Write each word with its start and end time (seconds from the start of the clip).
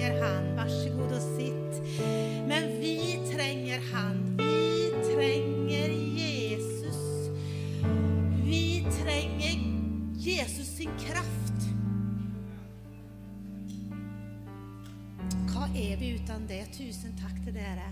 trenger 0.00 0.22
han. 0.22 0.56
Vær 0.56 0.68
så 0.68 0.90
god 0.96 1.12
og 1.12 1.24
sitt. 1.36 1.80
Men 2.48 2.68
vi 2.80 3.18
trenger 3.28 3.80
han. 3.92 4.20
Vi 4.38 4.90
trenger 5.04 5.90
Jesus. 6.16 7.30
Vi 8.44 8.86
trenger 9.00 9.58
Jesus 10.16 10.70
sin 10.76 10.92
kraft. 11.04 11.66
Hva 15.50 15.68
er 15.76 15.96
vi 16.00 16.14
uten 16.16 16.46
det? 16.48 16.64
Tusen 16.78 17.16
takk 17.20 17.36
til 17.44 17.58
dere. 17.58 17.90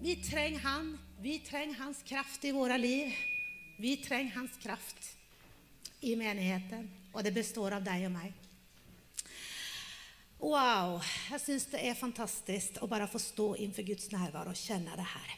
Vi 0.00 0.16
trenger 0.24 0.64
han. 0.64 0.94
Vi 1.20 1.36
trenger 1.46 1.84
hans 1.84 2.00
kraft 2.08 2.44
i 2.44 2.54
våre 2.56 2.78
liv. 2.80 3.12
Vi 3.76 3.96
trenger 4.00 4.32
hans 4.40 4.56
kraft 4.62 5.16
i 6.00 6.16
menigheten, 6.16 6.88
og 7.12 7.22
det 7.24 7.34
består 7.34 7.76
av 7.76 7.84
deg 7.86 8.08
og 8.08 8.16
meg. 8.16 8.41
Wow! 10.42 10.96
Jeg 11.30 11.38
syns 11.38 11.68
det 11.70 11.80
er 11.86 11.94
fantastisk 11.94 12.80
å 12.82 12.88
bare 12.90 13.06
få 13.06 13.20
stå 13.22 13.44
innenfor 13.62 13.86
Guds 13.86 14.08
nærvær 14.10 14.48
og 14.50 14.58
kjenne 14.58 14.96
det 14.98 15.06
her. 15.06 15.36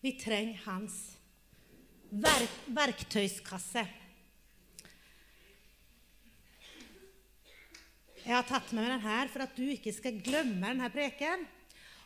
Vi 0.00 0.14
trenger 0.16 0.64
hans 0.64 0.96
verk 2.08 2.56
verktøyskasse. 2.72 3.84
Jeg 8.24 8.32
har 8.32 8.48
tatt 8.48 8.72
med 8.72 8.86
meg 8.86 8.94
den 8.94 9.04
her 9.04 9.28
for 9.34 9.44
at 9.44 9.52
du 9.56 9.66
ikke 9.68 9.92
skal 9.92 10.16
glemme 10.24 10.64
denne 10.72 10.88
preken. 10.96 11.44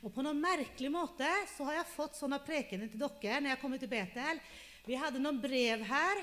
Og 0.02 0.10
på 0.10 0.22
noen 0.26 0.40
merkelig 0.42 0.90
måte 0.90 1.28
så 1.52 1.68
har 1.68 1.78
jeg 1.78 1.92
fått 1.92 2.18
sånne 2.18 2.40
prekener 2.42 2.90
til 2.90 2.98
dere 2.98 3.38
når 3.38 3.52
jeg 3.52 3.60
kommer 3.60 3.78
til 3.78 3.90
Betel. 3.90 4.40
Vi 4.82 4.98
hadde 4.98 5.20
noen 5.22 5.38
brev 5.38 5.84
her, 5.86 6.22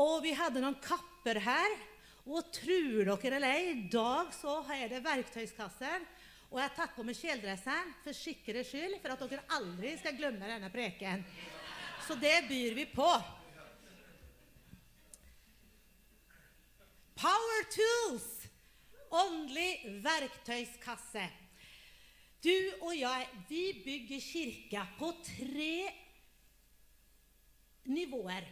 og 0.00 0.22
vi 0.24 0.32
hadde 0.32 0.62
noen 0.64 0.78
kapper 0.80 1.42
her. 1.44 1.76
Og 2.24 2.48
tror 2.56 3.04
dere 3.04 3.36
eller 3.36 3.52
ei, 3.52 3.66
i 3.74 3.88
dag 3.92 4.32
så 4.32 4.62
er 4.72 4.88
det 4.88 5.02
verktøyskassen. 5.04 6.08
Og 6.48 6.56
jeg 6.56 6.70
har 6.70 6.76
tatt 6.78 6.96
på 6.96 7.04
meg 7.04 7.18
kjeledressen 7.18 7.92
for 8.00 8.16
sikkerhets 8.16 8.72
skyld, 8.72 8.96
for 9.02 9.12
at 9.12 9.26
dere 9.28 9.44
aldri 9.58 9.92
skal 10.00 10.16
glemme 10.16 10.48
denne 10.48 10.72
preken. 10.72 11.24
Så 12.06 12.16
det 12.16 12.46
byr 12.48 12.78
vi 12.80 12.88
på. 12.88 13.10
Power 17.20 17.68
tools! 17.76 18.30
Åndelig 19.14 20.00
verktøyskasse. 20.02 21.28
Du 22.44 22.56
og 22.84 22.92
jeg, 22.92 23.28
vi 23.48 23.62
bygger 23.84 24.20
kirka 24.20 24.82
på 24.98 25.08
tre 25.24 25.76
nivåer 27.88 28.44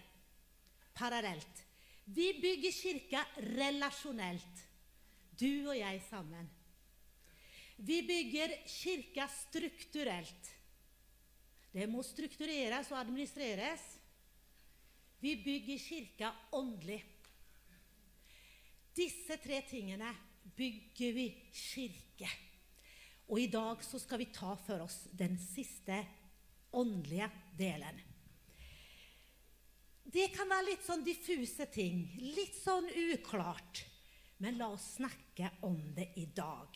parallelt. 0.96 1.58
Vi 2.06 2.30
bygger 2.40 2.72
kirka 2.72 3.20
relasjonelt, 3.52 4.62
du 5.36 5.68
og 5.68 5.76
jeg 5.76 6.00
sammen. 6.06 6.48
Vi 7.76 7.98
bygger 8.08 8.54
kirka 8.66 9.26
strukturelt. 9.28 10.48
Det 11.72 11.88
må 11.88 12.00
struktureres 12.04 12.90
og 12.92 13.00
administreres. 13.00 13.84
Vi 15.20 15.34
bygger 15.44 15.82
kirka 15.84 16.30
åndelig. 16.56 17.02
Disse 18.96 19.36
tre 19.44 19.60
tingene 19.68 20.14
bygger 20.56 21.12
vi 21.16 21.28
kirke. 21.52 22.32
Og 23.30 23.40
i 23.40 23.50
dag 23.50 23.84
så 23.84 24.00
skal 24.02 24.20
vi 24.22 24.32
ta 24.34 24.54
for 24.66 24.84
oss 24.84 25.04
den 25.12 25.38
siste 25.40 26.00
åndelige 26.72 27.28
delen. 27.58 28.00
Det 30.12 30.28
kan 30.34 30.50
være 30.50 30.72
litt 30.72 30.82
sånn 30.84 31.04
diffuse 31.06 31.68
ting, 31.72 32.04
litt 32.20 32.56
sånn 32.58 32.88
uklart. 33.12 33.84
Men 34.42 34.58
la 34.58 34.72
oss 34.74 34.96
snakke 34.96 35.52
om 35.64 35.78
det 35.96 36.10
i 36.18 36.26
dag. 36.34 36.74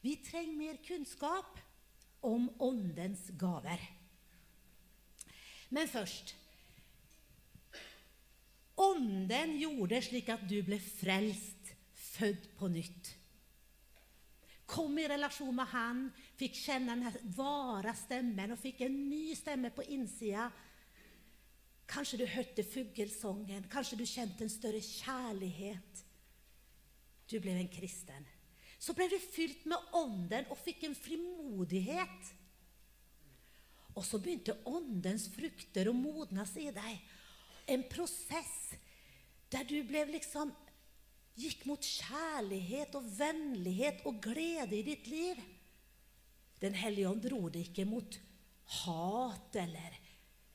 Vi 0.00 0.16
trenger 0.24 0.56
mer 0.56 0.80
kunnskap 0.84 1.60
om 2.24 2.48
åndens 2.64 3.28
gaver. 3.38 3.82
Men 5.68 5.90
først 5.90 6.34
Ånden 8.74 9.52
gjorde 9.60 10.00
slik 10.02 10.32
at 10.34 10.42
du 10.50 10.56
ble 10.66 10.80
frelst, 10.82 11.68
født 11.94 12.48
på 12.58 12.66
nytt. 12.72 13.12
Kom 14.66 14.98
i 14.98 15.08
relasjon 15.08 15.54
med 15.56 15.68
Han, 15.74 16.04
fikk 16.38 16.56
kjenne 16.56 16.96
den 16.96 17.32
vare 17.36 17.92
stemmen 17.98 18.54
og 18.54 18.60
fikk 18.60 18.84
en 18.86 18.94
ny 19.10 19.34
stemme 19.36 19.70
på 19.74 19.84
innsida. 19.92 20.48
Kanskje 21.90 22.22
du 22.22 22.24
hørte 22.32 22.64
fuglesongen, 22.64 23.66
kanskje 23.68 23.98
du 24.00 24.06
kjente 24.08 24.46
en 24.46 24.52
større 24.52 24.80
kjærlighet. 24.80 26.00
Du 27.28 27.36
ble 27.44 27.58
en 27.58 27.68
kristen. 27.72 28.24
Så 28.80 28.96
ble 28.96 29.06
du 29.08 29.18
fylt 29.20 29.64
med 29.68 29.92
Ånden 29.96 30.48
og 30.52 30.60
fikk 30.60 30.86
en 30.88 30.96
frimodighet. 30.96 32.32
Og 33.94 34.04
så 34.04 34.18
begynte 34.18 34.56
Åndens 34.68 35.28
frukter 35.32 35.88
å 35.88 35.96
modnes 35.96 36.56
i 36.60 36.70
deg 36.74 37.70
en 37.70 37.84
prosess 37.88 38.74
der 39.52 39.64
du 39.68 39.78
ble 39.86 40.02
liksom 40.10 40.50
gikk 41.38 41.64
mot 41.66 41.82
kjærlighet 41.82 42.94
og 42.98 43.06
vennlighet 43.18 44.04
og 44.08 44.20
glede 44.22 44.78
i 44.78 44.86
ditt 44.86 45.08
liv. 45.10 45.40
Den 46.62 46.76
hellige 46.78 47.10
ånd 47.10 47.24
dro 47.24 47.48
det 47.52 47.66
ikke 47.68 47.86
mot 47.88 48.18
hat 48.84 49.58
eller 49.58 49.96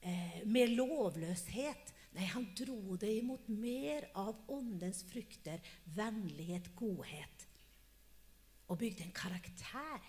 eh, 0.01 0.39
med 0.47 0.75
lovløshet. 0.77 1.93
Nei, 2.15 2.25
han 2.31 2.47
dro 2.57 2.95
det 2.97 3.11
imot 3.19 3.49
mer 3.51 4.07
av 4.17 4.39
åndens 4.49 5.03
frukter, 5.11 5.61
vennlighet, 5.93 6.71
godhet. 6.79 7.45
Og 8.69 8.79
bygde 8.81 9.05
en 9.05 9.13
karakter. 9.13 10.07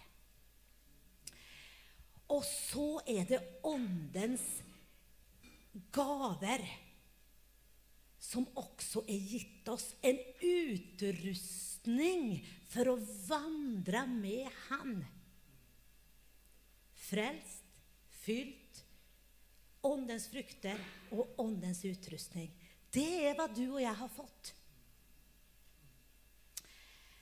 Og 2.30 2.44
så 2.46 3.00
er 3.10 3.26
det 3.28 3.42
åndens 3.66 4.46
gaver 5.92 6.62
som 8.20 8.44
også 8.60 9.02
er 9.08 9.30
gitt 9.32 9.68
oss 9.72 9.94
en 10.04 10.18
utrustning 10.44 12.36
for 12.68 12.92
å 12.92 12.98
vandre 13.26 14.04
med 14.12 14.50
Han. 14.68 15.00
Frelst, 17.00 17.80
fylt, 18.20 18.84
åndens 19.88 20.28
frukter 20.30 20.78
og 21.16 21.40
åndens 21.40 21.80
utrustning. 21.88 22.52
Det 22.92 23.08
er 23.24 23.36
hva 23.38 23.48
du 23.48 23.64
og 23.70 23.80
jeg 23.82 23.96
har 23.96 24.12
fått. 24.12 24.54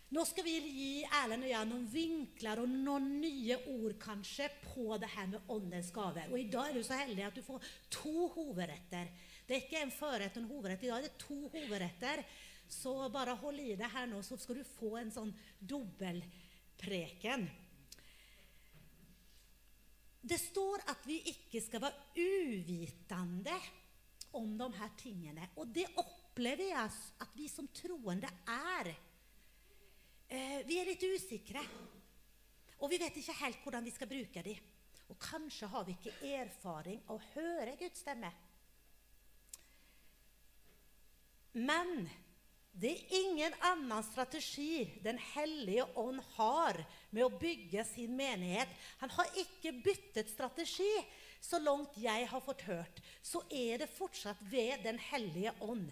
Nå 0.09 0.23
skal 0.25 0.47
vi 0.47 0.55
gi 0.57 0.93
Erlend 1.21 1.45
og 1.45 1.51
jeg 1.51 1.69
noen 1.69 1.89
vinkler 1.93 2.63
og 2.63 2.71
noen 2.73 3.11
nye 3.21 3.59
ord 3.75 3.99
kanskje 4.01 4.47
på 4.63 4.97
det 5.01 5.11
her 5.13 5.29
med 5.35 5.51
åndens 5.53 5.91
gaver. 5.93 6.31
Og 6.33 6.41
I 6.41 6.49
dag 6.49 6.71
er 6.71 6.79
du 6.79 6.87
så 6.87 6.97
heldig 6.97 7.27
at 7.27 7.37
du 7.37 7.45
får 7.45 7.67
to 7.93 8.31
hovedretter. 8.33 9.11
Det 9.49 9.57
er 9.57 9.65
ikke 9.65 9.81
en 9.81 9.95
førrett 9.95 10.35
og 10.37 10.43
en 10.43 10.51
hovedrett. 10.51 10.83
I 10.85 10.91
dag 10.91 10.99
er 11.01 11.09
det 11.09 11.23
to 11.23 11.39
hovedretter. 11.49 12.21
Så 12.69 12.93
bare 13.09 13.33
hold 13.41 13.63
i 13.65 13.79
det 13.81 13.89
her 13.95 14.05
nå, 14.11 14.21
så 14.21 14.37
skal 14.37 14.59
du 14.61 14.67
få 14.77 14.99
en 15.01 15.13
sånn 15.15 15.31
dobbeltpreken. 15.57 17.47
Det 20.29 20.37
står 20.37 20.85
at 20.93 21.07
vi 21.09 21.17
ikke 21.33 21.63
skal 21.65 21.81
være 21.87 22.21
uvitende 22.21 23.57
om 24.37 24.51
de 24.59 24.69
her 24.77 24.91
tingene. 25.01 25.49
Og 25.57 25.71
det 25.73 25.87
opplever 25.97 26.75
jeg 26.75 26.99
at 27.25 27.39
vi 27.39 27.49
som 27.49 27.71
troende 27.73 28.29
er. 28.53 28.91
Eh, 30.29 30.61
vi 30.69 30.77
er 30.77 30.91
litt 30.91 31.07
usikre. 31.09 31.63
Og 32.85 32.93
vi 32.93 33.01
vet 33.01 33.17
ikke 33.17 33.39
helt 33.41 33.65
hvordan 33.65 33.89
vi 33.89 33.95
skal 33.97 34.13
bruke 34.13 34.45
dem. 34.45 34.61
Og 35.09 35.17
kanskje 35.25 35.73
har 35.73 35.89
vi 35.89 35.97
ikke 35.97 36.35
erfaring 36.37 37.01
å 37.09 37.17
høre 37.33 37.79
Guds 37.81 38.05
stemme. 38.05 38.29
Men 41.53 42.09
det 42.79 42.91
er 42.95 43.15
ingen 43.19 43.55
annen 43.67 44.05
strategi 44.07 44.85
Den 45.03 45.19
hellige 45.33 45.87
ånd 45.99 46.21
har 46.37 46.79
med 47.11 47.25
å 47.25 47.39
bygge 47.41 47.83
sin 47.89 48.15
menighet. 48.17 48.71
Han 49.01 49.11
har 49.17 49.41
ikke 49.43 49.73
byttet 49.85 50.31
strategi. 50.31 50.93
Så 51.41 51.59
langt 51.63 51.95
jeg 51.99 52.27
har 52.27 52.43
fått 52.43 52.65
hørt, 52.67 52.97
så 53.23 53.45
er 53.51 53.79
det 53.79 53.91
fortsatt 53.95 54.41
ved 54.51 54.83
Den 54.83 54.99
hellige 54.99 55.53
ånd. 55.63 55.91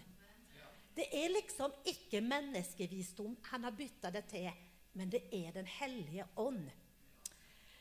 Det 0.95 1.05
er 1.13 1.29
liksom 1.31 1.71
ikke 1.87 2.23
menneskevisdom 2.25 3.37
han 3.51 3.67
har 3.67 3.75
bytta 3.77 4.11
det 4.11 4.25
til, 4.31 4.49
men 4.97 5.11
det 5.13 5.23
er 5.31 5.53
Den 5.55 5.69
hellige 5.77 6.27
ånd. 6.35 6.65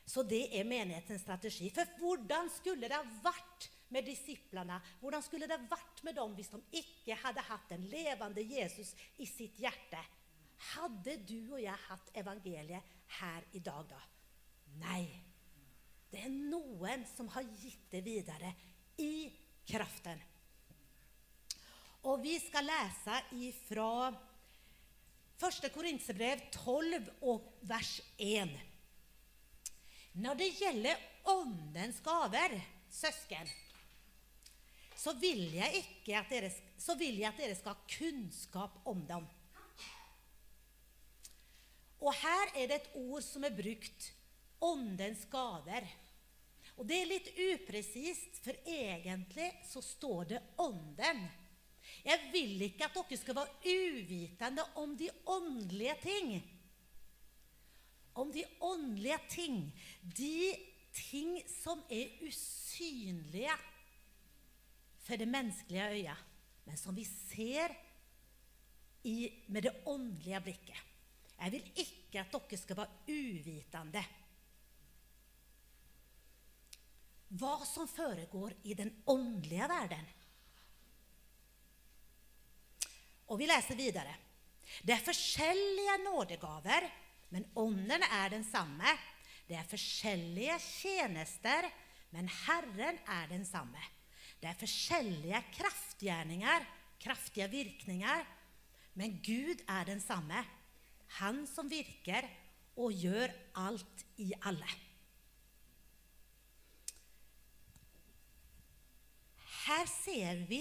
Så 0.07 0.23
det 0.23 0.45
er 0.55 0.69
menighetens 0.69 1.25
strategi. 1.27 1.71
For 1.75 1.99
hvordan 1.99 2.51
skulle 2.55 2.87
det 2.87 2.95
ha 2.95 3.03
vært 3.25 3.71
med 3.95 4.07
disiplene. 4.07 4.79
Hvordan 5.01 5.25
skulle 5.25 5.49
det 5.51 5.59
vært 5.71 6.03
med 6.07 6.17
dem 6.19 6.35
hvis 6.37 6.53
de 6.53 6.61
ikke 6.83 7.19
hadde 7.23 7.45
hatt 7.49 7.69
den 7.71 7.87
levende 7.91 8.43
Jesus 8.43 8.95
i 9.23 9.29
sitt 9.29 9.59
hjerte? 9.63 10.03
Hadde 10.73 11.19
du 11.29 11.53
og 11.55 11.61
jeg 11.61 11.87
hatt 11.87 12.13
evangeliet 12.17 12.95
her 13.21 13.45
i 13.53 13.61
dag, 13.61 13.85
da? 13.91 14.01
Nei. 14.81 15.05
Det 16.11 16.23
er 16.23 16.33
noen 16.33 17.05
som 17.11 17.29
har 17.35 17.45
gitt 17.61 17.91
det 17.93 18.01
videre 18.07 18.53
i 19.03 19.29
kraften. 19.69 20.23
Og 22.07 22.23
vi 22.23 22.37
skal 22.39 22.69
lese 22.69 23.19
ifra 23.43 24.09
1. 25.37 25.67
Korintsebrev 25.75 26.47
12 26.55 27.11
og 27.29 27.51
vers 27.69 27.99
1. 28.23 28.55
Når 30.23 30.39
det 30.39 30.49
gjelder 30.57 31.03
åndens 31.29 31.99
gaver, 32.05 32.55
søsken, 32.89 33.51
så 34.97 35.13
vil 35.21 35.53
jeg, 35.55 35.83
ikke 35.83 36.17
at 36.19 36.31
dere, 36.33 36.51
så 36.81 36.97
vil 36.99 37.21
jeg 37.21 37.29
at 37.29 37.41
dere 37.41 37.57
skal 37.59 37.75
ha 37.75 37.91
kunnskap 37.99 38.81
om 38.89 39.03
dem. 39.09 39.27
Og 42.01 42.13
her 42.15 42.53
er 42.55 42.69
det 42.71 42.81
et 42.81 42.91
ord 43.01 43.25
som 43.25 43.45
er 43.45 43.55
brukt 43.57 44.11
åndens 44.65 45.25
gaver. 45.33 45.87
Og 46.77 46.85
det 46.89 46.99
er 47.01 47.09
litt 47.09 47.29
upresist, 47.41 48.41
for 48.45 48.57
egentlig 48.69 49.49
så 49.65 49.81
står 49.85 50.33
det 50.35 50.43
ånden. 50.61 51.23
Jeg 52.05 52.29
vil 52.33 52.67
ikke 52.67 52.89
at 52.89 52.97
dere 52.99 53.21
skal 53.21 53.39
være 53.39 53.73
uvitende 53.73 54.65
om 54.83 54.97
de 54.99 55.09
åndelige 55.33 55.97
ting. 56.03 56.35
Om 58.17 58.33
de 58.33 58.45
åndelige 58.61 59.19
ting. 59.31 59.57
De 60.03 60.53
ting 60.97 61.41
som 61.63 61.83
er 61.93 62.13
usynlige 62.25 63.57
for 65.07 65.19
det 65.19 65.29
menneskelige 65.31 65.89
øyet, 66.01 66.25
men 66.67 66.77
som 66.77 66.97
vi 66.97 67.05
ser 67.07 67.75
i, 69.07 69.31
med 69.49 69.63
det 69.63 69.75
åndelige 69.87 70.41
blikket. 70.43 70.85
Jeg 71.37 71.53
vil 71.53 71.73
ikke 71.77 72.21
at 72.21 72.33
dere 72.33 72.59
skal 72.59 72.79
være 72.81 73.03
uvitende 73.13 74.05
hva 77.37 77.57
som 77.67 77.89
foregår 77.91 78.55
i 78.71 78.75
den 78.79 78.93
åndelige 79.11 79.67
verden. 79.69 80.07
Og 83.27 83.41
vi 83.41 83.49
leser 83.51 83.79
videre. 83.79 84.15
Det 84.87 84.95
er 84.95 85.03
forskjellige 85.03 85.99
nådegaver, 86.05 86.87
men 87.35 87.49
ånden 87.59 88.03
er 88.07 88.31
den 88.31 88.47
samme. 88.47 88.95
Det 89.49 89.59
er 89.59 89.67
forskjellige 89.69 90.59
tjenester, 90.63 91.69
men 92.15 92.31
Herren 92.47 92.99
er 93.07 93.27
den 93.31 93.45
samme. 93.47 93.83
Det 94.41 94.49
er 94.51 94.61
forskjellige 94.61 95.43
kraftgjerninger, 95.57 96.67
kraftige 97.01 97.49
virkninger, 97.51 98.25
men 98.95 99.21
Gud 99.25 99.63
er 99.69 99.85
den 99.89 100.01
samme. 100.01 100.45
Han 101.21 101.47
som 101.49 101.71
virker 101.71 102.29
og 102.77 102.93
gjør 102.93 103.33
alt 103.57 104.05
i 104.21 104.33
alle. 104.45 104.69
Her 109.67 109.87
ser 109.91 110.45
vi 110.47 110.61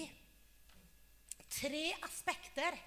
tre 1.50 1.94
aspekter. 2.04 2.78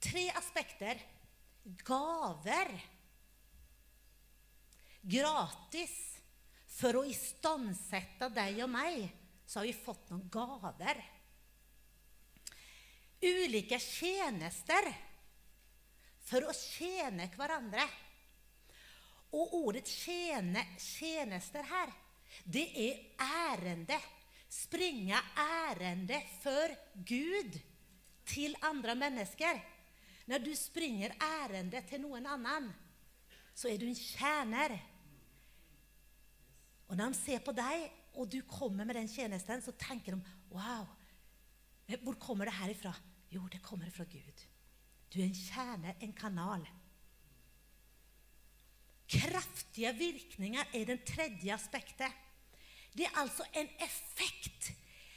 Tre 0.00 0.30
aspekter. 0.40 0.96
Gaver. 1.66 2.70
Gratis. 5.02 5.96
For 6.76 6.98
å 7.00 7.06
istandsette 7.08 8.28
deg 8.36 8.58
og 8.66 8.68
meg, 8.68 9.06
så 9.48 9.62
har 9.62 9.68
vi 9.68 9.72
fått 9.72 10.10
noen 10.12 10.26
gaver. 10.28 10.98
Ulike 13.24 13.78
tjenester 13.80 14.84
for 16.26 16.44
å 16.44 16.52
tjene 16.52 17.30
hverandre. 17.32 17.86
Og 19.36 19.54
ordet 19.62 19.86
tjene, 19.88 20.62
tjenester 20.80 21.64
her, 21.70 21.94
det 22.44 22.66
er 22.76 23.00
ærende. 23.24 23.98
Springe 24.52 25.18
ærende 25.40 26.20
for 26.42 26.76
Gud 27.08 27.56
til 28.28 28.54
andre 28.68 28.94
mennesker. 28.98 29.58
Når 30.26 30.42
du 30.42 30.52
springer 30.58 31.14
ærende 31.22 31.82
til 31.86 32.02
noen 32.02 32.26
annen, 32.26 32.70
så 33.54 33.70
er 33.70 33.78
du 33.78 33.86
en 33.86 33.98
tjener. 33.98 34.74
Og 36.90 36.96
når 36.98 37.14
de 37.14 37.18
ser 37.18 37.44
på 37.44 37.54
deg, 37.56 37.86
og 38.16 38.30
du 38.32 38.40
kommer 38.48 38.86
med 38.88 38.98
den 38.98 39.10
tjenesten, 39.10 39.62
så 39.62 39.74
tenker 39.78 40.16
de 40.16 40.34
Wow, 40.50 40.86
hvor 42.02 42.16
kommer 42.18 42.48
det 42.48 42.56
her 42.56 42.72
ifra? 42.72 42.92
Jo, 43.30 43.46
det 43.52 43.62
kommer 43.62 43.90
fra 43.90 44.06
Gud. 44.08 44.44
Du 45.12 45.20
er 45.20 45.26
en 45.28 45.38
kjerne, 45.38 45.94
en 46.02 46.14
kanal. 46.16 46.66
Kraftige 49.10 49.92
virkninger 49.94 50.64
er 50.74 50.88
den 50.88 51.02
tredje 51.06 51.54
aspektet. 51.54 52.10
Det 52.96 53.06
er 53.06 53.18
altså 53.20 53.44
en 53.54 53.68
effekt. 53.84 54.72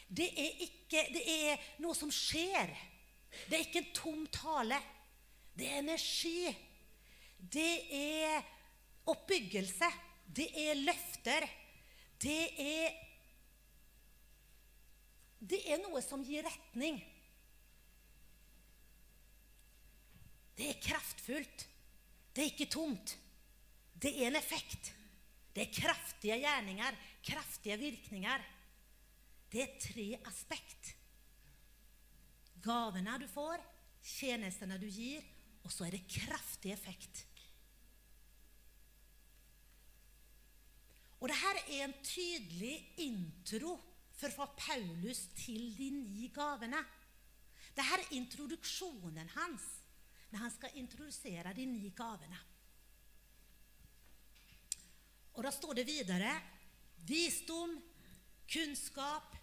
Det 0.10 0.28
er, 0.28 0.62
ikke, 0.66 1.06
det 1.14 1.24
er 1.26 1.68
noe 1.82 1.96
som 1.98 2.12
skjer. 2.14 2.74
Det 3.50 3.58
er 3.58 3.66
ikke 3.66 3.84
en 3.84 3.94
tom 3.96 4.26
tale. 4.34 4.78
Det 5.60 5.68
er 5.68 5.82
energi. 5.82 6.48
Det 7.36 7.74
er 7.96 8.44
oppbyggelse. 9.12 9.90
Det 10.26 10.48
er 10.56 10.80
løfter. 10.80 11.48
Det 12.22 12.42
er 12.64 13.06
Det 15.40 15.60
er 15.72 15.80
noe 15.80 16.02
som 16.04 16.20
gir 16.28 16.44
retning. 16.44 16.98
Det 20.60 20.68
er 20.68 20.82
kraftfullt. 20.84 21.64
Det 22.36 22.44
er 22.44 22.50
ikke 22.52 22.68
tomt. 22.72 23.14
Det 23.96 24.12
er 24.12 24.28
en 24.28 24.40
effekt. 24.40 24.92
Det 25.56 25.64
er 25.64 25.78
kraftige 25.78 26.42
gjerninger, 26.44 26.98
kraftige 27.24 27.78
virkninger. 27.80 28.44
Det 29.52 29.64
er 29.64 29.80
tre 29.80 30.08
aspekt. 30.28 30.92
Gavene 32.60 33.16
du 33.24 33.28
får, 33.32 33.64
tjenestene 34.04 34.78
du 34.80 34.88
gir, 34.92 35.24
og 35.64 35.72
så 35.74 35.86
er 35.86 35.96
det 35.96 36.08
kraftig 36.10 36.72
effekt. 36.74 37.26
Og 41.20 41.28
dette 41.28 41.64
er 41.76 41.84
en 41.84 41.96
tydelig 42.06 42.76
intro 43.04 43.76
fra 44.20 44.48
Paulus 44.56 45.26
til 45.36 45.74
de 45.76 45.90
ni 45.96 46.30
gavene. 46.36 46.80
Dette 47.76 47.96
er 47.96 48.16
introduksjonen 48.16 49.28
hans 49.36 49.68
når 50.30 50.44
han 50.44 50.54
skal 50.54 50.78
introdusere 50.78 51.54
de 51.58 51.66
ni 51.66 51.90
gavene. 51.96 52.40
Og 55.40 55.44
Da 55.44 55.52
står 55.56 55.74
det 55.80 55.88
videre 55.88 56.32
visdom, 57.08 57.78
kunnskap, 58.52 59.36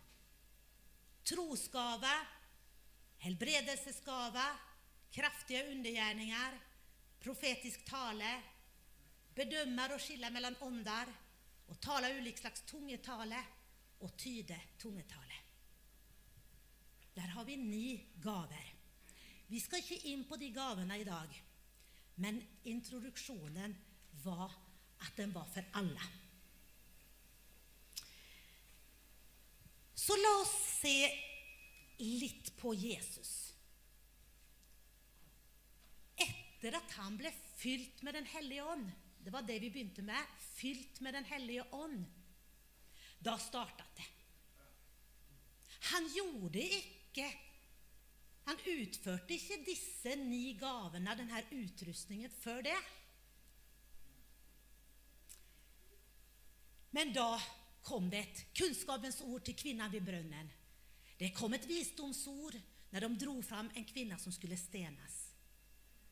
trosgave, 1.25 2.13
helbredelsesgave, 3.25 4.45
kraftige 5.13 5.65
undergjerninger, 5.71 6.59
profetisk 7.21 7.85
tale, 7.89 8.33
bedømmer 9.37 9.95
og 9.95 10.01
skiller 10.01 10.33
mellom 10.33 10.57
ånder, 10.67 11.13
og 11.67 11.81
taler 11.83 12.19
ulik 12.21 12.39
slags 12.39 12.63
tungetale 12.69 13.39
og 14.01 14.13
tyde 14.19 14.59
tungetale. 14.79 15.41
Der 17.17 17.33
har 17.33 17.45
vi 17.45 17.57
ni 17.57 18.07
gaver. 18.23 18.73
Vi 19.49 19.61
skal 19.61 19.83
ikke 19.83 20.13
inn 20.13 20.25
på 20.29 20.37
de 20.37 20.51
gavene 20.55 20.99
i 21.01 21.07
dag, 21.07 21.43
men 22.23 22.43
introduksjonen 22.65 23.75
var 24.25 24.53
at 25.01 25.17
den 25.17 25.35
var 25.35 25.49
for 25.55 25.65
alle. 25.81 26.13
Så 29.95 30.17
la 30.17 30.33
oss 30.43 30.55
se 30.81 30.97
litt 31.99 32.53
på 32.61 32.75
Jesus. 32.77 33.46
Etter 36.67 36.81
at 36.83 36.95
han 36.99 37.15
ble 37.15 37.31
fylt 37.61 38.01
med 38.03 38.17
Den 38.17 38.25
hellige 38.27 38.65
ånd 38.67 38.89
Det 39.23 39.31
var 39.31 39.45
det 39.47 39.61
vi 39.63 39.71
begynte 39.71 40.03
med. 40.03 40.19
Fylt 40.59 40.99
med 41.01 41.15
Den 41.15 41.25
hellige 41.25 41.63
ånd. 41.75 42.05
Da 43.23 43.37
startet 43.39 43.87
det. 43.97 44.07
Han 45.93 46.09
gjorde 46.15 46.63
ikke 46.63 47.27
han 48.47 48.61
utførte 48.71 49.35
ikke 49.35 49.57
disse 49.67 50.13
ni 50.21 50.53
gavene, 50.55 51.15
denne 51.19 51.41
utrustningen, 51.51 52.31
før 52.31 52.61
det. 52.63 52.77
Men 56.95 57.11
da 57.11 57.33
kom 57.83 58.07
det 58.11 58.21
et 58.23 58.45
kunnskapens 58.55 59.19
ord 59.27 59.43
til 59.49 59.59
kvinnen 59.59 59.91
ved 59.91 60.07
brønnen. 60.07 60.53
Det 61.19 61.35
kom 61.35 61.59
et 61.59 61.67
visdomsord 61.67 62.55
når 62.93 63.09
de 63.09 63.25
dro 63.25 63.41
fram 63.43 63.73
en 63.75 63.91
kvinne 63.91 64.19
som 64.23 64.35
skulle 64.35 64.59
stenes. 64.61 65.26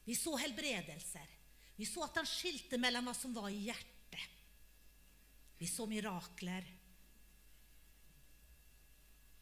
Vi 0.05 0.17
så 0.17 0.37
helbredelser. 0.37 1.29
Vi 1.77 1.87
så 1.87 2.05
at 2.05 2.21
han 2.21 2.29
skilte 2.29 2.79
mellom 2.79 3.09
hva 3.09 3.15
som 3.17 3.35
var 3.35 3.51
i 3.51 3.65
hjertet. 3.67 4.27
Vi 5.59 5.67
så 5.71 5.87
mirakler. 5.91 6.67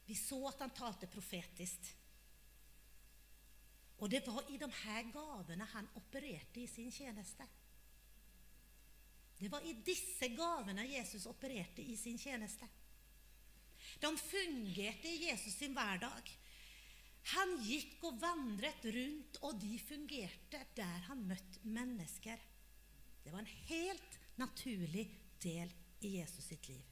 Vi 0.07 0.17
så 0.19 0.39
at 0.49 0.63
han 0.65 0.75
talte 0.77 1.11
profetisk. 1.11 1.91
Og 4.03 4.11
det 4.11 4.23
var 4.27 4.49
i 4.51 4.59
de 4.59 4.69
her 4.83 5.11
gavene 5.15 5.67
han 5.73 5.91
opererte 5.99 6.63
i 6.63 6.67
sin 6.71 6.91
tjeneste. 6.93 7.47
Det 9.39 9.51
var 9.51 9.65
i 9.67 9.75
disse 9.83 10.29
gavene 10.35 10.87
Jesus 10.87 11.27
opererte 11.27 11.83
i 11.83 11.97
sin 11.99 12.19
tjeneste. 12.19 12.69
De 14.03 14.11
fungerte 14.19 15.09
i 15.09 15.29
Jesus 15.29 15.55
sin 15.59 15.75
hverdag. 15.75 16.31
Han 17.31 17.55
gikk 17.63 18.03
og 18.09 18.19
vandret 18.21 18.85
rundt, 18.95 19.39
og 19.47 19.61
de 19.63 19.77
fungerte 19.79 20.63
der 20.77 21.05
han 21.07 21.23
møtte 21.29 21.63
mennesker. 21.63 22.41
Det 23.23 23.31
var 23.31 23.45
en 23.45 23.55
helt 23.69 24.19
naturlig 24.41 25.07
del 25.43 25.71
i 26.03 26.17
Jesus 26.19 26.49
sitt 26.51 26.67
liv. 26.69 26.83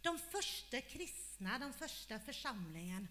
De 0.00 0.12
første 0.30 0.80
kristne, 0.88 1.58
den 1.60 1.74
første 1.76 2.20
forsamlingen, 2.24 3.08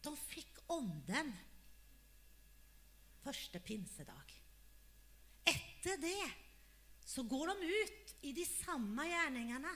de 0.00 0.12
fikk 0.16 0.62
Ånden 0.70 1.32
første 3.20 3.60
pinsedag. 3.60 4.34
Etter 5.50 5.98
det 6.00 6.30
så 7.10 7.24
går 7.26 7.50
de 7.50 7.70
ut 7.82 8.12
i 8.28 8.32
de 8.36 8.44
samme 8.46 9.06
gjerningene. 9.08 9.72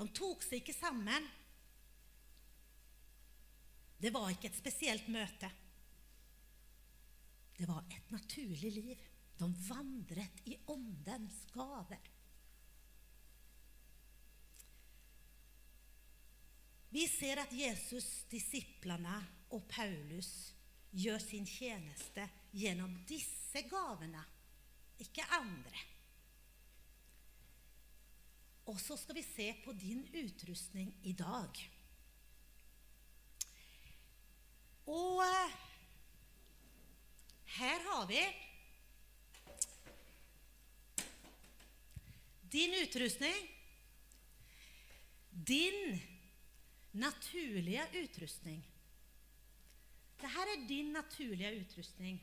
De 0.00 0.06
tok 0.16 0.44
seg 0.46 0.62
ikke 0.62 0.72
sammen. 0.72 1.26
Det 4.00 4.12
var 4.14 4.30
ikke 4.32 4.48
et 4.48 4.56
spesielt 4.56 5.10
møte. 5.12 5.50
Det 7.58 7.68
var 7.68 7.84
et 7.92 8.14
naturlig 8.14 8.70
liv. 8.72 9.02
De 9.36 9.48
vandret 9.68 10.40
i 10.48 10.56
åndens 10.72 11.42
gaver. 11.52 12.08
Vi 16.90 17.04
ser 17.06 17.44
at 17.44 17.52
Jesus, 17.54 18.08
disiplene 18.32 19.20
og 19.54 19.68
Paulus 19.70 20.30
gjør 20.90 21.20
sin 21.22 21.46
tjeneste 21.46 22.24
gjennom 22.56 22.96
disse 23.06 23.62
gavene, 23.68 24.24
ikke 25.04 25.28
andre. 25.36 25.84
Og 28.70 28.78
så 28.78 28.96
skal 28.96 29.16
vi 29.18 29.22
se 29.26 29.48
på 29.64 29.72
din 29.74 30.04
utrustning 30.14 30.92
i 31.02 31.12
dag. 31.18 31.60
Og 34.86 35.22
eh, 35.24 35.56
her 37.56 37.82
har 37.88 38.06
vi 38.06 38.20
din 42.52 42.76
utrustning. 42.82 43.48
Din 45.30 46.00
naturlige 46.92 47.86
utrustning. 48.04 48.62
Dette 50.20 50.46
er 50.54 50.68
din 50.68 50.92
naturlige 50.92 51.56
utrustning. 51.64 52.20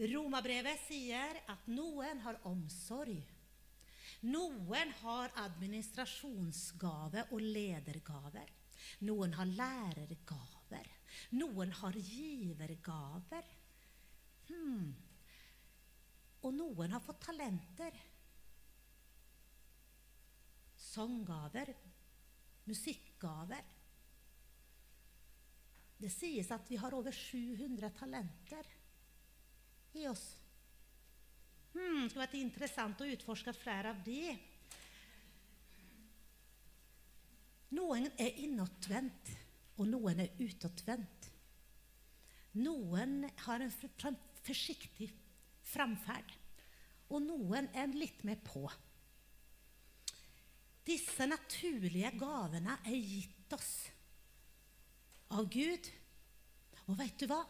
Romabrevet 0.00 0.80
sier 0.86 1.42
at 1.50 1.68
noen 1.68 2.24
har 2.24 2.40
omsorg. 2.48 3.20
Noen 4.28 4.90
har 5.00 5.32
administrasjonsgave 5.40 7.24
og 7.32 7.40
ledergaver. 7.40 8.50
Noen 9.08 9.32
har 9.38 9.48
lærergaver. 9.48 10.90
Noen 11.36 11.72
har 11.80 11.96
givergaver. 11.96 13.48
Hmm. 14.50 14.92
Og 16.44 16.54
noen 16.56 16.92
har 16.92 17.04
fått 17.04 17.22
talenter. 17.24 17.96
Sanggaver, 20.90 21.72
musikkgaver. 22.68 23.76
Det 26.00 26.08
sies 26.12 26.48
at 26.52 26.68
vi 26.70 26.78
har 26.80 26.96
over 26.96 27.12
700 27.12 27.92
talenter 27.96 28.68
i 30.00 30.06
oss. 30.08 30.39
Hmm, 31.74 32.02
det 32.02 32.10
skulle 32.10 32.24
vært 32.24 32.38
interessant 32.40 33.02
å 33.02 33.08
utforske 33.10 33.54
flere 33.54 33.92
av 33.94 34.00
de. 34.06 34.34
Noen 37.78 38.08
er 38.18 38.40
innadvendt, 38.42 39.30
og 39.78 39.86
noen 39.92 40.24
er 40.24 40.34
utadvendt. 40.42 41.28
Noen 42.58 43.22
har 43.44 43.62
en 43.62 43.74
forsiktig 44.42 45.10
framferd, 45.70 46.32
og 47.10 47.22
noen 47.22 47.70
er 47.78 47.94
litt 47.94 48.24
mer 48.26 48.40
på. 48.42 48.64
Disse 50.86 51.26
naturlige 51.28 52.10
gavene 52.18 52.80
er 52.82 52.98
gitt 52.98 53.54
oss 53.54 53.72
av 55.36 55.46
Gud. 55.52 55.90
Og 56.88 56.98
vet 56.98 57.20
du 57.20 57.28
hva? 57.30 57.44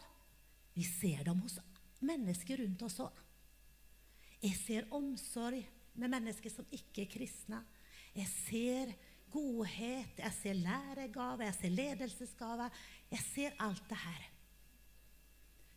Vi 0.75 0.85
ser 0.85 1.25
dem 1.25 1.41
hos 1.41 1.57
mennesker 2.05 2.61
rundt 2.61 2.85
oss 2.85 2.99
òg. 3.01 3.20
Jeg 4.41 4.57
ser 4.57 4.89
omsorg 4.95 5.61
med 5.93 6.11
mennesker 6.11 6.49
som 6.53 6.67
ikke 6.73 7.05
er 7.05 7.11
kristne. 7.11 7.61
Jeg 8.15 8.27
ser 8.31 8.93
godhet, 9.31 10.17
jeg 10.19 10.33
ser 10.41 10.57
læregave, 10.59 11.45
jeg 11.45 11.57
ser 11.59 11.75
ledelsesgave. 11.75 12.69
Jeg 13.11 13.25
ser 13.27 13.57
alt 13.59 13.83
det 13.89 13.97
her. 13.97 14.29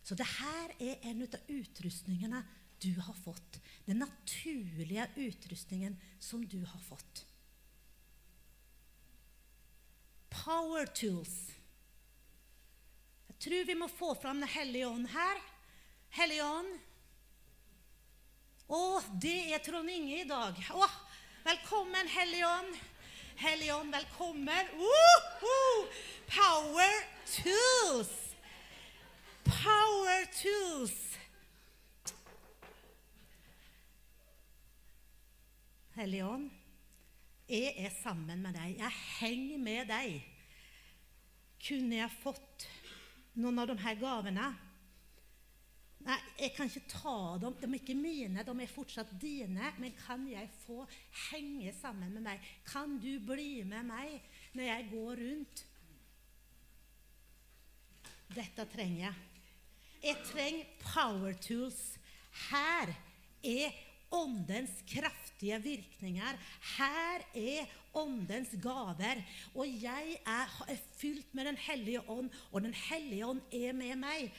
Så 0.05 0.15
det 0.15 0.27
her 0.27 0.73
er 0.79 1.07
en 1.09 1.23
av 1.25 1.49
utrustningene 1.49 2.43
du 2.83 2.91
har 2.99 3.15
fått. 3.23 3.59
Den 3.87 4.03
naturlige 4.03 5.07
utrustningen 5.15 5.95
som 6.19 6.43
du 6.45 6.59
har 6.65 6.81
fått. 6.85 7.23
Power 10.29 10.85
tools. 10.93 11.55
Jeg 13.29 13.39
tror 13.45 13.65
vi 13.67 13.77
må 13.77 13.87
få 13.91 14.13
fram 14.19 14.41
Den 14.43 14.49
hellige 14.49 14.87
ånd 14.87 15.07
her. 15.09 15.41
Hellige 16.09 16.43
ånd. 16.43 16.75
Å, 18.65 18.97
det 19.21 19.53
er 19.53 19.61
Trond 19.61 19.89
Inge 19.93 20.23
i 20.23 20.25
dag. 20.25 20.57
Å, 20.73 20.85
velkommen, 21.45 22.07
Helligånd. 22.09 22.79
Helligånd, 23.37 23.93
velkommen. 23.93 24.71
Uh, 24.73 25.43
uh. 25.45 25.99
Power 26.25 26.95
tools. 27.29 28.13
Power 29.45 30.25
tools. 30.33 30.97
Helligånd, 35.95 36.49
jeg 37.47 37.69
er 37.85 37.93
sammen 38.01 38.41
med 38.41 38.57
deg. 38.57 38.79
Jeg 38.81 39.01
henger 39.21 39.61
med 39.61 39.93
deg. 39.93 40.17
Kunne 41.67 42.01
jeg 42.01 42.17
fått 42.23 42.65
noen 43.37 43.61
av 43.61 43.69
de 43.69 43.77
her 43.85 44.01
gavene? 44.01 44.55
Nei, 46.05 46.17
jeg 46.37 46.51
kan 46.53 46.69
ikke 46.69 46.89
ta 46.91 47.19
dem. 47.41 47.55
De 47.57 47.65
er 47.65 47.79
ikke 47.79 47.97
mine, 47.97 48.43
de 48.45 48.53
er 48.61 48.69
fortsatt 48.69 49.13
dine. 49.21 49.71
Men 49.81 49.95
kan 49.97 50.27
jeg 50.29 50.51
få 50.65 50.83
henge 51.31 51.73
sammen 51.79 52.13
med 52.13 52.25
meg? 52.27 52.51
Kan 52.67 52.99
du 53.01 53.15
bli 53.25 53.63
med 53.65 53.87
meg 53.89 54.19
når 54.53 54.69
jeg 54.69 54.89
går 54.91 55.23
rundt? 55.23 55.63
Dette 58.35 58.67
trenger 58.69 59.07
jeg. 59.07 59.15
Jeg 60.05 60.21
trenger 60.29 60.77
power 60.83 61.33
tools. 61.41 61.81
Her 62.51 62.91
er 63.41 63.73
åndens 64.13 64.75
kraftige 64.89 65.57
virkninger. 65.63 66.37
Her 66.77 67.25
er 67.33 67.71
åndens 67.97 68.53
gaver. 68.61 69.23
Og 69.55 69.65
jeg 69.81 70.19
er, 70.21 70.75
fylt 70.99 71.33
med 71.33 71.45
Den 71.45 71.57
hellige 71.57 72.09
ånd, 72.09 72.29
og 72.51 72.61
Den 72.61 72.73
hellige 72.73 73.25
ånd 73.25 73.41
er 73.51 73.73
med 73.73 73.95
meg. 73.95 74.29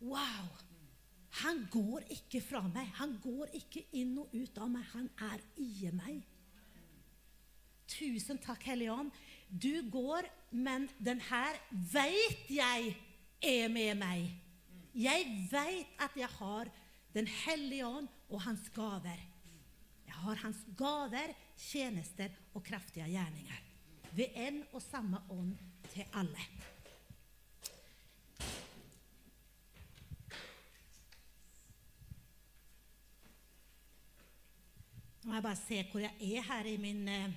Wow! 0.00 0.48
Han 1.42 1.66
går 1.70 2.06
ikke 2.14 2.40
fra 2.42 2.64
meg. 2.72 2.88
Han 2.98 3.14
går 3.22 3.52
ikke 3.58 3.84
inn 3.98 4.16
og 4.18 4.32
ut 4.34 4.58
av 4.58 4.70
meg. 4.72 4.86
Han 4.94 5.08
er 5.28 5.42
i 5.60 5.90
meg. 5.94 6.22
Tusen 7.88 8.40
takk, 8.42 8.64
Hellige 8.68 8.92
Ånd. 8.92 9.12
Du 9.48 9.80
går, 9.90 10.28
men 10.50 10.88
den 10.98 11.20
her 11.28 11.56
veit 11.92 12.50
jeg 12.52 12.92
er 13.44 13.70
med 13.72 13.94
meg. 14.00 14.28
Jeg 14.98 15.28
veit 15.52 16.02
at 16.02 16.16
jeg 16.18 16.30
har 16.40 16.74
Den 17.16 17.26
hellige 17.26 17.86
ånd 17.86 18.06
og 18.28 18.42
hans 18.44 18.66
gaver. 18.76 19.16
Jeg 20.06 20.14
har 20.14 20.40
hans 20.42 20.58
gaver, 20.76 21.32
tjenester 21.56 22.34
og 22.52 22.62
kraftige 22.62 23.06
gjerninger. 23.08 23.62
Ved 24.12 24.36
en 24.36 24.60
og 24.76 24.82
samme 24.84 25.22
ånd 25.32 25.54
til 25.88 26.04
alle. 26.12 26.44
Må 35.28 35.34
jeg 35.36 35.44
bare 35.44 35.60
se 35.60 35.82
hvor 35.90 36.00
jeg 36.00 36.36
er 36.38 36.44
her 36.46 36.66
i 36.70 36.78
min 36.80 37.08
eh, 37.08 37.30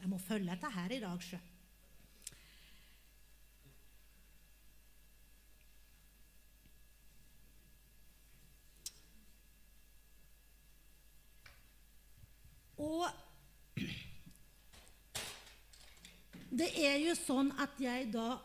Jeg 0.00 0.08
må 0.08 0.18
følge 0.18 0.50
dette 0.50 0.70
her 0.72 0.90
i 0.90 0.98
dag, 0.98 1.22
sjø. 1.22 1.38
Og 12.80 13.04
det 16.50 16.70
er 16.80 16.96
jo 17.04 17.14
sånn 17.14 17.52
at 17.62 17.76
jeg 17.78 18.08
da 18.10 18.40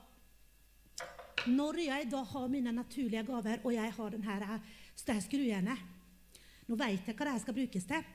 Når 1.48 1.80
jeg 1.88 2.12
da 2.12 2.22
har 2.26 2.52
mine 2.52 2.74
naturlige 2.76 3.24
gaver, 3.26 3.64
og 3.64 3.74
jeg 3.74 3.96
har 3.98 4.14
den 4.14 4.28
her, 4.28 4.46
så 4.94 5.08
det 5.08 5.18
her 5.18 5.26
skrujernet 5.26 6.70
Nå 6.70 6.78
vet 6.78 7.08
jeg 7.08 7.18
hva 7.18 7.32
det 7.32 7.42
skal 7.42 7.58
brukes 7.58 7.90
til, 7.90 8.06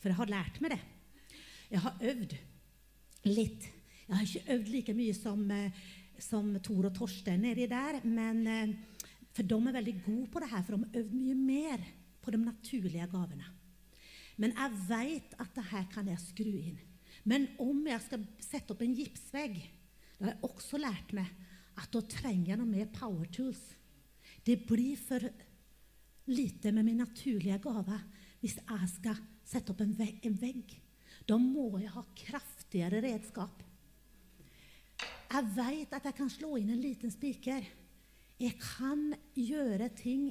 for 0.00 0.10
jeg 0.10 0.18
har 0.18 0.32
lært 0.32 0.60
meg 0.64 0.74
det. 0.74 0.80
Jeg 1.70 1.84
har 1.84 2.04
øvd 2.10 2.36
litt. 3.28 3.68
Jeg 4.08 4.16
har 4.16 4.26
ikke 4.26 4.54
øvd 4.56 4.70
like 4.74 4.94
mye 4.96 5.14
som, 5.14 5.42
eh, 5.54 5.80
som 6.18 6.50
Tor 6.64 6.88
og 6.88 6.94
Torstein 6.96 7.44
nedi 7.44 7.68
der, 7.70 8.00
men, 8.04 8.46
eh, 8.46 8.74
for 9.32 9.42
de 9.42 9.54
er 9.54 9.78
veldig 9.78 9.96
gode 10.04 10.30
på 10.30 10.40
det 10.40 10.50
her, 10.50 10.62
for 10.62 10.76
de 10.76 10.84
har 10.84 11.02
øvd 11.02 11.12
mye 11.14 11.34
mer 11.34 11.84
på 12.20 12.30
de 12.30 12.38
naturlige 12.38 13.06
gavene. 13.06 13.44
Men 14.36 14.52
jeg 14.56 14.70
vet 14.88 15.34
at 15.38 15.54
det 15.54 15.64
her 15.70 15.84
kan 15.92 16.08
jeg 16.08 16.18
skru 16.18 16.50
inn. 16.50 16.78
Men 17.24 17.48
om 17.58 17.86
jeg 17.86 18.00
skal 18.00 18.26
sette 18.40 18.72
opp 18.72 18.82
en 18.82 18.96
gipsvegg, 18.96 19.60
da 20.18 20.24
har 20.24 20.32
jeg 20.32 20.42
også 20.42 20.80
lært 20.80 21.12
meg 21.12 21.28
at 21.76 21.90
da 21.92 22.00
trenger 22.00 22.48
jeg 22.54 22.60
noe 22.60 22.66
mer 22.66 22.86
power 22.86 23.26
tools. 23.26 23.60
Det 24.44 24.66
blir 24.66 24.96
for 24.96 25.20
lite 26.30 26.72
med 26.72 26.84
min 26.84 27.02
naturlige 27.02 27.60
gave 27.62 28.00
hvis 28.40 28.56
jeg 28.56 28.88
skal 28.88 29.20
sette 29.50 29.72
opp 29.72 29.82
en 29.84 29.96
vegg. 29.98 30.20
En 30.26 30.38
vegg. 30.38 30.76
Da 31.26 31.36
må 31.40 31.72
jeg 31.80 31.92
ha 31.94 32.04
kraftigere 32.24 33.02
redskap. 33.04 33.62
Jeg 35.30 35.50
vet 35.54 35.92
at 35.94 36.06
jeg 36.08 36.16
kan 36.18 36.30
slå 36.32 36.56
inn 36.58 36.72
en 36.74 36.82
liten 36.82 37.12
spiker. 37.12 37.66
Jeg 38.40 38.56
kan 38.58 39.10
gjøre 39.36 39.90
ting 39.98 40.30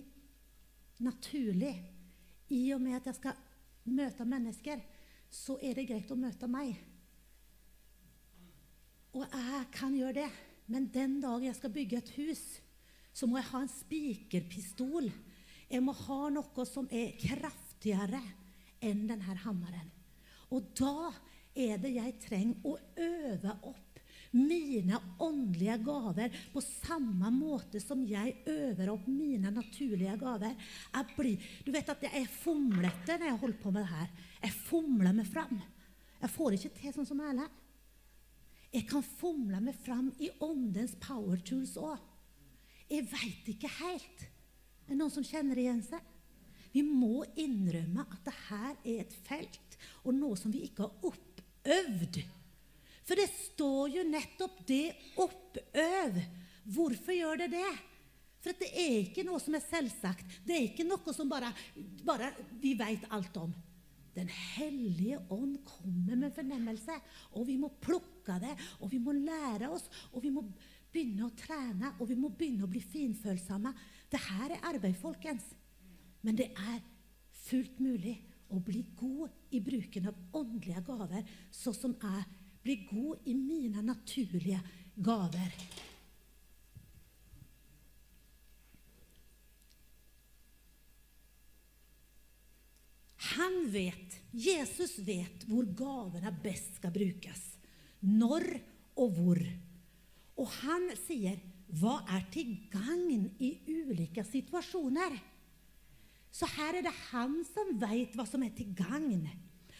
naturlig. 1.03 1.75
I 2.49 2.63
og 2.73 2.81
med 2.81 2.97
at 2.97 3.07
jeg 3.11 3.19
skal 3.19 3.37
møte 3.89 4.25
mennesker, 4.25 4.81
så 5.29 5.59
er 5.61 5.77
det 5.77 5.87
greit 5.91 6.09
å 6.11 6.17
møte 6.17 6.49
meg. 6.49 6.73
Og 9.13 9.25
jeg 9.25 9.67
kan 9.73 9.95
gjøre 9.95 10.17
det. 10.23 10.29
Men 10.69 10.89
den 10.93 11.17
dag 11.21 11.41
jeg 11.41 11.55
skal 11.57 11.73
bygge 11.73 11.97
et 11.97 12.11
hus, 12.17 12.41
så 13.13 13.25
må 13.25 13.39
jeg 13.39 13.49
ha 13.49 13.61
en 13.63 13.71
spikerpistol. 13.71 15.07
Jeg 15.69 15.81
må 15.85 15.95
ha 16.05 16.19
noe 16.33 16.65
som 16.69 16.89
er 16.93 17.15
kraftigere 17.21 18.21
enn 18.81 19.05
denne 19.09 19.37
hammeren. 19.43 19.91
Og 20.55 20.71
da 20.77 21.11
er 21.59 21.77
det 21.81 21.93
jeg 21.95 22.17
trenger 22.23 22.65
å 22.65 22.77
øve 23.03 23.55
opp 23.69 23.85
mine 24.31 24.97
åndelige 25.25 25.77
gaver 25.81 26.35
på 26.53 26.61
samme 26.61 27.31
måte 27.33 27.81
som 27.81 28.03
jeg 28.05 28.35
øver 28.49 28.91
opp 28.93 29.07
mine 29.09 29.49
naturlige 29.53 30.17
gaver. 30.21 30.53
Blir, 31.15 31.47
du 31.65 31.71
vet 31.73 31.89
at 31.89 32.05
jeg 32.05 32.21
er 32.21 32.35
fomlete 32.43 33.17
når 33.17 33.31
jeg 33.31 33.39
holder 33.41 33.61
på 33.63 33.73
med 33.73 33.81
det 33.81 33.93
her. 33.93 34.11
Jeg 34.43 34.59
fomler 34.69 35.17
meg 35.17 35.29
fram. 35.29 35.57
Jeg 36.19 36.35
får 36.35 36.57
ikke 36.57 36.75
til 36.77 36.95
sånn 36.95 37.09
som 37.09 37.23
Erlend. 37.23 37.57
Jeg 38.69 38.85
kan 38.85 39.01
fomle 39.01 39.57
meg 39.65 39.77
fram 39.81 40.11
i 40.21 40.29
åndens 40.45 40.93
power 41.01 41.39
tools 41.41 41.73
òg. 41.81 41.97
Jeg 42.89 43.07
veit 43.09 43.49
ikke 43.49 43.71
helt. 43.79 44.27
Er 44.85 44.93
det 44.93 44.97
noen 44.99 45.13
som 45.13 45.25
kjenner 45.25 45.57
igjen 45.57 45.81
seg? 45.85 46.05
Vi 46.69 46.83
må 46.85 47.08
innrømme 47.41 48.05
at 48.05 48.25
det 48.27 48.35
her 48.47 48.73
er 48.73 49.03
et 49.03 49.15
felt 49.27 49.79
og 50.03 50.13
noe 50.15 50.37
som 50.39 50.53
vi 50.53 50.65
ikke 50.67 50.85
har 50.87 51.09
oppøvd. 51.09 52.19
For 53.07 53.17
det 53.17 53.29
står 53.33 53.95
jo 53.95 54.03
nettopp 54.05 54.59
det 54.69 54.95
'oppøv'. 55.17 56.19
Hvorfor 56.69 57.15
gjør 57.15 57.39
det 57.41 57.51
det? 57.55 57.71
For 58.39 58.55
det 58.55 58.69
er 58.71 58.99
ikke 59.01 59.25
noe 59.27 59.39
som 59.41 59.55
er 59.57 59.65
selvsagt. 59.65 60.25
Det 60.45 60.55
er 60.55 60.67
ikke 60.69 60.85
noe 60.87 61.13
som 61.15 61.29
bare, 61.31 61.49
bare 62.05 62.31
vi 62.61 62.75
veit 62.77 63.07
alt 63.09 63.35
om. 63.41 63.55
Den 64.15 64.29
hellige 64.29 65.19
ånd 65.31 65.57
kommer 65.65 66.15
med 66.15 66.33
fornemmelse, 66.35 66.95
og 67.33 67.47
vi 67.47 67.57
må 67.57 67.69
plukke 67.81 68.39
det, 68.41 68.55
og 68.79 68.91
vi 68.91 68.99
må 68.99 69.13
lære 69.15 69.69
oss, 69.69 69.89
og 70.13 70.23
vi 70.23 70.31
må 70.33 70.43
begynne 70.91 71.27
å 71.27 71.35
trene, 71.37 71.93
og 71.99 72.09
vi 72.09 72.17
må 72.19 72.31
begynne 72.33 72.65
å 72.65 72.71
bli 72.71 72.81
finfølsomme. 72.81 73.73
Det 74.09 74.21
her 74.29 74.55
er 74.55 74.65
arbeid, 74.71 74.97
folkens. 74.99 75.45
Men 76.25 76.39
det 76.39 76.49
er 76.51 76.81
fullt 77.49 77.79
mulig 77.81 78.15
å 78.49 78.59
bli 78.63 78.83
god 78.97 79.53
i 79.53 79.61
bruken 79.61 80.09
av 80.09 80.39
åndelige 80.39 80.81
gaver, 80.87 81.25
så 81.51 81.73
som 81.75 81.95
jeg 82.01 82.25
blir 82.63 82.87
god 82.89 83.29
i 83.29 83.35
mine 83.37 83.83
naturlige 83.85 84.59
gaver. 84.95 85.53
Han 93.35 93.61
vet, 93.71 94.17
Jesus 94.31 94.97
vet 95.05 95.45
hvor 95.47 95.67
gavene 95.77 96.31
best 96.43 96.79
skal 96.79 96.91
brukes. 96.95 97.41
Når 98.01 98.45
og 98.99 99.15
hvor. 99.15 99.41
Og 100.39 100.47
han 100.63 100.89
sier, 101.05 101.39
'Hva 101.69 102.01
er 102.09 102.23
til 102.33 102.55
gagn 102.71 103.29
i 103.39 103.51
ulike 103.67 104.23
situasjoner?' 104.25 105.19
Så 106.31 106.47
her 106.57 106.77
er 106.77 106.85
det 106.85 106.95
han 107.09 107.39
som 107.47 107.71
vet 107.81 108.15
hva 108.17 108.25
som 108.29 108.43
er 108.45 108.53
til 108.55 108.73
gagn. 108.77 109.25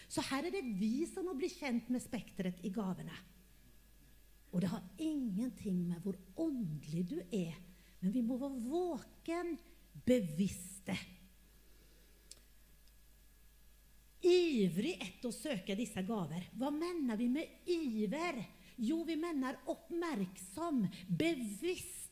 Så 0.10 0.24
her 0.32 0.48
er 0.48 0.54
det 0.54 0.66
vi 0.80 1.06
som 1.10 1.28
må 1.30 1.36
bli 1.38 1.52
kjent 1.54 1.92
med 1.94 2.02
spekteret 2.02 2.64
i 2.66 2.72
gavene. 2.74 3.14
Og 4.50 4.64
det 4.64 4.72
har 4.72 4.86
ingenting 4.98 5.84
med 5.86 6.02
hvor 6.02 6.18
åndelig 6.42 7.06
du 7.12 7.20
er, 7.22 7.54
men 8.02 8.14
vi 8.14 8.24
må 8.26 8.40
være 8.42 8.64
våken, 8.66 9.54
bevisste. 10.06 10.96
Ivrig 14.26 14.98
etter 14.98 15.30
å 15.30 15.36
søke 15.36 15.78
disse 15.80 16.02
gaver. 16.04 16.50
Hva 16.58 16.74
mener 16.74 17.20
vi 17.20 17.30
med 17.32 17.70
iver? 17.70 18.42
Jo, 18.80 19.04
vi 19.08 19.16
mener 19.20 19.62
oppmerksom, 19.70 20.82
bevisst. 21.08 22.09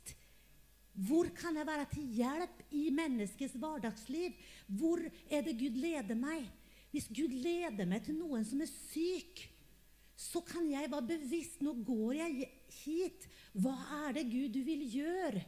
Hvor 0.98 1.30
kan 1.38 1.58
jeg 1.60 1.68
være 1.68 1.86
til 1.92 2.08
hjelp 2.18 2.64
i 2.74 2.88
menneskets 2.90 3.54
hverdagsliv? 3.62 4.34
Hvor 4.66 5.04
er 5.30 5.44
det 5.46 5.54
Gud 5.60 5.78
leder 5.78 6.18
meg? 6.18 6.48
Hvis 6.92 7.10
Gud 7.14 7.30
leder 7.30 7.86
meg 7.86 8.02
til 8.06 8.18
noen 8.18 8.46
som 8.48 8.64
er 8.64 8.72
syk, 8.72 9.44
så 10.18 10.42
kan 10.42 10.66
jeg 10.72 10.90
være 10.90 11.06
bevisst 11.12 11.62
Nå 11.62 11.76
går 11.86 12.16
jeg 12.18 12.50
hit. 12.80 13.28
Hva 13.54 13.76
er 14.08 14.18
det 14.18 14.26
Gud 14.32 14.56
du 14.56 14.64
vil 14.66 14.88
gjøre? 14.90 15.44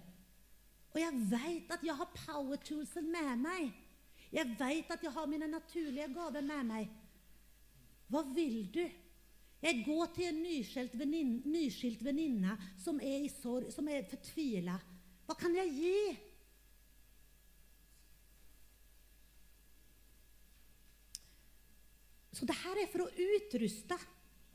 Og 0.93 1.01
jeg 1.01 1.25
veit 1.31 1.73
at 1.73 1.85
jeg 1.85 1.97
har 1.97 2.13
power 2.13 2.61
toolsen 2.65 3.09
med 3.09 3.41
meg. 3.41 3.71
Jeg 4.29 4.53
veit 4.59 4.91
at 4.93 5.03
jeg 5.03 5.13
har 5.15 5.29
mine 5.29 5.49
naturlige 5.49 6.11
gaver 6.13 6.45
med 6.45 6.69
meg. 6.69 6.89
Hva 8.09 8.21
vil 8.35 8.67
du? 8.73 8.83
Jeg 9.59 9.81
går 9.85 10.13
til 10.15 10.29
en 10.29 10.43
nyskilt 11.51 12.05
venninne, 12.05 12.53
som 12.79 13.01
er 13.01 13.25
i 13.25 13.33
sorg, 13.33 13.73
som 13.73 13.89
er 13.89 14.05
fortvila. 14.07 14.77
Hva 15.29 15.35
kan 15.37 15.53
jeg 15.53 15.69
gi? 15.77 15.97
Så 22.33 22.47
det 22.49 22.55
her 22.57 22.79
er 22.81 22.87
for 22.89 23.03
å 23.03 23.27
utruste 23.35 23.97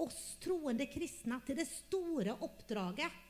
oss 0.03 0.19
troende 0.43 0.89
kristne 0.91 1.39
til 1.47 1.61
det 1.61 1.69
store 1.71 2.35
oppdraget. 2.43 3.21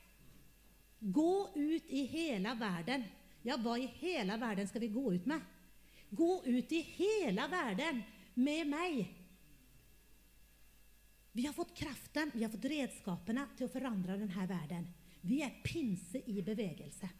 Gå 1.05 1.33
ut 1.53 1.91
i 1.93 2.01
hele 2.09 2.55
verden. 2.57 3.05
Ja, 3.45 3.59
hva 3.61 3.75
i 3.77 3.91
hele 3.99 4.39
verden 4.41 4.65
skal 4.71 4.81
vi 4.81 4.89
gå 4.95 5.03
ut 5.13 5.27
med? 5.29 5.43
Gå 6.09 6.39
ut 6.47 6.73
i 6.73 6.79
hele 6.95 7.45
verden 7.51 7.99
med 8.41 8.71
meg. 8.71 9.03
Vi 11.35 11.45
har 11.45 11.53
fått 11.53 11.75
kraften, 11.77 12.33
vi 12.33 12.41
har 12.41 12.49
fått 12.49 12.65
redskapene 12.73 13.45
til 13.53 13.67
å 13.67 13.73
forandre 13.75 14.17
denne 14.17 14.47
verden. 14.49 14.89
Vi 15.29 15.43
er 15.45 15.61
pinse 15.61 16.23
i 16.31 16.39
bevegelse. 16.41 17.11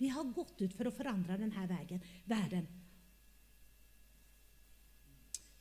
Vi 0.00 0.08
har 0.08 0.30
gått 0.32 0.62
ut 0.64 0.72
for 0.76 0.88
å 0.88 0.94
forandre 0.96 1.36
denne 1.36 1.66
verden. 1.68 2.68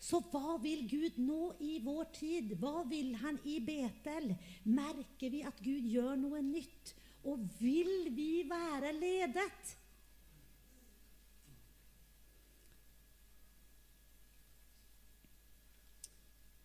Så 0.09 0.21
hva 0.31 0.55
vil 0.63 0.85
Gud 0.89 1.19
nå 1.19 1.51
i 1.59 1.75
vår 1.83 2.07
tid? 2.15 2.55
Hva 2.61 2.85
vil 2.87 3.11
Han 3.19 3.35
i 3.43 3.59
Betel? 3.61 4.31
Merker 4.63 5.33
vi 5.33 5.43
at 5.45 5.59
Gud 5.61 5.85
gjør 5.91 6.15
noe 6.21 6.39
nytt? 6.45 6.95
Og 7.27 7.43
vil 7.59 8.07
vi 8.15 8.47
være 8.47 8.93
ledet? 8.95 9.75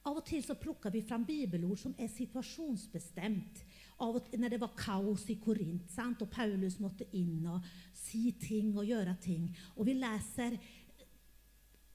Av 0.05 0.21
og 0.21 0.27
til 0.29 0.45
så 0.47 0.55
plukker 0.61 0.95
vi 0.95 1.03
fram 1.03 1.27
bibelord 1.27 1.81
som 1.81 1.99
er 1.99 2.13
situasjonsbestemt. 2.13 3.64
Av 4.03 4.17
og 4.19 4.33
når 4.35 4.51
det 4.51 4.59
var 4.59 4.73
kaos 4.75 5.29
i 5.31 5.37
Korint, 5.39 5.87
sant? 5.93 6.23
og 6.25 6.31
Paulus 6.33 6.81
måtte 6.83 7.07
inn 7.15 7.45
og 7.47 7.63
si 7.95 8.33
ting 8.41 8.73
og 8.75 8.89
gjøre 8.89 9.15
ting. 9.23 9.47
Og 9.79 9.87
vi 9.87 9.95
leser 9.95 10.59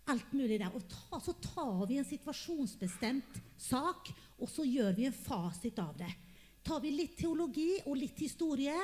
alt 0.09 0.31
mulig 0.33 0.59
der. 0.61 0.71
Og 0.73 0.87
ta, 0.89 1.19
så 1.21 1.35
tar 1.43 1.85
vi 1.89 1.99
en 1.99 2.07
situasjonsbestemt 2.07 3.39
sak, 3.59 4.09
og 4.39 4.49
så 4.49 4.65
gjør 4.65 4.95
vi 4.97 5.09
en 5.09 5.15
fasit 5.15 5.79
av 5.83 5.93
det. 5.99 6.09
Tar 6.65 6.81
vi 6.83 6.95
litt 6.95 7.17
teologi 7.19 7.71
og 7.85 7.97
litt 7.99 8.19
historie, 8.23 8.75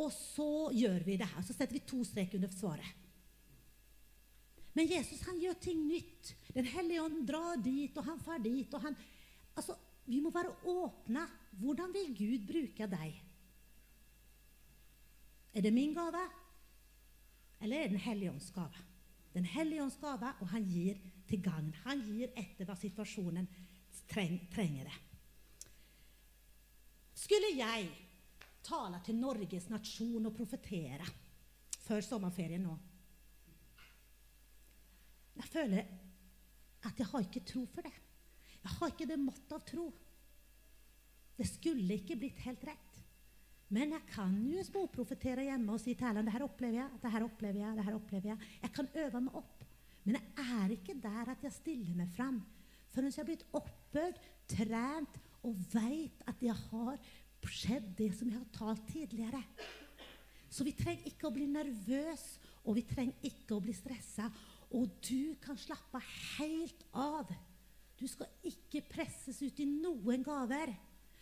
og 0.00 0.12
så 0.14 0.70
gjør 0.76 1.02
vi 1.06 1.18
det 1.20 1.28
her. 1.28 1.44
Så 1.44 1.56
setter 1.56 1.76
vi 1.76 1.84
to 1.88 2.04
strek 2.06 2.36
under 2.38 2.52
svaret. 2.54 2.96
Men 4.76 4.86
Jesus 4.86 5.24
han 5.26 5.40
gjør 5.42 5.56
ting 5.58 5.80
nytt. 5.88 6.34
Den 6.54 6.68
hellige 6.70 7.02
ånd 7.02 7.24
drar 7.26 7.58
dit, 7.58 7.96
og 7.96 8.06
han 8.06 8.20
drar 8.22 8.42
dit. 8.42 8.74
og 8.74 8.84
han... 8.84 8.96
Altså, 9.58 9.74
vi 10.06 10.20
må 10.22 10.30
være 10.34 10.54
åpne. 10.70 11.26
Hvordan 11.50 11.92
vil 11.92 12.14
Gud 12.16 12.46
bruke 12.46 12.86
deg? 12.90 13.18
Er 15.54 15.66
det 15.66 15.72
min 15.74 15.94
gave, 15.94 16.22
eller 17.60 17.76
er 17.76 17.88
det 17.88 17.90
Den 17.96 18.04
hellige 18.06 18.32
ånds 18.32 18.50
gave? 18.54 18.86
Den 19.34 19.44
hellige 19.44 19.82
ånds 19.82 19.96
gave, 20.00 20.32
og 20.40 20.48
han 20.48 20.64
gir 20.64 20.98
til 21.28 21.42
gagn. 21.42 21.74
Han 21.84 22.02
gir 22.02 22.30
etter 22.36 22.66
hva 22.66 22.76
situasjonen 22.78 23.48
treng, 24.10 24.38
trenger 24.52 24.84
det. 24.90 24.98
Skulle 27.14 27.50
jeg 27.54 27.90
tale 28.64 29.00
til 29.04 29.18
Norges 29.18 29.68
nasjon 29.70 30.26
og 30.26 30.36
profetere 30.36 31.06
før 31.80 32.04
sommerferien 32.04 32.62
nå 32.62 32.76
Jeg 35.40 35.48
føler 35.48 35.90
at 36.84 36.98
jeg 36.98 37.06
har 37.06 37.24
ikke 37.24 37.44
tro 37.48 37.64
for 37.72 37.84
det. 37.86 37.92
Jeg 38.62 38.72
har 38.76 38.92
ikke 38.92 39.06
det 39.08 39.18
måttet 39.20 39.52
av 39.56 39.62
tro. 39.68 39.86
Det 41.40 41.48
skulle 41.48 41.96
ikke 41.96 42.18
blitt 42.20 42.40
helt 42.44 42.64
rett. 42.68 42.98
Men 43.72 43.94
jeg 43.94 44.06
kan 44.10 44.34
jo 44.50 44.62
småprofetere 44.66 45.46
hjemme 45.46 45.72
og 45.72 45.80
si 45.80 45.94
til 45.94 46.08
Erlend 46.08 46.26
det 46.28 46.34
her 46.34 46.44
opplever 46.44 46.80
jeg, 46.82 47.00
det 47.00 47.12
her 47.14 47.24
opplever 47.24 47.60
jeg, 47.62 47.76
det 47.78 47.84
her 47.86 47.96
opplever 47.96 48.32
jeg. 48.32 48.48
Jeg 48.64 48.72
kan 48.76 48.88
øve 49.04 49.20
meg 49.24 49.36
opp. 49.40 49.62
Men 50.04 50.18
jeg 50.18 50.56
er 50.60 50.74
ikke 50.74 50.96
der 51.00 51.30
at 51.32 51.44
jeg 51.46 51.54
stiller 51.54 51.96
meg 51.96 52.10
fram 52.16 52.40
før 52.90 53.06
jeg 53.06 53.14
har 53.20 53.28
blitt 53.28 53.44
oppbøyd, 53.54 54.16
trent 54.50 55.18
og 55.46 55.58
veit 55.70 56.24
at 56.28 56.42
jeg 56.42 56.56
har 56.66 56.98
skjedd 57.46 57.86
det 57.96 58.10
som 58.18 58.28
jeg 58.28 58.40
har 58.40 58.50
talt 58.52 58.82
tidligere. 58.90 59.40
Så 60.50 60.66
vi 60.66 60.74
trenger 60.76 61.06
ikke 61.06 61.28
å 61.28 61.34
bli 61.34 61.46
nervøse, 61.48 62.40
og 62.66 62.76
vi 62.76 62.84
trenger 62.90 63.30
ikke 63.30 63.54
å 63.56 63.62
bli 63.62 63.72
stressa. 63.74 64.26
Og 64.76 64.90
du 65.06 65.38
kan 65.42 65.58
slappe 65.58 66.02
helt 66.36 66.82
av. 66.90 67.30
Du 67.96 68.04
skal 68.10 68.28
ikke 68.50 68.82
presses 68.90 69.38
ut 69.46 69.62
i 69.62 69.68
noen 69.70 70.26
gaver. 70.26 70.74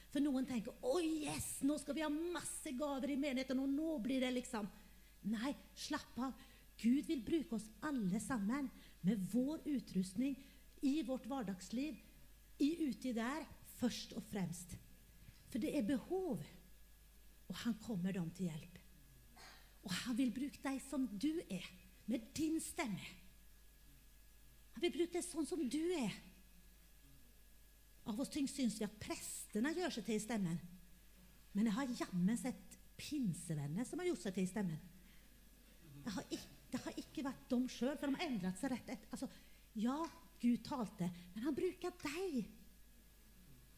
For 0.09 0.25
noen 0.25 0.47
tenker 0.49 0.73
'Å, 0.73 0.94
oh 0.97 1.01
yes, 1.05 1.61
nå 1.62 1.77
skal 1.79 1.94
vi 1.94 2.05
ha 2.05 2.09
masse 2.09 2.73
gaver 2.73 3.12
i 3.12 3.21
menigheten', 3.21 3.61
og 3.61 3.68
nå 3.68 3.99
blir 4.05 4.21
det 4.25 4.33
liksom 4.40 4.68
Nei, 5.29 5.51
slapp 5.75 6.18
av. 6.23 6.33
Gud 6.79 7.09
vil 7.11 7.25
bruke 7.27 7.57
oss 7.57 7.66
alle 7.83 8.21
sammen 8.23 8.68
med 9.03 9.25
vår 9.33 9.64
utrustning 9.66 10.37
i 10.87 11.03
vårt 11.03 11.27
hverdagsliv, 11.27 11.97
i 12.62 12.68
uti 12.87 13.12
der, 13.12 13.42
først 13.81 14.14
og 14.14 14.23
fremst. 14.31 14.77
For 15.51 15.59
det 15.59 15.73
er 15.75 15.87
behov, 15.87 16.38
og 17.49 17.61
han 17.64 17.75
kommer 17.83 18.14
dem 18.14 18.31
til 18.31 18.47
hjelp. 18.47 18.79
Og 19.88 19.92
han 20.05 20.18
vil 20.18 20.33
bruke 20.35 20.62
deg 20.62 20.81
som 20.87 21.07
du 21.18 21.33
er, 21.51 21.66
med 22.07 22.31
din 22.37 22.61
stemme. 22.62 23.11
Han 24.75 24.85
vil 24.87 24.94
bruke 24.94 25.16
deg 25.18 25.27
sånn 25.27 25.49
som 25.49 25.64
du 25.66 25.83
er. 25.99 26.14
Av 28.09 28.16
og 28.16 28.29
til 28.33 28.49
syns 28.49 28.79
vi 28.81 28.87
at 28.87 29.01
prestene 29.03 29.75
gjør 29.77 29.99
seg 29.99 30.07
til 30.07 30.16
i 30.16 30.23
stemmen. 30.23 30.61
Men 31.53 31.68
jeg 31.68 31.77
har 31.77 31.97
jammen 32.05 32.38
sett 32.40 32.79
pinsevenner 32.99 33.87
som 33.87 34.01
har 34.01 34.09
gjort 34.11 34.25
seg 34.25 34.37
til 34.37 34.47
i 34.47 34.51
stemmen. 34.51 34.81
Har 36.09 36.25
ikke, 36.33 36.55
det 36.73 36.81
har 36.85 37.01
ikke 37.03 37.25
vært 37.27 37.51
dem 37.51 37.66
sjøl, 37.68 37.97
for 37.99 38.09
de 38.09 38.16
har 38.16 38.31
endret 38.31 38.61
seg 38.61 38.73
rett 38.73 38.94
etter. 38.94 39.11
Altså, 39.12 39.29
ja, 39.79 39.99
Gud 40.40 40.62
talte, 40.64 41.11
men 41.35 41.44
han 41.44 41.57
bruker 41.57 41.94
deg. 42.05 42.49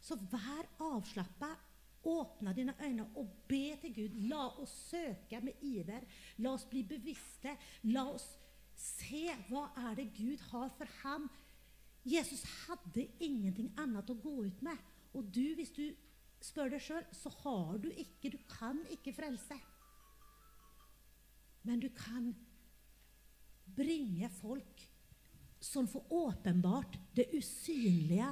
Så 0.01 0.19
vær 0.31 0.71
avslappa. 0.91 1.51
Åpne 2.01 2.55
dine 2.57 2.73
øyne 2.81 3.05
og 3.21 3.29
be 3.45 3.75
til 3.83 3.93
Gud. 3.93 4.15
La 4.31 4.47
oss 4.63 4.73
søke 4.89 5.43
med 5.45 5.61
iver. 5.69 6.07
La 6.41 6.55
oss 6.57 6.65
bli 6.71 6.81
bevisste. 6.89 7.53
La 7.93 8.07
oss 8.09 8.25
se 8.81 9.27
hva 9.51 9.67
er 9.83 9.99
det 9.99 10.07
Gud 10.17 10.41
har 10.49 10.71
for 10.79 10.89
ham. 11.03 11.29
Jesus 12.11 12.43
hadde 12.67 13.07
ingenting 13.23 13.71
annet 13.79 14.11
å 14.11 14.19
gå 14.19 14.37
ut 14.47 14.63
med. 14.67 14.79
Og 15.15 15.27
du, 15.33 15.45
hvis 15.59 15.73
du 15.75 15.85
spør 16.43 16.73
deg 16.73 16.83
sjøl, 16.83 17.05
så 17.15 17.33
har 17.43 17.79
du 17.83 17.91
ikke 17.93 18.33
Du 18.33 18.39
kan 18.51 18.79
ikke 18.93 19.15
frelse. 19.15 19.59
Men 21.63 21.81
du 21.83 21.91
kan 21.93 22.31
bringe 23.77 24.31
folk 24.41 24.87
som 25.61 25.87
får 25.89 26.13
åpenbart 26.17 26.97
det 27.15 27.29
usynlige 27.37 28.31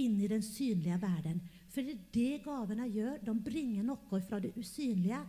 inn 0.00 0.16
i 0.20 0.30
den 0.30 0.42
synlige 0.42 0.96
verden. 1.02 1.42
For 1.68 1.84
det 1.84 1.94
er 1.94 2.06
det 2.14 2.44
gavene 2.46 2.88
gjør. 2.88 3.18
De 3.22 3.34
bringer 3.44 3.84
noe 3.84 4.22
fra 4.24 4.40
det 4.40 4.54
usynlige 4.56 5.20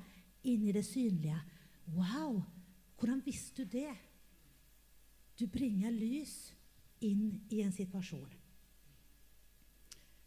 inn 0.48 0.64
i 0.64 0.76
det 0.76 0.86
synlige. 0.88 1.40
Wow! 1.92 2.40
Hvordan 3.00 3.22
visste 3.26 3.66
du 3.66 3.78
det? 3.78 3.92
Du 5.40 5.46
bringer 5.48 5.92
lys 5.92 6.54
inn 7.06 7.42
i 7.50 7.62
en 7.64 7.74
situasjon. 7.74 8.30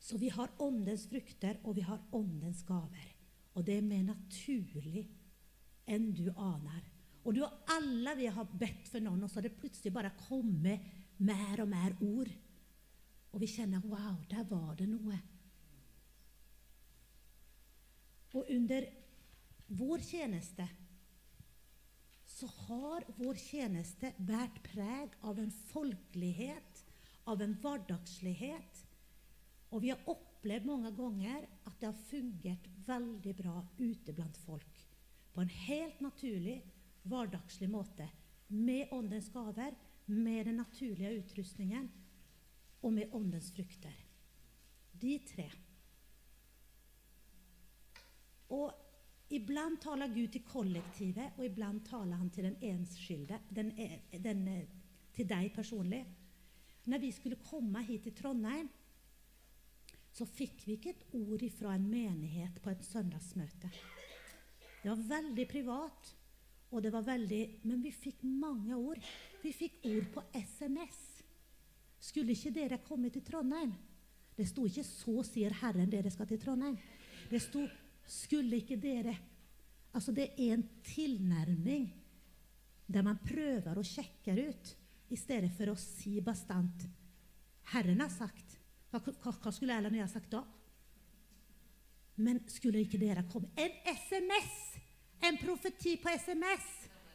Så 0.02 0.18
vi 0.18 0.28
har 0.34 0.50
åndens 0.58 1.06
frukter, 1.06 1.60
og 1.62 1.76
vi 1.78 1.84
har 1.86 2.00
åndens 2.12 2.62
gaver. 2.66 3.10
Og 3.54 3.66
det 3.66 3.76
er 3.78 3.86
mer 3.86 4.02
naturlig 4.08 5.04
enn 5.86 6.10
du 6.16 6.26
aner. 6.32 6.82
Og 7.22 7.36
du 7.36 7.42
og 7.44 7.68
alle 7.70 8.16
vi 8.18 8.26
har 8.26 8.56
bedt 8.58 8.88
for 8.90 9.04
noen, 9.04 9.22
og 9.22 9.30
så 9.30 9.38
har 9.38 9.46
det 9.46 9.58
plutselig 9.60 9.92
bare 9.94 10.14
kommet 10.24 10.88
mer 11.22 11.62
og 11.62 11.70
mer 11.70 11.94
ord. 12.02 12.32
Og 13.32 13.40
vi 13.40 13.50
kjenner 13.52 13.84
Wow, 13.86 14.24
der 14.30 14.42
var 14.50 14.74
det 14.78 14.88
noe. 14.90 15.20
Og 18.32 18.48
under 18.48 18.88
vår 19.76 20.02
tjeneste 20.04 20.66
så 22.42 22.48
har 22.66 23.04
vår 23.20 23.38
tjeneste 23.38 24.08
båret 24.18 24.56
preg 24.66 25.12
av 25.22 25.38
en 25.38 25.50
folkelighet, 25.70 26.80
av 27.30 27.42
en 27.44 27.54
hverdagslighet. 27.62 28.80
Og 29.70 29.84
vi 29.84 29.92
har 29.92 30.10
opplevd 30.10 30.66
mange 30.66 30.90
ganger 30.96 31.46
at 31.68 31.76
det 31.78 31.86
har 31.86 32.00
fungert 32.08 32.66
veldig 32.88 33.34
bra 33.38 33.62
ute 33.78 34.14
blant 34.16 34.40
folk. 34.42 34.82
På 35.32 35.44
en 35.44 35.54
helt 35.68 36.02
naturlig, 36.02 36.58
hverdagslig 37.06 37.70
måte. 37.70 38.10
Med 38.48 38.90
åndens 38.90 39.30
gaver, 39.32 39.78
med 40.10 40.50
den 40.50 40.58
naturlige 40.58 41.22
utrustningen 41.22 41.86
og 42.82 42.92
med 42.92 43.14
åndens 43.14 43.52
frukter. 43.54 43.94
De 44.98 45.14
tre. 45.30 45.46
Og 48.50 48.74
Iblant 49.32 49.80
taler 49.80 50.12
Gud 50.12 50.28
til 50.34 50.44
kollektivet, 50.44 51.38
og 51.38 51.44
iblant 51.46 51.86
taler 51.88 52.20
han 52.20 52.30
til 52.30 52.44
den 52.44 52.56
enskilde, 52.68 53.38
den, 53.48 53.70
den, 54.24 54.42
til 55.14 55.28
deg 55.28 55.52
personlig. 55.54 56.02
Når 56.84 57.00
vi 57.00 57.12
skulle 57.16 57.38
komme 57.40 57.80
hit 57.86 58.04
til 58.04 58.16
Trondheim, 58.18 58.68
så 60.12 60.26
fikk 60.28 60.66
vi 60.66 60.76
ikke 60.76 60.92
et 60.92 61.04
ord 61.16 61.44
fra 61.56 61.76
en 61.78 61.86
menighet 61.88 62.58
på 62.60 62.70
et 62.74 62.84
søndagsmøte. 62.84 63.70
Det 64.82 64.90
var 64.90 65.06
veldig 65.08 65.46
privat, 65.48 66.10
og 66.70 66.82
det 66.82 66.92
var 66.92 67.06
veldig, 67.06 67.42
men 67.64 67.80
vi 67.84 67.92
fikk 67.94 68.24
mange 68.24 68.76
ord. 68.76 69.00
Vi 69.42 69.52
fikk 69.56 69.80
ord 69.88 70.10
på 70.12 70.24
SMS. 70.36 71.00
Skulle 72.02 72.34
ikke 72.34 72.52
dere 72.52 72.82
komme 72.84 73.08
til 73.14 73.24
Trondheim? 73.24 73.72
Det 74.36 74.48
sto 74.48 74.64
ikke 74.66 74.84
'Så 74.84 75.22
sier 75.22 75.52
Herren 75.52 75.90
dere 75.90 76.10
skal 76.10 76.26
til 76.26 76.38
Trondheim'. 76.38 76.78
Det 77.30 77.42
sto 77.42 77.68
skulle 78.08 78.62
ikke 78.62 78.80
dere 78.80 79.18
Altså, 79.92 80.08
det 80.16 80.30
er 80.40 80.54
en 80.54 80.62
tilnærming 80.88 81.90
der 82.88 83.04
man 83.04 83.18
prøver 83.20 83.76
å 83.76 83.84
sjekke 83.84 84.32
ut, 84.32 84.70
i 85.12 85.18
stedet 85.20 85.50
for 85.52 85.68
å 85.68 85.76
si 85.76 86.14
bastant 86.24 86.86
Herren 87.74 88.00
har 88.00 88.08
sagt 88.08 88.56
hva, 88.88 89.00
hva 89.04 89.52
skulle 89.52 89.76
Erlend 89.76 89.98
og 89.98 90.00
jeg 90.00 90.12
sagt 90.14 90.32
da? 90.32 90.40
Men 92.24 92.40
skulle 92.48 92.82
ikke 92.84 93.00
dere 93.00 93.24
komme 93.28 93.52
En 93.56 93.76
SMS! 93.92 94.56
En 95.22 95.38
profeti 95.40 95.98
på 96.00 96.12
SMS! 96.16 96.66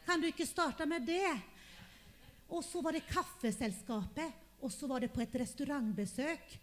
Kan 0.07 0.21
du 0.21 0.29
ikke 0.29 0.47
starte 0.47 0.85
med 0.87 1.03
det? 1.05 1.33
Og 2.47 2.63
så 2.63 2.79
var 2.81 2.95
det 2.95 3.07
kaffeselskapet, 3.09 4.45
og 4.63 4.71
så 4.71 4.87
var 4.87 5.03
det 5.03 5.11
på 5.11 5.19
et 5.19 5.35
restaurantbesøk. 5.41 6.53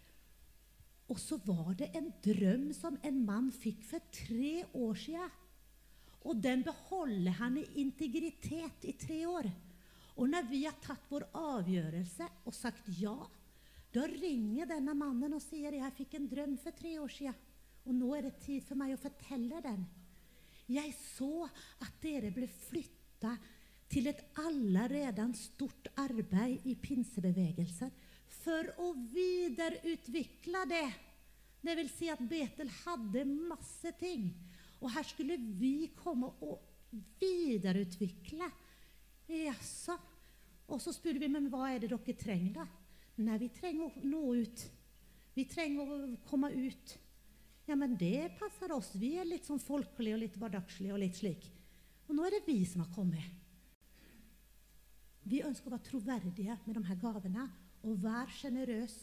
Og 1.11 1.19
så 1.21 1.37
var 1.45 1.75
det 1.77 1.91
en 1.97 2.09
drøm 2.23 2.69
som 2.73 2.97
en 3.05 3.17
mann 3.27 3.51
fikk 3.53 3.83
for 3.85 4.03
tre 4.13 4.63
år 4.73 4.95
siden. 4.97 5.33
Og 6.25 6.39
den 6.41 6.63
beholder 6.65 7.35
han 7.37 7.59
i 7.61 7.65
integritet 7.83 8.87
i 8.89 8.95
tre 8.97 9.19
år. 9.29 9.49
Og 10.15 10.29
når 10.31 10.47
vi 10.49 10.63
har 10.65 10.77
tatt 10.81 11.05
vår 11.11 11.27
avgjørelse 11.37 12.29
og 12.47 12.55
sagt 12.55 12.87
ja, 12.97 13.15
da 13.93 14.05
ringer 14.09 14.67
denne 14.67 14.95
mannen 14.97 15.35
og 15.37 15.43
sier 15.43 15.77
jeg 15.77 15.95
fikk 15.99 16.17
en 16.17 16.29
drøm 16.31 16.55
for 16.59 16.75
tre 16.75 16.95
år 16.99 17.13
siden, 17.13 17.37
og 17.85 17.93
nå 17.93 18.15
er 18.17 18.25
det 18.25 18.39
tid 18.41 18.63
for 18.65 18.79
meg 18.79 18.95
å 18.95 19.01
fortelle 19.01 19.61
den. 19.61 19.85
Jeg 20.65 20.95
så 20.97 21.45
at 21.45 21.99
dere 22.01 22.31
ble 22.33 22.47
flytta 22.49 23.35
til 23.91 24.09
et 24.09 24.23
allerede 24.41 25.27
stort 25.37 25.91
arbeid 26.01 26.65
i 26.65 26.73
pinsebevegelsen 26.81 27.93
for 28.45 28.69
å 28.81 28.91
videreutvikle 29.11 30.63
det. 30.69 30.87
Det 31.65 31.73
vil 31.79 31.89
si 31.89 32.09
at 32.13 32.21
Betel 32.29 32.69
hadde 32.83 33.25
masse 33.25 33.91
ting. 33.99 34.29
Og 34.83 34.91
her 34.93 35.07
skulle 35.07 35.37
vi 35.57 35.89
komme 35.97 36.29
og 36.45 36.61
videreutvikle. 37.21 38.49
Jaså. 39.25 39.97
Og 40.69 40.81
så 40.81 40.93
spurte 40.93 41.21
vi 41.21 41.29
men 41.31 41.49
hva 41.49 41.71
er 41.71 41.83
det 41.83 41.91
dere 41.93 42.17
trenger, 42.17 42.61
da? 42.61 42.67
Nei, 43.25 43.39
vi 43.41 43.49
trenger 43.55 43.87
å 43.87 44.09
nå 44.09 44.21
ut 44.41 44.63
Vi 45.35 45.45
trenger 45.47 45.89
å 45.91 45.97
komme 46.29 46.47
ut. 46.51 46.93
Ja, 47.67 47.75
men 47.75 47.97
det 47.99 48.37
passer 48.39 48.71
oss. 48.71 48.93
Vi 48.95 49.17
er 49.19 49.27
litt 49.27 49.47
sånn 49.49 49.59
folkelige 49.59 50.15
og 50.15 50.21
litt 50.21 50.37
hverdagslige 50.39 50.93
og 50.95 51.01
litt 51.01 51.17
slik. 51.19 51.49
Og 52.07 52.15
nå 52.15 52.23
er 52.23 52.37
det 52.37 52.45
vi 52.45 52.61
som 52.69 52.85
har 52.85 52.93
kommet. 52.95 53.25
Vi 55.27 55.41
ønsker 55.43 55.67
å 55.67 55.73
være 55.73 55.87
troverdige 55.89 56.55
med 56.63 56.77
de 56.77 56.85
her 56.87 57.01
gavene 57.01 57.49
og 57.85 58.01
vær 58.01 58.29
sjenerøs. 58.33 58.95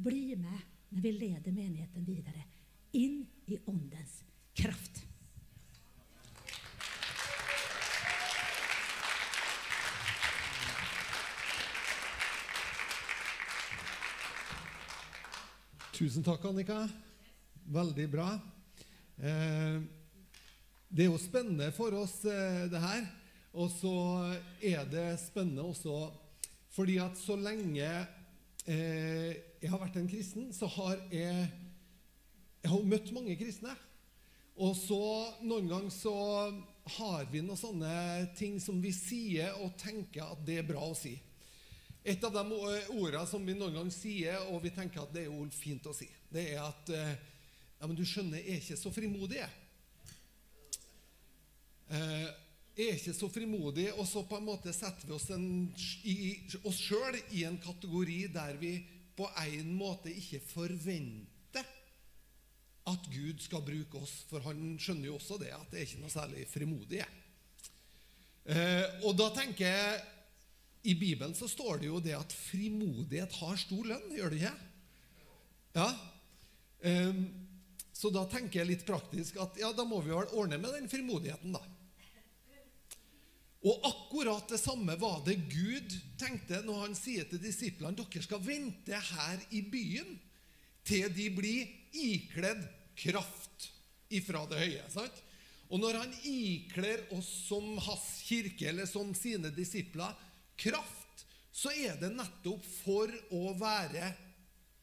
Bli 0.00 0.34
med 0.38 0.66
når 0.90 1.04
vi 1.04 1.12
leder 1.14 1.54
menigheten 1.54 2.06
videre 2.06 2.44
inn 2.96 3.22
i 3.50 3.58
Åndens 3.70 4.20
kraft. 4.56 5.04
Tusen 15.94 16.24
takk, 16.24 16.44
Annika. 16.48 16.86
Veldig 17.70 18.06
bra. 18.08 18.30
Eh, 19.20 19.82
det 20.88 21.04
er 21.04 21.10
jo 21.10 21.20
spennende 21.20 21.68
for 21.76 21.92
oss, 21.98 22.22
eh, 22.24 22.64
det 22.72 22.80
her. 22.80 23.04
Og 23.52 23.68
så 23.74 23.94
er 24.64 24.88
det 24.88 25.20
spennende 25.20 25.66
også 25.68 26.08
fordi 26.74 26.98
at 27.02 27.18
så 27.18 27.36
lenge 27.38 27.86
eh, 28.66 29.30
jeg 29.60 29.70
har 29.70 29.80
vært 29.82 29.98
en 30.00 30.10
kristen, 30.10 30.50
så 30.54 30.68
har 30.70 31.00
jeg, 31.12 31.48
jeg 32.62 32.72
har 32.72 32.90
møtt 32.92 33.10
mange 33.16 33.36
kristne. 33.40 33.74
Og 34.60 34.76
så 34.76 35.00
noen 35.46 35.70
ganger 35.70 35.92
så 35.94 36.14
har 36.96 37.26
vi 37.32 37.42
noen 37.44 37.58
sånne 37.58 37.94
ting 38.38 38.58
som 38.62 38.80
vi 38.82 38.92
sier 38.94 39.56
og 39.64 39.76
tenker 39.80 40.32
at 40.34 40.44
det 40.46 40.60
er 40.60 40.68
bra 40.68 40.82
å 40.84 40.96
si. 40.96 41.14
Et 42.00 42.22
av 42.24 42.32
de 42.32 42.44
ordene 42.96 43.26
som 43.28 43.44
vi 43.44 43.56
noen 43.56 43.76
ganger 43.76 43.94
sier, 43.94 44.46
og 44.52 44.62
vi 44.64 44.72
tenker 44.74 45.02
at 45.02 45.12
det 45.14 45.26
er 45.26 45.32
jo 45.32 45.46
fint 45.52 45.84
å 45.88 45.96
si, 45.96 46.08
det 46.32 46.46
er 46.54 46.62
at 46.64 46.92
ja, 46.92 47.88
men 47.88 47.96
du 47.96 48.04
skjønner, 48.04 48.40
jeg 48.40 48.56
er 48.56 48.62
ikke 48.62 48.76
så 48.76 48.92
frimodig. 48.92 49.40
Jeg 51.90 52.32
er 52.76 52.96
ikke 52.96 53.14
så 53.16 53.28
frimodig, 53.32 53.88
og 53.92 54.06
så 54.08 54.22
på 54.26 54.38
en 54.38 54.46
måte 54.46 54.72
setter 54.74 55.08
vi 55.08 55.14
oss, 55.16 55.28
en, 55.34 55.48
i, 56.06 56.16
oss 56.64 56.78
sjøl 56.80 57.18
i 57.36 57.44
en 57.48 57.58
kategori 57.62 58.22
der 58.34 58.56
vi 58.60 58.76
på 59.16 59.26
en 59.42 59.74
måte 59.76 60.12
ikke 60.12 60.40
forventer 60.52 61.66
at 62.90 63.10
Gud 63.12 63.42
skal 63.44 63.64
bruke 63.66 64.00
oss, 64.00 64.22
for 64.30 64.42
han 64.46 64.78
skjønner 64.80 65.10
jo 65.10 65.18
også 65.18 65.36
det, 65.42 65.50
at 65.54 65.68
det 65.70 65.80
er 65.80 65.88
ikke 65.88 66.00
noe 66.00 66.12
særlig 66.14 66.46
frimodig. 66.50 67.02
og 69.04 69.12
da 69.18 69.28
tenker 69.36 69.68
jeg 69.68 70.00
i 70.82 70.94
Bibelen 70.94 71.34
så 71.36 71.48
står 71.48 71.82
det 71.82 71.90
jo 71.90 72.00
det 72.00 72.16
at 72.16 72.32
frimodighet 72.32 73.36
har 73.42 73.60
stor 73.60 73.84
lønn, 73.92 74.14
gjør 74.16 74.32
det 74.32 74.40
ikke? 74.40 74.54
Ja. 75.76 75.88
Eh, 76.80 77.20
så 77.92 78.08
da 78.14 78.24
tenker 78.32 78.62
jeg 78.62 78.70
litt 78.70 78.86
praktisk 78.88 79.36
at 79.42 79.58
ja, 79.60 79.74
da 79.76 79.84
må 79.84 80.00
vi 80.00 80.14
vel 80.14 80.32
ordne 80.32 80.56
med 80.60 80.72
den 80.78 80.88
frimodigheten, 80.88 81.52
da. 81.52 81.60
Og 83.60 83.82
akkurat 83.84 84.48
det 84.48 84.60
samme 84.60 84.94
var 84.96 85.20
det 85.26 85.36
Gud 85.50 85.92
tenkte 86.20 86.62
når 86.64 86.86
han 86.86 86.94
sier 86.96 87.26
til 87.28 87.42
disiplene 87.42 87.98
dere 87.98 88.24
skal 88.24 88.40
vente 88.44 89.00
her 89.10 89.42
i 89.52 89.60
byen 89.60 90.14
til 90.88 91.10
de 91.12 91.26
blir 91.34 91.68
ikledd 91.92 92.62
kraft 92.96 93.68
ifra 94.10 94.46
det 94.48 94.62
høye. 94.62 94.86
sant? 94.92 95.20
Og 95.70 95.78
når 95.78 96.00
han 96.00 96.14
ikler 96.26 97.04
oss 97.14 97.28
som 97.46 97.76
hans 97.84 98.08
kirke 98.26 98.70
eller 98.72 98.88
som 98.90 99.12
sine 99.14 99.52
disipler 99.54 100.16
kraft, 100.58 101.26
så 101.52 101.70
er 101.70 102.00
det 102.00 102.10
nettopp 102.14 102.64
for 102.64 103.12
å 103.36 103.52
være 103.60 104.10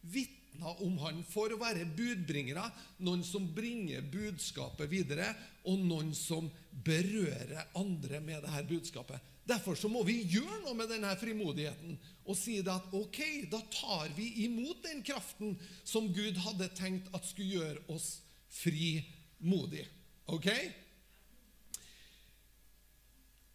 vitner 0.08 0.84
om 0.86 0.96
han, 1.02 1.20
for 1.28 1.52
å 1.52 1.60
være 1.60 1.90
budbringere, 1.98 2.64
noen 3.04 3.26
som 3.26 3.50
bringer 3.54 4.06
budskapet 4.14 4.90
videre, 4.92 5.34
og 5.68 5.82
noen 5.84 6.14
som 6.16 6.48
berører 6.72 7.74
andre 7.78 8.22
med 8.24 8.46
dette 8.46 8.64
budskapet. 8.70 9.34
Derfor 9.48 9.78
så 9.80 9.88
må 9.92 10.02
vi 10.04 10.20
gjøre 10.28 10.62
noe 10.66 10.76
med 10.76 10.90
denne 10.92 11.14
frimodigheten 11.20 11.96
og 12.28 12.36
si 12.36 12.58
det 12.60 12.74
at 12.74 12.96
ok, 12.96 13.20
da 13.52 13.62
tar 13.72 14.12
vi 14.18 14.28
imot 14.44 14.82
den 14.84 15.00
kraften 15.08 15.56
som 15.88 16.10
Gud 16.12 16.40
hadde 16.44 16.68
tenkt 16.76 17.08
at 17.16 17.28
skulle 17.28 17.62
gjøre 17.62 17.86
oss 17.94 18.10
frimodige. 18.52 19.88
Ok? 20.28 20.50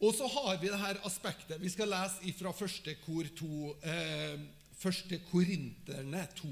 Og 0.02 0.14
så 0.16 0.26
har 0.26 0.56
vi 0.58 0.70
dette 0.72 1.04
aspektet. 1.06 1.60
Vi 1.60 1.70
skal 1.70 1.92
lese 1.92 2.32
fra 2.38 2.54
første 2.56 2.96
kor 3.04 3.28
2, 3.38 3.76
eh, 3.84 4.40
første 4.80 5.20
Korinterne 5.28 6.24
2. 6.40 6.48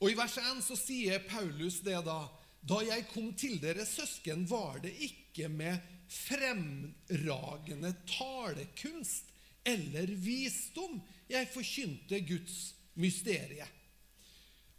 Og 0.00 0.10
I 0.10 0.16
vers 0.16 0.38
1 0.38 0.62
så 0.64 0.78
sier 0.78 1.20
Paulus 1.28 1.82
det 1.84 1.98
da 2.06 2.22
Da 2.62 2.78
jeg 2.86 3.08
kom 3.10 3.32
til 3.34 3.58
dere 3.62 3.86
søsken, 3.86 4.44
var 4.50 4.78
det 4.84 4.92
ikke 5.02 5.48
med 5.50 5.82
fremragende 6.12 7.94
talekunst 8.06 9.32
eller 9.66 10.10
visdom 10.18 11.00
jeg 11.30 11.48
forkynte 11.50 12.20
Guds 12.26 12.74
mysterie. 12.94 13.66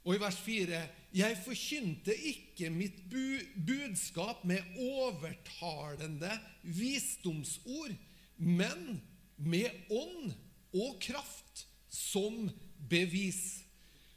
Og 0.03 0.15
i 0.15 0.19
vers 0.19 0.39
4.: 0.43 0.79
Jeg 1.15 1.37
forkynte 1.45 2.15
ikke 2.15 2.69
mitt 2.69 2.97
bu 3.11 3.39
budskap 3.67 4.43
med 4.45 4.59
overtalende 4.79 6.31
visdomsord, 6.63 7.95
men 8.37 9.01
med 9.37 9.69
ånd 9.89 10.33
og 10.73 10.99
kraft 11.01 11.67
som 11.89 12.49
bevis, 12.89 13.63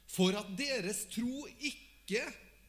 for 0.07 0.35
at 0.35 0.51
deres 0.59 1.05
tro 1.13 1.47
ikke 1.59 2.23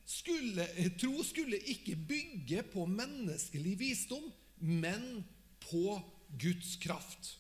skulle, 0.09 0.65
tro 1.01 1.23
skulle 1.27 1.59
ikke 1.69 1.97
bygge 2.09 2.63
på 2.73 2.87
menneskelig 2.89 3.75
visdom, 3.81 4.31
men 4.59 5.25
på 5.69 5.99
Guds 6.41 6.77
kraft. 6.81 7.35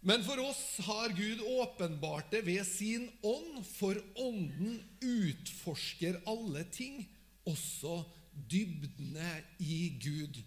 Men 0.00 0.24
for 0.24 0.40
oss 0.40 0.62
har 0.86 1.12
Gud 1.12 1.42
åpenbart 1.44 2.30
det 2.32 2.40
ved 2.46 2.64
sin 2.64 3.10
ånd, 3.20 3.60
for 3.76 4.00
ånden 4.16 4.78
utforsker 5.04 6.22
alle 6.30 6.64
ting, 6.72 7.02
også 7.44 8.00
dybdene 8.48 9.34
i 9.60 9.90
Gud. 10.00 10.40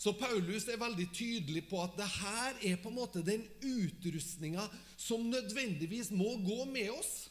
Så 0.00 0.14
Paulus 0.16 0.68
er 0.70 0.78
veldig 0.80 1.08
tydelig 1.12 1.66
på 1.68 1.82
at 1.82 1.98
det 1.98 2.06
her 2.06 2.62
er 2.70 2.78
på 2.80 2.88
en 2.88 3.00
måte 3.00 3.24
den 3.26 3.42
utrustninga 3.60 4.62
som 4.96 5.26
nødvendigvis 5.28 6.12
må 6.14 6.36
gå 6.46 6.64
med 6.70 6.94
oss. 6.94 7.29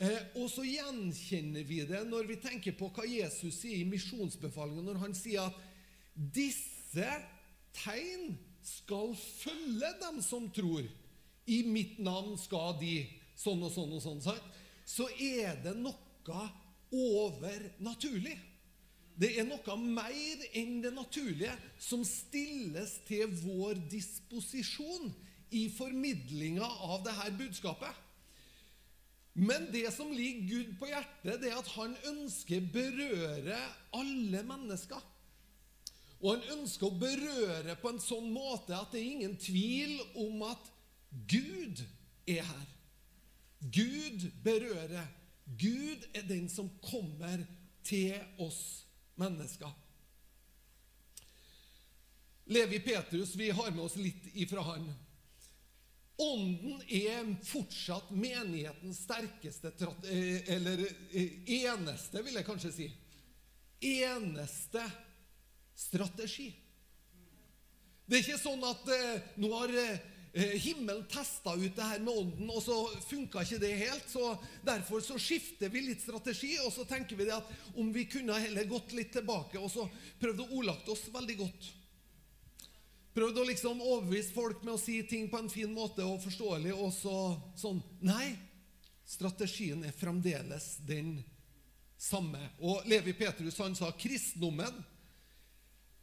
Eh, 0.00 0.20
og 0.40 0.46
så 0.48 0.64
gjenkjenner 0.64 1.66
vi 1.68 1.82
det 1.84 2.00
når 2.08 2.30
vi 2.30 2.38
tenker 2.40 2.72
på 2.78 2.88
hva 2.96 3.04
Jesus 3.04 3.58
sier 3.60 3.82
i 3.82 3.88
misjonsbefalingen, 3.88 4.86
når 4.88 5.02
han 5.02 5.16
sier 5.16 5.50
at 5.50 5.58
disse 6.16 7.10
tegn 7.76 8.32
skal 8.64 9.12
følge 9.18 9.92
dem 10.00 10.22
som 10.24 10.48
tror. 10.56 10.88
I 11.50 11.62
mitt 11.66 11.98
navn 12.00 12.36
skal 12.40 12.78
de 12.80 13.02
sånn 13.38 13.60
og 13.66 13.72
sånn 13.74 13.92
og 13.96 14.02
sånn. 14.04 14.40
Så 14.88 15.08
er 15.20 15.60
det 15.64 15.74
noe 15.76 16.48
overnaturlig. 16.90 18.38
Det 19.20 19.34
er 19.36 19.44
noe 19.44 19.76
mer 19.80 20.44
enn 20.56 20.78
det 20.80 20.94
naturlige 20.96 21.52
som 21.82 22.04
stilles 22.08 22.96
til 23.08 23.28
vår 23.42 23.82
disposisjon 23.92 25.10
i 25.56 25.66
formidlinga 25.74 26.64
av 26.64 27.02
dette 27.04 27.34
budskapet. 27.36 28.06
Men 29.40 29.70
det 29.72 29.88
som 29.94 30.10
ligger 30.12 30.48
Gud 30.48 30.74
på 30.76 30.90
hjertet, 30.90 31.38
det 31.40 31.48
er 31.48 31.60
at 31.62 31.70
han 31.72 31.94
ønsker 32.10 32.60
å 32.60 32.72
berøre 32.74 33.56
alle 33.96 34.42
mennesker. 34.44 35.00
Og 36.20 36.34
han 36.34 36.58
ønsker 36.58 36.90
å 36.90 36.98
berøre 37.00 37.76
på 37.80 37.88
en 37.88 38.02
sånn 38.04 38.28
måte 38.34 38.76
at 38.76 38.92
det 38.92 39.00
er 39.00 39.14
ingen 39.14 39.38
tvil 39.40 39.96
om 40.20 40.44
at 40.44 40.68
Gud 41.30 41.80
er 42.28 42.44
her. 42.44 42.68
Gud 43.72 44.28
berører. 44.44 45.08
Gud 45.56 46.04
er 46.12 46.28
den 46.28 46.44
som 46.52 46.68
kommer 46.84 47.40
til 47.84 48.20
oss 48.44 48.84
mennesker. 49.20 49.72
Levi 52.52 52.84
Petrus, 52.84 53.32
vi 53.40 53.48
har 53.56 53.72
med 53.72 53.86
oss 53.88 53.96
litt 53.96 54.28
ifra 54.34 54.68
han. 54.68 54.84
Ånden 56.20 56.82
er 56.92 57.28
fortsatt 57.48 58.10
menighetens 58.12 59.04
sterkeste 59.06 59.72
Eller 60.52 60.82
eneste, 61.46 62.20
vil 62.22 62.36
jeg 62.36 62.46
kanskje 62.46 62.72
si. 62.74 62.88
Eneste 63.80 64.84
strategi. 65.80 66.50
Det 68.04 68.18
er 68.18 68.24
ikke 68.24 68.42
sånn 68.42 68.64
at 68.66 68.88
eh, 68.90 69.28
nå 69.40 69.48
har 69.54 69.72
eh, 69.78 70.56
himmelen 70.60 71.04
testa 71.08 71.54
ut 71.54 71.76
det 71.76 71.88
her 71.92 72.02
med 72.02 72.16
ånden, 72.24 72.48
og 72.50 72.62
så 72.64 72.76
funka 73.06 73.44
ikke 73.46 73.60
det 73.62 73.70
helt. 73.80 74.08
så 74.10 74.34
Derfor 74.66 75.00
så 75.04 75.18
skifter 75.18 75.70
vi 75.72 75.84
litt 75.86 76.02
strategi, 76.02 76.56
og 76.64 76.72
så 76.74 76.84
tenker 76.90 77.16
vi 77.16 77.28
det 77.28 77.36
at 77.38 77.76
om 77.78 77.92
vi 77.94 78.08
kunne 78.10 78.38
heller 78.42 78.68
gått 78.68 78.92
litt 78.98 79.14
tilbake 79.14 79.62
og 79.62 79.70
så 79.72 79.86
prøvde 80.20 80.44
å 80.44 80.58
ordlagt 80.58 80.90
oss 80.90 81.06
veldig 81.14 81.38
godt. 81.38 81.70
Prøvd 83.14 83.40
å 83.42 83.48
liksom 83.48 83.80
overbevise 83.82 84.34
folk 84.34 84.62
med 84.62 84.76
å 84.76 84.80
si 84.80 85.00
ting 85.08 85.26
på 85.30 85.40
en 85.40 85.50
fin 85.50 85.72
måte 85.74 86.04
og 86.06 86.22
forståelig, 86.22 86.74
og 86.76 86.92
så 86.94 87.16
sånn 87.58 87.82
Nei, 88.06 88.36
strategien 89.10 89.82
er 89.84 89.96
fremdeles 89.96 90.76
den 90.86 91.16
samme. 92.00 92.40
Og 92.62 92.86
Levi 92.88 93.14
Petrus 93.18 93.58
han 93.60 93.74
sa 93.76 93.90
kristendommen 93.98 94.78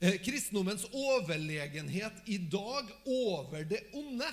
eh, 0.03 0.19
Kristendommens 0.21 0.85
overlegenhet 0.91 2.27
i 2.27 2.37
dag 2.51 2.91
over 3.05 3.63
det 3.63 3.85
onde 3.95 4.27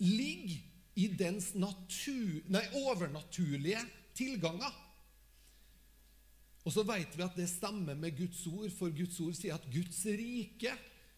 ligger 0.00 0.56
i 1.00 1.06
dens 1.14 1.52
natur, 1.54 2.40
nei, 2.50 2.64
overnaturlige 2.82 3.80
tilganger. 4.16 4.72
Og 6.66 6.74
så 6.74 6.84
vet 6.84 7.14
vi 7.16 7.24
at 7.24 7.36
det 7.38 7.48
stemmer 7.48 7.96
med 7.96 8.16
Guds 8.18 8.42
ord, 8.50 8.68
for 8.76 8.92
Guds 8.92 9.20
ord 9.22 9.36
sier 9.36 9.56
at 9.56 9.68
Guds 9.72 10.02
rike 10.04 10.74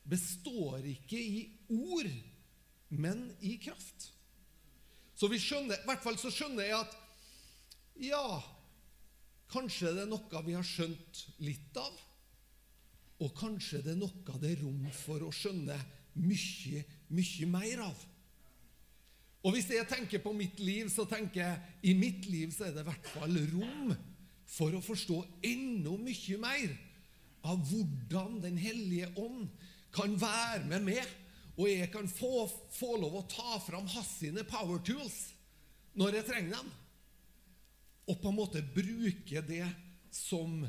består 0.09 0.83
ikke 0.89 1.19
i 1.19 1.43
ord, 1.73 2.11
men 2.89 3.29
i 3.41 3.57
kraft. 3.63 4.11
Så 5.15 5.29
vi 5.31 5.39
skjønner, 5.41 5.79
i 5.79 5.89
hvert 5.89 6.03
fall 6.05 6.19
så 6.19 6.33
skjønner 6.33 6.67
jeg 6.67 6.79
at 6.81 6.97
ja, 8.03 8.27
kanskje 9.53 9.93
det 9.95 10.07
er 10.07 10.11
noe 10.11 10.45
vi 10.47 10.57
har 10.57 10.67
skjønt 10.67 11.27
litt 11.45 11.77
av, 11.79 11.93
og 13.23 13.35
kanskje 13.39 13.83
det 13.85 13.95
er 13.95 14.01
noe 14.01 14.39
det 14.43 14.55
er 14.55 14.65
rom 14.65 14.89
for 14.97 15.23
å 15.23 15.35
skjønne 15.35 15.77
mye, 16.19 16.83
mye 17.13 17.51
mer 17.51 17.85
av. 17.87 18.09
Og 19.43 19.57
hvis 19.57 19.71
jeg 19.75 19.89
tenker 19.91 20.23
på 20.23 20.33
mitt 20.37 20.61
liv, 20.63 20.89
så 20.91 21.05
tenker 21.09 21.43
jeg 21.43 21.91
i 21.91 21.95
mitt 21.99 22.27
liv 22.31 22.53
så 22.55 22.69
er 22.69 22.75
det 22.77 22.85
i 22.85 22.89
hvert 22.91 23.09
fall 23.11 23.39
rom 23.55 23.95
for 24.53 24.75
å 24.77 24.83
forstå 24.85 25.19
enda 25.49 25.95
mye 25.99 26.39
mer 26.43 26.75
av 27.43 27.59
hvordan 27.67 28.37
Den 28.43 28.59
hellige 28.61 29.09
ånd 29.19 29.49
kan 29.93 30.15
være 30.21 30.65
med 30.69 30.87
meg, 30.87 31.09
og 31.59 31.69
jeg 31.69 31.91
kan 31.93 32.09
få, 32.09 32.47
få 32.73 32.97
lov 33.01 33.19
å 33.21 33.27
ta 33.29 33.59
fram 33.61 33.87
hans 33.93 34.17
sine 34.23 34.45
power 34.49 34.81
tools 34.87 35.19
når 35.99 36.17
jeg 36.17 36.29
trenger 36.31 36.57
dem, 36.57 36.71
og 38.09 38.19
på 38.23 38.31
en 38.31 38.39
måte 38.39 38.63
bruke 38.75 39.43
det 39.45 39.67
som 40.13 40.63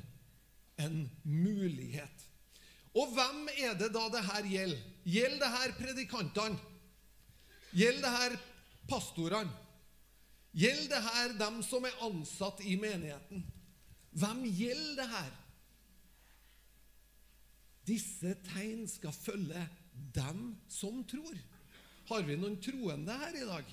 en 0.84 0.98
mulighet. 1.24 2.28
Og 2.94 3.10
hvem 3.16 3.48
er 3.56 3.78
det 3.80 3.90
da 3.96 4.04
det 4.14 4.22
her 4.28 4.50
gjelder? 4.52 4.82
Gjelder 5.04 5.40
det 5.42 5.52
her 5.56 5.76
predikantene? 5.80 6.60
Gjelder 7.74 8.04
det 8.06 8.14
her 8.18 8.36
pastorene? 8.90 9.62
Gjelder 10.54 10.92
det 10.92 11.02
her 11.08 11.34
dem 11.40 11.64
som 11.66 11.88
er 11.90 12.04
ansatt 12.06 12.62
i 12.62 12.76
menigheten? 12.78 13.48
Hvem 14.14 14.44
gjelder 14.46 15.00
det 15.00 15.08
her? 15.10 15.32
Disse 17.88 18.36
tegn 18.48 18.86
skal 18.88 19.15
følge 19.15 19.63
dem 20.15 20.54
som 20.72 21.04
tror. 21.08 21.36
Har 22.10 22.26
vi 22.28 22.38
noen 22.39 22.60
troende 22.63 23.15
her 23.19 23.38
i 23.39 23.48
dag? 23.48 23.72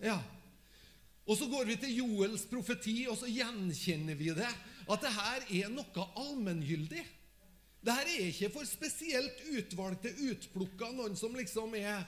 Ja. 0.00 0.18
Og 1.28 1.36
så 1.38 1.46
går 1.50 1.68
vi 1.68 1.76
til 1.78 1.98
Joels 2.00 2.46
profeti, 2.50 3.04
og 3.08 3.18
så 3.20 3.28
gjenkjenner 3.30 4.16
vi 4.18 4.32
det. 4.36 4.50
At 4.90 5.04
det 5.04 5.12
her 5.14 5.44
er 5.62 5.72
noe 5.72 6.06
allmenngyldig. 6.18 7.04
Det 7.80 7.94
her 7.96 8.08
er 8.12 8.26
ikke 8.28 8.50
for 8.52 8.68
spesielt 8.68 9.44
utvalgte, 9.56 10.12
utplukka 10.30 10.90
noen 10.96 11.16
som 11.16 11.36
liksom 11.36 11.76
er 11.78 12.02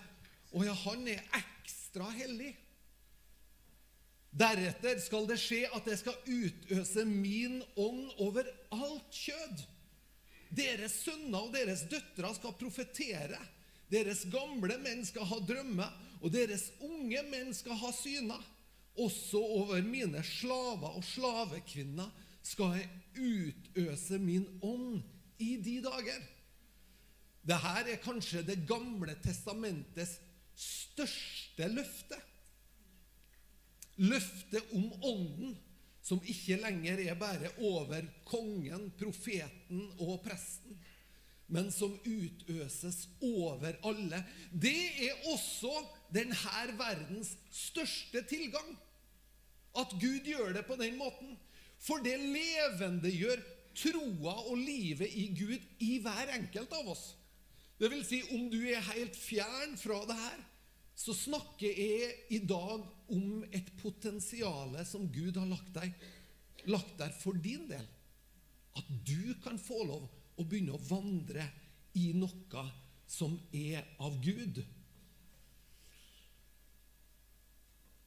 Å 0.53 0.61
ja, 0.67 0.75
han 0.77 1.07
er 1.09 1.23
ekstra 1.39 2.11
hellig. 2.13 2.51
Deretter 4.37 4.99
skal 5.01 5.25
det 5.29 5.39
skje 5.41 5.63
at 5.77 5.87
jeg 5.89 6.01
skal 6.03 6.19
utøse 6.29 7.05
min 7.09 7.63
ånd 7.81 8.11
over 8.21 8.49
alt 8.73 9.17
kjød. 9.17 9.63
Deres 10.53 10.99
sønner 11.07 11.47
og 11.47 11.55
deres 11.55 11.87
døtre 11.89 12.33
skal 12.37 12.57
profetere. 12.61 13.41
Deres 13.93 14.25
gamle 14.33 14.77
menn 14.81 15.05
skal 15.05 15.27
ha 15.29 15.39
drømmer, 15.45 15.93
og 16.23 16.33
deres 16.33 16.69
unge 16.85 17.23
menn 17.31 17.53
skal 17.57 17.79
ha 17.81 17.93
syner. 17.97 18.43
Også 19.01 19.41
over 19.41 19.81
mine 19.85 20.21
slaver 20.25 20.99
og 20.99 21.05
slavekvinner 21.05 22.11
skal 22.45 22.77
jeg 22.77 22.91
utøse 23.17 24.19
min 24.21 24.45
ånd 24.65 25.01
i 25.41 25.57
de 25.65 25.79
dager. 25.85 26.21
Dette 27.43 27.73
er 27.81 28.03
kanskje 28.03 28.45
Det 28.47 28.61
gamle 28.69 29.17
testamentets 29.25 30.19
største 30.55 31.69
løfte. 31.73 32.19
Løftet 34.03 34.73
om 34.77 34.93
Ånden, 35.05 35.57
som 36.03 36.23
ikke 36.27 36.59
lenger 36.59 37.01
er 37.05 37.19
bare 37.19 37.53
over 37.63 38.03
kongen, 38.27 38.91
profeten 38.99 39.85
og 40.03 40.19
presten, 40.25 40.79
men 41.53 41.69
som 41.75 41.93
utøses 42.07 43.05
over 43.23 43.77
alle. 43.87 44.23
Det 44.51 45.07
er 45.07 45.27
også 45.31 45.73
denne 46.15 46.37
verdens 46.79 47.35
største 47.53 48.25
tilgang. 48.29 48.73
At 49.79 49.93
Gud 50.01 50.25
gjør 50.27 50.53
det 50.57 50.67
på 50.67 50.77
den 50.81 50.97
måten. 51.01 51.37
For 51.83 52.03
det 52.05 52.19
levendegjør 52.21 53.41
troa 53.77 54.35
og 54.49 54.57
livet 54.61 55.13
i 55.17 55.29
Gud 55.37 55.61
i 55.83 55.99
hver 56.03 56.33
enkelt 56.37 56.73
av 56.77 56.93
oss. 56.93 57.05
Det 57.81 57.91
vil 57.91 58.05
si, 58.07 58.21
om 58.35 58.49
du 58.53 58.61
er 58.71 58.85
helt 58.93 59.17
fjern 59.19 59.77
fra 59.81 60.03
det 60.09 60.17
her, 60.19 60.43
så 60.95 61.15
snakker 61.17 61.67
jeg 61.67 62.11
i 62.37 62.39
dag 62.47 62.85
om 63.13 63.43
et 63.51 63.71
potensial 63.81 64.77
som 64.87 65.09
Gud 65.13 65.39
har 65.41 65.49
lagt, 65.51 65.73
deg, 65.75 65.95
lagt 66.71 66.99
der 67.01 67.15
for 67.23 67.39
din 67.39 67.67
del. 67.71 67.87
At 68.79 68.89
du 69.05 69.35
kan 69.45 69.59
få 69.61 69.83
lov 69.89 70.07
å 70.39 70.45
begynne 70.45 70.77
å 70.77 70.85
vandre 70.89 71.45
i 71.99 72.13
noe 72.17 72.69
som 73.09 73.35
er 73.53 73.85
av 74.01 74.17
Gud. 74.25 74.63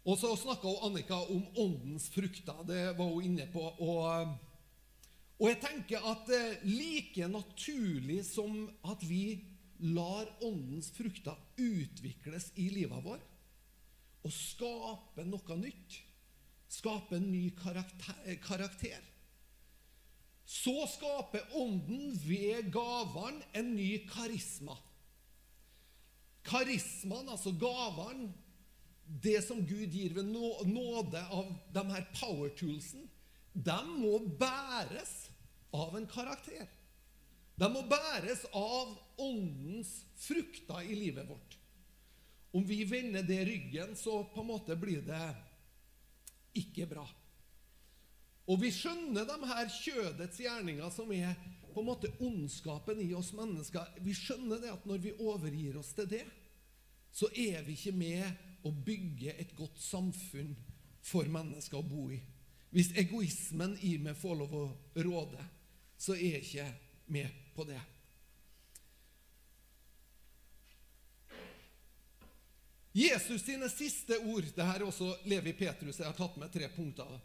Og 0.05 0.17
så 0.21 0.31
snakka 0.37 0.69
Annika 0.85 1.17
om 1.33 1.45
åndens 1.57 2.09
frukter. 2.13 2.61
Det 2.67 2.93
var 2.97 3.09
hun 3.09 3.25
inne 3.25 3.47
på. 3.53 3.61
Og, 3.81 4.33
og 5.39 5.47
jeg 5.49 5.61
tenker 5.63 6.05
at 6.11 6.29
eh, 6.33 6.65
like 6.69 7.29
naturlig 7.29 8.21
som 8.27 8.67
at 8.85 9.01
vi 9.05 9.54
lar 9.79 10.29
åndens 10.45 10.91
frukter 10.95 11.35
utvikles 11.57 12.51
i 12.55 12.69
livet 12.73 13.03
vår 13.03 13.23
og 14.25 14.33
skape 14.33 15.25
noe 15.27 15.57
nytt, 15.59 15.99
skape 16.71 17.19
en 17.19 17.27
ny 17.29 17.51
karakter, 17.59 19.03
så 20.45 20.73
skaper 20.89 21.45
ånden 21.57 22.15
ved 22.23 22.71
gavene 22.73 23.45
en 23.53 23.69
ny 23.77 23.91
karisma. 24.09 24.77
Karismaen, 26.45 27.29
altså 27.29 27.53
gavene, 27.57 28.31
det 29.05 29.43
som 29.45 29.61
Gud 29.65 29.93
gir 29.93 30.15
ved 30.17 30.25
nåde 30.33 31.21
av 31.21 31.51
de 31.73 31.83
her 31.91 32.07
power 32.17 32.49
toolsen, 32.57 33.05
de 33.53 33.77
må 33.99 34.17
bæres 34.39 35.13
av 35.73 35.93
en 35.97 36.07
karakter. 36.09 36.65
De 37.55 37.69
må 37.71 37.85
bæres 37.87 38.43
av 38.51 38.95
åndens 39.21 39.91
frukter 40.19 40.83
i 40.83 40.95
livet 40.95 41.27
vårt. 41.29 41.57
Om 42.55 42.63
vi 42.67 42.83
vender 42.87 43.23
det 43.23 43.45
ryggen, 43.47 43.95
så 43.95 44.23
på 44.31 44.41
en 44.41 44.47
måte 44.47 44.75
blir 44.79 45.01
det 45.03 45.27
ikke 46.55 46.87
bra. 46.87 47.05
Og 48.45 48.59
vi 48.61 48.69
skjønner 48.71 49.25
de 49.27 49.49
her 49.49 49.71
kjødets 49.71 50.39
gjerninger, 50.39 50.89
som 50.93 51.11
er 51.15 51.33
på 51.73 51.81
en 51.81 51.89
måte 51.89 52.11
ondskapen 52.23 53.01
i 53.03 53.09
oss 53.17 53.33
mennesker. 53.35 53.97
Vi 54.03 54.13
skjønner 54.15 54.61
det 54.61 54.71
at 54.71 54.85
når 54.87 55.01
vi 55.03 55.15
overgir 55.17 55.79
oss 55.81 55.91
til 55.97 56.07
det, 56.11 56.23
så 57.15 57.27
er 57.31 57.63
vi 57.65 57.75
ikke 57.75 57.95
med 57.95 58.67
å 58.67 58.71
bygge 58.71 59.35
et 59.39 59.55
godt 59.57 59.79
samfunn 59.81 60.53
for 61.05 61.27
mennesker 61.31 61.79
å 61.79 61.87
bo 61.87 62.09
i. 62.11 62.19
Hvis 62.75 62.91
egoismen 62.99 63.77
i 63.87 63.95
meg 64.03 64.17
får 64.19 64.39
lov 64.41 64.55
å 64.59 64.65
råde, 65.05 65.43
så 65.97 66.15
er 66.15 66.37
jeg 66.37 66.45
ikke 66.45 66.69
med 67.15 67.44
på 67.55 67.65
det. 67.67 67.81
Jesus 72.95 73.41
sine 73.43 73.67
siste 73.69 74.17
ord 74.23 74.45
det 74.55 74.63
her 74.63 74.79
er 74.79 74.87
også 74.87 75.09
Levi 75.27 75.51
Petrus, 75.57 75.97
jeg 75.99 76.07
har 76.07 76.15
tatt 76.15 76.37
med 76.39 76.53
tre 76.53 76.69
punkter 76.71 77.17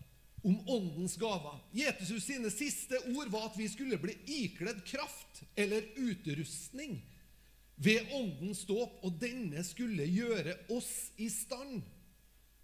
om 0.42 0.56
åndens 0.72 1.14
gaver. 1.20 1.60
Jesus 1.76 2.24
sine 2.24 2.50
siste 2.50 2.98
ord 3.12 3.30
var 3.30 3.50
at 3.50 3.58
vi 3.58 3.68
skulle 3.70 4.00
bli 4.00 4.16
ikledd 4.40 4.80
kraft 4.88 5.42
eller 5.54 5.86
utrustning 6.00 6.98
ved 7.80 8.10
åndens 8.12 8.64
dåp, 8.68 8.98
og 9.04 9.20
denne 9.20 9.62
skulle 9.64 10.04
gjøre 10.10 10.56
oss 10.74 10.90
i 11.16 11.30
stand 11.32 11.80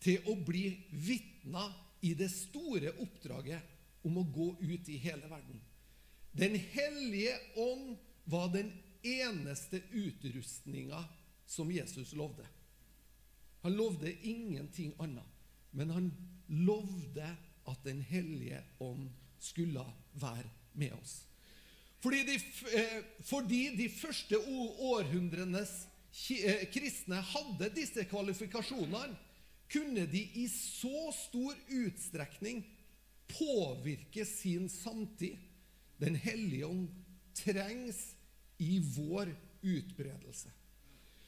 til 0.03 0.27
å 0.29 0.35
bli 0.45 0.67
vitner 0.91 1.73
i 2.05 2.13
det 2.19 2.29
store 2.33 2.93
oppdraget 3.01 4.05
om 4.07 4.19
å 4.21 4.27
gå 4.35 4.51
ut 4.61 4.91
i 4.93 4.99
hele 5.01 5.31
verden. 5.31 5.63
Den 6.37 6.55
hellige 6.55 7.33
ånd 7.57 7.97
var 8.25 8.49
den 8.53 8.73
eneste 9.03 9.81
utrustninga 9.93 11.05
som 11.47 11.71
Jesus 11.73 12.13
lovde. 12.13 12.47
Han 13.63 13.77
lovde 13.77 14.13
ingenting 14.23 14.93
annet, 14.99 15.25
men 15.71 15.91
han 15.91 16.11
lovde 16.47 17.37
at 17.67 17.85
Den 17.85 18.01
hellige 18.01 18.61
ånd 18.79 19.09
skulle 19.39 19.83
være 20.13 20.51
med 20.73 20.93
oss. 20.93 21.25
Fordi 21.99 22.23
de, 22.23 22.35
eh, 22.79 23.01
fordi 23.27 23.77
de 23.77 23.89
første 23.91 24.39
århundrenes 24.39 25.73
eh, 26.31 26.67
kristne 26.71 27.19
hadde 27.33 27.73
disse 27.75 28.05
kvalifikasjonene. 28.05 29.17
kunne 29.73 30.07
de 30.07 30.21
i 30.23 30.47
så 30.49 31.11
stor 31.11 31.55
utstrekning 31.69 32.61
påvirke 33.27 34.25
sin 34.25 34.69
samtid. 34.69 35.35
Den 36.03 36.17
hellige 36.21 36.67
ånd 36.69 36.89
trengs 37.37 37.99
i 38.59 38.79
vår 38.97 39.33
utbredelse. 39.63 40.53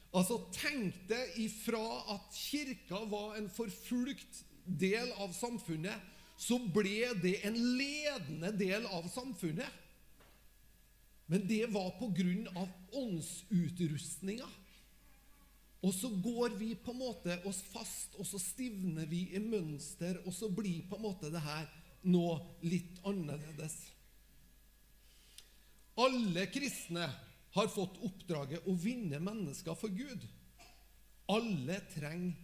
Altså, 0.09 0.39
Tenk 0.55 0.95
deg 1.09 1.35
ifra 1.43 1.81
at 2.15 2.33
kirka 2.33 3.03
var 3.11 3.37
en 3.37 3.49
forfulgt 3.53 4.43
del 4.65 5.11
av 5.21 5.33
samfunnet, 5.37 6.15
så 6.39 6.57
ble 6.71 7.11
det 7.21 7.39
en 7.45 7.57
ledende 7.77 8.51
del 8.57 8.87
av 8.87 9.09
samfunnet. 9.11 9.69
Men 11.29 11.45
det 11.45 11.67
var 11.69 11.91
av 12.57 12.69
åndsutrustninga. 12.97 14.47
Og 15.85 15.93
så 15.95 16.09
går 16.09 16.57
vi 16.59 16.73
på 16.75 16.91
en 16.91 16.99
måte 16.99 17.37
oss 17.47 17.61
fast, 17.71 18.15
og 18.19 18.27
så 18.27 18.39
stivner 18.41 19.05
vi 19.07 19.27
i 19.35 19.39
mønster, 19.39 20.17
og 20.25 20.33
så 20.35 20.49
blir 20.51 20.87
på 20.89 20.97
en 20.97 21.05
måte 21.05 21.29
det 21.31 21.43
her 21.43 21.69
nå 22.09 22.25
litt 22.65 22.99
annerledes. 23.07 23.77
Alle 25.99 26.45
kristne 26.51 27.07
har 27.55 27.71
fått 27.73 27.97
oppdraget 28.07 28.67
å 28.69 28.75
vinne 28.79 29.19
mennesker 29.23 29.75
for 29.75 29.91
Gud. 29.91 30.23
Alle 31.29 31.79
trenger 31.91 32.37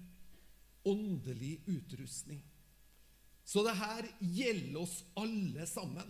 åndelig 0.86 1.64
utrustning. 1.66 2.44
Så 3.46 3.62
det 3.66 3.76
her 3.78 4.08
gjelder 4.20 4.82
oss 4.82 5.00
alle 5.18 5.66
sammen. 5.70 6.10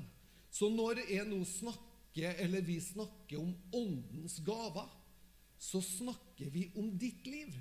Så 0.51 0.69
når 0.71 1.03
jeg 1.09 1.27
nå 1.27 1.41
snakker, 1.47 2.37
eller 2.39 2.63
vi 2.63 2.79
snakker 2.79 3.41
om 3.41 3.51
åndens 3.75 4.37
gaver, 4.43 4.87
så 5.59 5.81
snakker 5.83 6.51
vi 6.51 6.69
om 6.79 6.93
ditt 6.99 7.27
liv. 7.27 7.57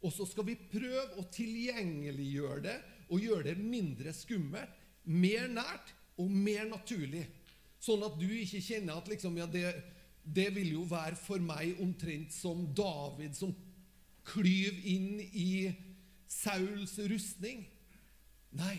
Og 0.00 0.14
så 0.14 0.26
skal 0.30 0.46
vi 0.48 0.56
prøve 0.70 1.18
å 1.20 1.26
tilgjengeliggjøre 1.34 2.62
det 2.64 2.76
og 3.10 3.24
gjøre 3.24 3.50
det 3.50 3.58
mindre 3.58 4.14
skummelt, 4.16 4.78
mer 5.10 5.48
nært 5.50 5.90
og 6.20 6.30
mer 6.30 6.68
naturlig. 6.70 7.26
Sånn 7.80 8.04
at 8.04 8.18
du 8.20 8.28
ikke 8.28 8.60
kjenner 8.60 9.00
at 9.00 9.08
liksom, 9.08 9.38
ja, 9.40 9.46
det, 9.48 9.72
det 10.24 10.50
vil 10.56 10.74
jo 10.76 10.84
være 10.88 11.16
for 11.16 11.40
meg 11.42 11.80
omtrent 11.80 12.34
som 12.36 12.66
David 12.76 13.36
som 13.38 13.54
klyv 14.28 14.84
inn 14.84 15.20
i 15.32 15.50
Sauls 16.30 16.98
rustning. 17.10 17.64
Nei, 18.60 18.76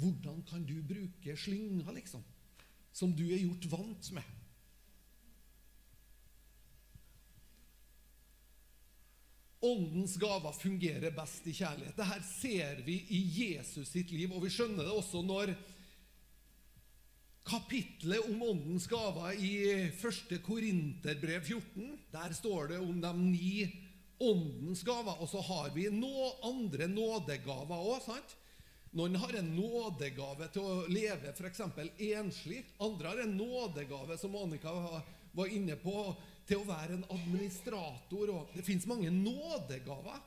hvordan 0.00 0.40
kan 0.48 0.64
du 0.66 0.78
bruke 0.86 1.36
slynga, 1.36 1.92
liksom, 1.94 2.22
som 2.92 3.12
du 3.14 3.26
er 3.28 3.42
gjort 3.42 3.68
vant 3.70 4.12
med? 4.16 4.36
Åndens 9.60 10.14
gaver 10.16 10.56
fungerer 10.56 11.12
best 11.12 11.44
i 11.44 11.52
kjærlighet. 11.52 11.98
Dette 11.98 12.22
ser 12.24 12.80
vi 12.86 12.96
i 13.12 13.20
Jesus 13.42 13.90
sitt 13.92 14.08
liv, 14.14 14.32
og 14.32 14.46
vi 14.46 14.52
skjønner 14.54 14.86
det 14.86 14.94
også 14.94 15.20
når 15.20 15.52
kapitlet 17.50 18.26
om 18.30 18.42
åndens 18.42 18.86
gaver 18.86 19.34
i 19.42 19.54
1. 19.90 20.36
Korinterbrev 20.46 21.42
14 21.42 21.96
Der 22.12 22.34
står 22.36 22.68
det 22.74 22.78
om 22.78 23.00
de 23.02 23.12
ni 23.18 23.54
åndens 24.20 24.82
gaver, 24.84 25.16
og 25.16 25.28
så 25.32 25.40
har 25.40 25.70
vi 25.74 25.88
noen 25.90 26.44
andre 26.44 26.86
nådegaver 26.90 27.86
òg. 27.88 28.34
Noen 28.92 29.16
har 29.22 29.36
en 29.38 29.52
nådegave 29.54 30.50
til 30.52 30.66
å 30.66 30.74
leve 30.90 31.32
f.eks. 31.32 31.62
enslig. 32.20 32.64
Andre 32.82 33.14
har 33.14 33.22
en 33.24 33.36
nådegave, 33.38 34.18
som 34.20 34.36
Annika 34.36 34.74
var 35.32 35.54
inne 35.54 35.78
på, 35.80 35.94
til 36.46 36.60
å 36.60 36.68
være 36.68 36.98
en 36.98 37.06
administrator. 37.14 38.34
Det 38.52 38.66
fins 38.66 38.86
mange 38.90 39.10
nådegaver. 39.14 40.20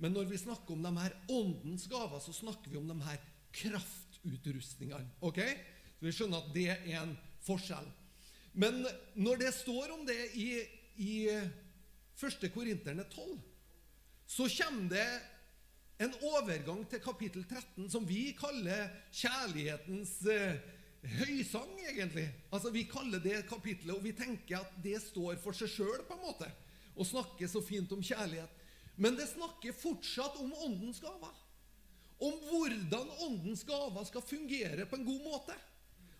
Men 0.00 0.12
når 0.16 0.28
vi 0.30 0.42
snakker 0.42 0.74
om 0.74 0.84
de 0.84 0.94
her 0.98 1.16
åndens 1.30 1.86
gaver, 1.88 2.20
så 2.20 2.34
snakker 2.34 2.72
vi 2.72 2.80
om 2.80 2.88
de 2.88 2.98
her 3.06 3.20
kraftutrustningene. 3.56 5.16
ok? 5.20 5.40
Så 6.00 6.08
Vi 6.08 6.12
skjønner 6.16 6.40
at 6.40 6.54
det 6.54 6.68
er 6.72 7.02
en 7.02 7.12
forskjell. 7.44 7.88
Men 8.56 8.80
når 9.14 9.42
det 9.44 9.52
står 9.54 9.92
om 9.92 10.06
det 10.08 10.18
i, 10.34 10.48
i 10.96 11.16
1. 11.28 12.46
Korinterne 12.54 13.04
12, 13.04 13.36
så 14.30 14.46
kommer 14.48 14.88
det 14.94 15.06
en 16.00 16.14
overgang 16.24 16.80
til 16.88 17.02
kapittel 17.04 17.44
13 17.44 17.90
som 17.92 18.06
vi 18.08 18.30
kaller 18.38 18.88
kjærlighetens 19.12 20.14
eh, 20.32 20.56
høysang, 21.18 21.74
egentlig. 21.90 22.24
Altså 22.48 22.72
Vi 22.72 22.86
kaller 22.88 23.20
det 23.20 23.42
kapittelet, 23.48 23.92
og 23.96 24.04
vi 24.04 24.14
tenker 24.16 24.62
at 24.62 24.80
det 24.80 24.96
står 25.04 25.36
for 25.42 25.56
seg 25.56 25.68
sjøl, 25.68 26.00
på 26.08 26.16
en 26.16 26.24
måte. 26.24 26.48
Og 26.96 27.08
snakker 27.08 27.48
så 27.48 27.60
fint 27.64 27.92
om 27.92 28.00
kjærlighet. 28.00 28.56
Men 28.96 29.16
det 29.16 29.28
snakker 29.28 29.76
fortsatt 29.76 30.40
om 30.40 30.52
åndens 30.64 31.00
gaver. 31.04 31.36
Om 32.20 32.40
hvordan 32.48 33.12
åndens 33.28 33.62
gaver 33.68 34.08
skal 34.08 34.24
fungere 34.24 34.88
på 34.88 34.96
en 34.96 35.06
god 35.06 35.20
måte. 35.28 35.56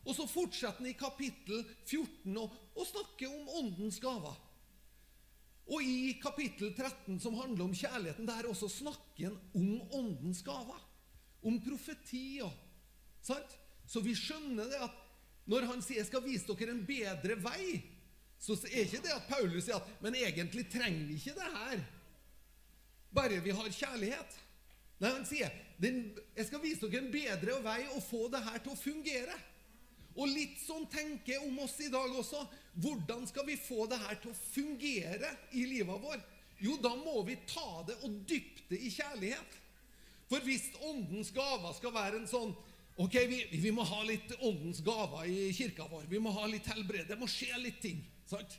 Og 0.07 0.17
så 0.17 0.27
fortsetter 0.29 0.81
han 0.81 0.89
i 0.89 0.97
kapittel 0.97 1.65
14 1.85 2.37
å 2.41 2.87
snakke 2.89 3.29
om 3.29 3.51
åndens 3.61 4.01
gaver. 4.01 4.39
Og 5.71 5.85
i 5.87 6.17
kapittel 6.23 6.73
13, 6.75 7.21
som 7.23 7.37
handler 7.39 7.69
om 7.69 7.77
kjærligheten, 7.77 8.27
der 8.27 8.49
også 8.51 8.71
snakker 8.73 9.29
han 9.29 9.37
om 9.55 9.93
åndens 10.01 10.41
gaver. 10.47 10.81
Om 11.47 11.61
profeti 11.63 12.41
og 12.43 12.53
sant? 13.25 13.55
Så 13.87 14.03
vi 14.03 14.17
skjønner 14.19 14.71
det 14.71 14.81
at 14.87 14.99
når 15.51 15.67
han 15.67 15.83
sier 15.83 15.99
'jeg 15.99 16.07
skal 16.07 16.23
vise 16.23 16.47
dere 16.47 16.71
en 16.71 16.87
bedre 16.87 17.37
vei', 17.43 17.83
så 18.39 18.55
er 18.67 18.85
ikke 18.85 19.03
det 19.03 19.13
at 19.13 19.29
Paulus 19.29 19.65
sier 19.65 19.77
at 19.77 20.03
'men 20.03 20.15
egentlig 20.15 20.71
trenger 20.71 21.07
vi 21.07 21.15
ikke 21.15 21.35
det 21.35 21.51
her', 21.55 21.85
bare 23.13 23.41
vi 23.41 23.51
har 23.51 23.69
kjærlighet. 23.69 24.39
Nei, 25.01 25.11
han 25.11 25.27
sier 25.27 25.51
'jeg 25.81 26.47
skal 26.47 26.63
vise 26.63 26.89
dere 26.89 27.05
en 27.05 27.13
bedre 27.13 27.63
vei 27.63 27.87
og 27.95 28.03
få 28.03 28.29
det 28.31 28.45
her 28.45 28.59
til 28.59 28.73
å 28.73 28.77
fungere'. 28.77 29.50
Og 30.21 30.29
litt 30.29 30.59
sånn 30.61 30.85
tenker 30.93 31.37
jeg 31.37 31.47
om 31.47 31.63
oss 31.65 31.79
i 31.81 31.89
dag 31.93 32.13
også. 32.13 32.43
Hvordan 32.83 33.25
skal 33.31 33.47
vi 33.49 33.57
få 33.57 33.87
det 33.89 34.01
her 34.03 34.19
til 34.21 34.35
å 34.35 34.41
fungere 34.53 35.33
i 35.57 35.65
livet 35.71 36.03
vår? 36.03 36.21
Jo, 36.61 36.77
da 36.83 36.93
må 36.99 37.23
vi 37.25 37.39
ta 37.49 37.81
det 37.89 37.97
og 38.05 38.21
dyppe 38.29 38.67
det 38.69 38.83
i 38.85 38.93
kjærlighet. 38.93 39.57
For 40.31 40.45
hvis 40.45 40.69
åndens 40.87 41.33
gaver 41.35 41.73
skal 41.79 41.97
være 41.97 42.21
en 42.21 42.29
sånn 42.31 42.53
Ok, 43.01 43.15
vi, 43.31 43.37
vi, 43.63 43.71
må 43.73 43.81
ha 43.87 44.03
litt 44.05 44.33
åndens 44.45 44.83
gaver 44.85 45.25
i 45.25 45.47
kirka 45.57 45.87
vår. 45.89 46.03
Vi 46.11 46.19
må 46.21 46.35
ha 46.37 46.43
litt 46.51 46.67
helbred. 46.69 47.07
Det 47.09 47.17
må 47.17 47.25
skje 47.31 47.57
litt 47.63 47.79
ting. 47.81 48.03
sant? 48.29 48.59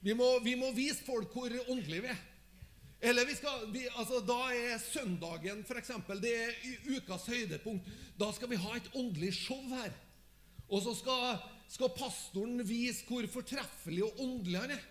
Vi 0.00 0.14
må, 0.16 0.38
vi 0.40 0.54
må 0.56 0.70
vise 0.72 1.02
folk 1.04 1.34
hvor 1.34 1.52
åndelige 1.66 2.06
vi 2.06 2.08
er. 2.08 2.22
Eller 3.10 3.26
vi 3.28 3.34
skal, 3.36 3.66
vi, 3.74 3.82
altså, 3.98 4.22
Da 4.24 4.38
er 4.54 4.80
søndagen 4.80 5.60
for 5.68 5.76
eksempel, 5.76 6.22
det 6.22 6.32
er 6.38 6.56
ukas 6.94 7.26
høydepunkt. 7.28 7.90
Da 8.16 8.30
skal 8.32 8.48
vi 8.54 8.62
ha 8.62 8.78
et 8.78 8.88
åndelig 8.94 9.34
show 9.42 9.60
her. 9.74 9.92
Og 10.72 10.80
så 10.80 10.94
skal, 10.96 11.36
skal 11.68 11.92
pastoren 11.96 12.62
vise 12.64 13.04
hvor 13.08 13.26
fortreffelig 13.30 14.04
og 14.06 14.20
åndelig 14.24 14.60
han 14.64 14.74
er. 14.78 14.84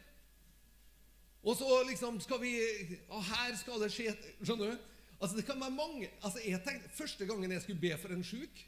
Og 1.41 1.57
så 1.57 1.65
liksom 1.87 2.19
skal 2.21 2.37
vi 2.41 2.51
Og 3.09 3.23
her 3.25 3.55
skal 3.57 3.81
det 3.81 3.87
skje 3.89 4.11
Skjønner 4.43 4.75
du? 4.75 4.89
Altså 5.17 5.37
det 5.39 5.45
kan 5.47 5.57
være 5.57 5.73
mange 5.73 6.09
altså 6.21 6.37
jeg 6.45 6.61
tenkte, 6.61 6.91
Første 6.93 7.25
gangen 7.25 7.51
jeg 7.51 7.63
skulle 7.63 7.81
be 7.81 7.95
for 7.97 8.13
en 8.13 8.21
sjuk 8.25 8.61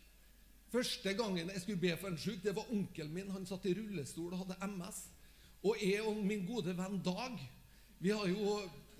Første 0.74 1.14
gangen 1.14 1.52
jeg 1.54 1.62
skulle 1.62 1.82
be 1.82 1.92
for 2.02 2.10
en 2.10 2.18
sjuk, 2.18 2.40
det 2.42 2.56
var 2.56 2.72
onkelen 2.74 3.14
min. 3.14 3.30
Han 3.30 3.46
satt 3.46 3.68
i 3.70 3.76
rullestol 3.78 4.32
og 4.34 4.40
hadde 4.40 4.72
MS. 4.72 5.04
Og 5.70 5.78
jeg 5.78 6.02
og 6.02 6.18
min 6.26 6.48
gode 6.48 6.74
venn 6.74 6.98
Dag 7.06 7.36
Vi 8.02 8.10
har 8.10 8.26
jo 8.26 8.56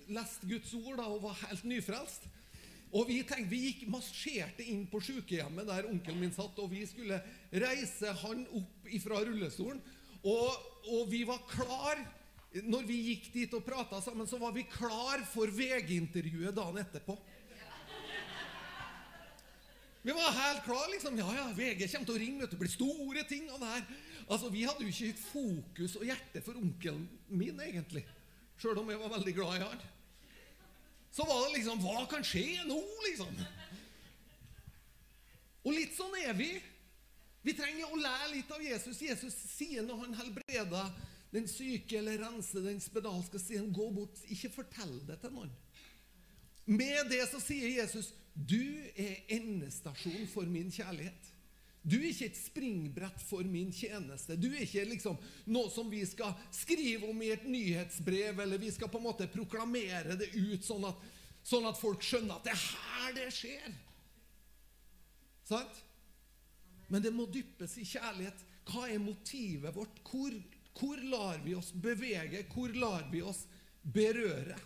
lest 0.06 0.46
Guds 0.46 0.70
ord 0.78 1.00
da, 1.00 1.08
og 1.10 1.24
var 1.24 1.40
helt 1.40 1.64
nyfrelst. 1.64 2.28
Og 2.94 3.08
vi 3.10 3.18
tenkte, 3.26 3.50
vi 3.50 3.64
gikk 3.68 3.88
marsjerte 3.90 4.62
inn 4.70 4.84
på 4.90 5.00
sykehjemmet 5.02 5.66
der 5.66 5.88
onkelen 5.90 6.20
min 6.22 6.34
satt, 6.34 6.58
og 6.62 6.70
vi 6.70 6.84
skulle 6.86 7.18
reise 7.50 8.12
han 8.20 8.44
opp 8.54 8.86
fra 9.02 9.18
rullestolen. 9.26 9.80
Og, 10.24 10.68
og 10.94 11.08
vi 11.10 11.24
var 11.28 11.42
klar 11.50 11.98
Når 12.54 12.84
vi 12.86 12.96
gikk 13.08 13.24
dit 13.34 13.54
og 13.56 13.64
prata 13.66 13.98
sammen, 13.98 14.28
så 14.30 14.38
var 14.38 14.52
vi 14.54 14.62
klar 14.70 15.24
for 15.26 15.50
VG-intervjuet 15.50 16.54
dagen 16.54 16.78
etterpå. 16.84 17.16
Vi 20.04 20.14
var 20.14 20.36
helt 20.36 20.62
klar, 20.62 20.84
liksom. 20.92 21.18
Ja, 21.18 21.32
ja, 21.34 21.48
VG 21.50 21.88
kommer 21.88 22.06
til 22.06 22.14
å 22.14 22.20
ringe. 22.22 22.46
Det 22.46 22.60
blir 22.60 22.70
store 22.70 23.24
ting 23.26 23.48
av 23.50 23.58
det 23.58 23.72
her. 23.72 23.82
Altså, 24.28 24.52
Vi 24.54 24.62
hadde 24.68 24.86
jo 24.86 24.92
ikke 24.92 25.18
fokus 25.18 25.98
og 25.98 26.06
hjerte 26.06 26.44
for 26.46 26.62
onkelen 26.62 27.08
min, 27.26 27.58
egentlig. 27.58 28.04
Sjøl 28.54 28.78
om 28.84 28.94
jeg 28.94 29.02
var 29.02 29.16
veldig 29.16 29.34
glad 29.34 29.58
i 29.58 29.64
han 29.64 29.84
så 31.14 31.24
var 31.28 31.44
det 31.44 31.58
liksom 31.58 31.82
Hva 31.84 32.04
kan 32.10 32.24
skje 32.26 32.64
nå, 32.66 32.78
liksom? 33.06 33.34
Og 35.64 35.72
litt 35.72 35.94
sånn 35.96 36.16
er 36.24 36.34
vi. 36.36 36.50
Vi 37.44 37.54
trenger 37.56 37.92
å 37.92 38.00
lære 38.00 38.32
litt 38.32 38.50
av 38.52 38.62
Jesus. 38.64 38.98
Jesus 39.04 39.36
sier 39.54 39.84
når 39.86 40.00
han 40.02 40.16
helbreder 40.18 40.90
den 41.34 41.46
syke 41.50 41.98
eller 41.98 42.18
renser 42.22 42.66
den 42.66 42.80
spedalske, 42.82 43.40
sier 43.42 43.62
han, 43.62 43.72
gå 43.74 43.88
bort, 43.94 44.20
ikke 44.30 44.52
fortell 44.54 44.94
det 45.08 45.18
til 45.22 45.32
noen. 45.34 45.52
Med 46.64 47.10
det 47.10 47.24
så 47.30 47.40
sier 47.42 47.68
Jesus, 47.74 48.12
du 48.34 48.62
er 48.96 49.22
endestasjon 49.34 50.28
for 50.32 50.48
min 50.50 50.70
kjærlighet. 50.72 51.33
Du 51.84 51.98
er 51.98 52.08
ikke 52.08 52.30
et 52.30 52.38
springbrett 52.40 53.24
for 53.28 53.44
min 53.44 53.68
tjeneste. 53.74 54.38
Du 54.40 54.48
er 54.48 54.62
ikke 54.64 54.86
liksom 54.88 55.18
noe 55.52 55.68
som 55.72 55.90
vi 55.92 56.00
skal 56.08 56.32
skrive 56.54 57.10
om 57.12 57.20
i 57.20 57.28
et 57.34 57.44
nyhetsbrev, 57.44 58.40
eller 58.40 58.62
vi 58.62 58.72
skal 58.72 58.88
på 58.88 59.02
en 59.02 59.04
måte 59.10 59.28
proklamere 59.28 60.16
det 60.16 60.30
ut 60.32 60.64
sånn 60.64 60.86
at, 60.88 61.02
sånn 61.44 61.68
at 61.68 61.76
folk 61.76 62.00
skjønner 62.04 62.38
at 62.38 62.48
det 62.48 62.54
er 62.54 62.64
her 62.64 63.18
det 63.18 63.28
skjer. 63.36 63.76
Sant? 65.44 65.84
Men 66.88 67.04
det 67.04 67.12
må 67.12 67.28
dyppes 67.28 67.76
i 67.76 67.84
kjærlighet. 67.84 68.44
Hva 68.64 68.88
er 68.88 69.04
motivet 69.04 69.76
vårt? 69.76 70.00
Hvor, 70.08 70.32
hvor 70.80 71.08
lar 71.12 71.44
vi 71.44 71.52
oss 71.58 71.68
bevege? 71.76 72.46
Hvor 72.54 72.72
lar 72.80 73.04
vi 73.12 73.20
oss 73.20 73.44
berøre? 73.84 74.56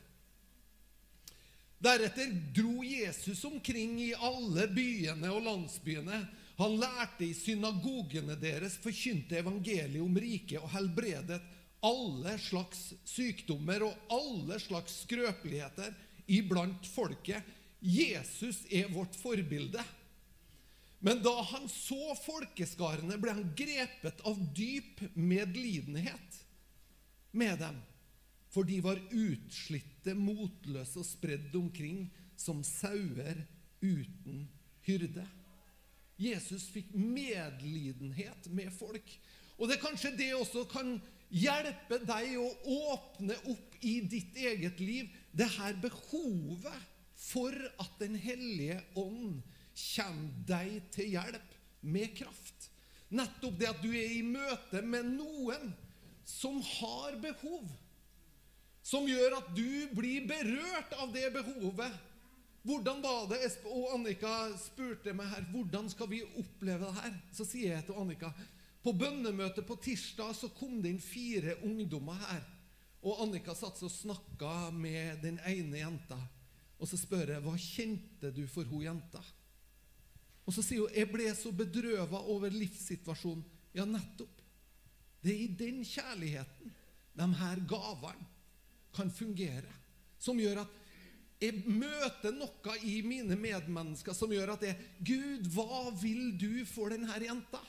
Deretter 1.82 2.30
dro 2.54 2.82
Jesus 2.86 3.44
omkring 3.46 3.98
i 4.02 4.12
alle 4.14 4.66
byene 4.70 5.30
og 5.34 5.44
landsbyene. 5.46 6.22
Han 6.58 6.74
lærte 6.80 7.22
i 7.26 7.34
synagogene 7.38 8.34
deres, 8.40 8.78
forkynte 8.82 9.38
evangeliet 9.38 10.02
om 10.02 10.16
riket 10.18 10.58
og 10.58 10.72
helbredet 10.72 11.38
alle 11.86 12.34
slags 12.42 12.80
sykdommer 13.06 13.84
og 13.86 14.10
alle 14.10 14.58
slags 14.62 15.04
skrøpeligheter 15.04 15.94
iblant 16.34 16.88
folket. 16.90 17.46
Jesus 17.78 18.64
er 18.74 18.90
vårt 18.90 19.14
forbilde. 19.20 19.84
Men 20.98 21.22
da 21.22 21.36
han 21.52 21.68
så 21.70 22.16
folkeskarene, 22.24 23.20
ble 23.22 23.36
han 23.36 23.52
grepet 23.54 24.18
av 24.26 24.40
dyp 24.56 25.04
medlidenhet 25.14 26.40
med 27.38 27.60
dem. 27.62 27.78
For 28.50 28.66
de 28.66 28.80
var 28.82 28.98
utslitte, 29.12 30.16
motløse 30.18 30.98
og 30.98 31.06
spredd 31.06 31.54
omkring 31.54 32.08
som 32.34 32.64
sauer 32.66 33.44
uten 33.78 34.48
hyrde. 34.88 35.22
Jesus 36.18 36.66
fikk 36.74 36.90
medlidenhet 36.94 38.48
med 38.50 38.72
folk. 38.74 39.06
Og 39.58 39.68
det 39.68 39.78
er 39.78 39.84
kanskje 39.84 40.14
det 40.18 40.32
også 40.34 40.64
kan 40.70 40.96
hjelpe 41.28 42.00
deg 42.08 42.36
å 42.40 42.48
åpne 42.92 43.36
opp 43.52 43.76
i 43.84 43.98
ditt 44.08 44.36
eget 44.38 44.80
liv 44.80 45.10
det 45.36 45.48
her 45.58 45.76
behovet 45.82 46.86
for 47.18 47.54
at 47.82 47.98
Den 47.98 48.14
hellige 48.18 48.78
ånd 48.98 49.40
kommer 49.78 50.46
deg 50.46 50.88
til 50.94 51.14
hjelp 51.14 51.54
med 51.86 52.14
kraft. 52.18 52.68
Nettopp 53.14 53.58
det 53.58 53.68
at 53.70 53.82
du 53.82 53.90
er 53.90 54.10
i 54.18 54.24
møte 54.26 54.82
med 54.82 55.06
noen 55.14 55.72
som 56.28 56.58
har 56.60 57.16
behov, 57.22 57.64
som 58.84 59.06
gjør 59.08 59.38
at 59.38 59.48
du 59.56 59.88
blir 59.96 60.26
berørt 60.28 60.92
av 61.00 61.12
det 61.14 61.30
behovet. 61.34 61.94
Hvordan 62.68 63.00
var 63.00 63.26
det? 63.30 63.40
Og 63.64 63.94
Annika 63.94 64.30
spurte 64.60 65.14
meg 65.16 65.30
her 65.32 65.46
hvordan 65.54 65.88
skal 65.88 66.10
vi 66.10 66.20
oppleve 66.36 66.84
det 66.84 67.00
her. 67.00 67.14
Så 67.32 67.46
sier 67.48 67.78
jeg 67.78 67.86
til 67.86 67.96
Annika 67.96 68.28
på 68.84 68.92
bønnemøtet 68.92 69.66
på 69.66 69.76
tirsdag 69.82 70.34
så 70.36 70.50
kom 70.56 70.78
det 70.82 70.92
inn 70.92 71.02
fire 71.02 71.56
ungdommer 71.66 72.18
her. 72.28 72.44
Og 73.04 73.22
Annika 73.24 73.54
satt 73.56 73.80
og 73.84 73.92
snakka 73.92 74.70
med 74.74 75.22
den 75.24 75.40
ene 75.48 75.80
jenta. 75.80 76.18
Og 76.78 76.90
så 76.90 76.98
spør 77.00 77.34
jeg 77.34 77.44
hva 77.44 77.54
kjente 77.58 78.30
du 78.34 78.44
for 78.50 78.68
hun 78.70 78.84
jenta. 78.84 79.22
Og 80.46 80.54
så 80.54 80.64
sier 80.64 80.84
hun 80.84 80.94
jeg 80.96 81.10
ble 81.10 81.28
så 81.36 81.52
bedrøva 81.56 82.22
over 82.32 82.54
livssituasjonen. 82.54 83.44
Ja, 83.76 83.84
nettopp. 83.88 84.40
Det 85.20 85.34
er 85.34 85.42
i 85.42 85.54
den 85.58 85.82
kjærligheten 85.84 86.76
de 87.18 87.28
her 87.40 87.64
gavene 87.68 88.28
kan 88.94 89.10
fungere. 89.10 89.72
Som 90.18 90.38
gjør 90.40 90.62
at 90.64 90.77
jeg 91.38 91.62
møter 91.70 92.34
noe 92.34 92.76
i 92.82 92.98
mine 93.06 93.36
medmennesker 93.38 94.16
som 94.16 94.32
gjør 94.34 94.56
at 94.56 94.64
jeg 94.66 94.88
Gud, 95.06 95.46
hva 95.54 95.88
vil 96.00 96.32
du 96.38 96.64
for 96.66 96.90
denne 96.90 97.18
jenta? 97.22 97.60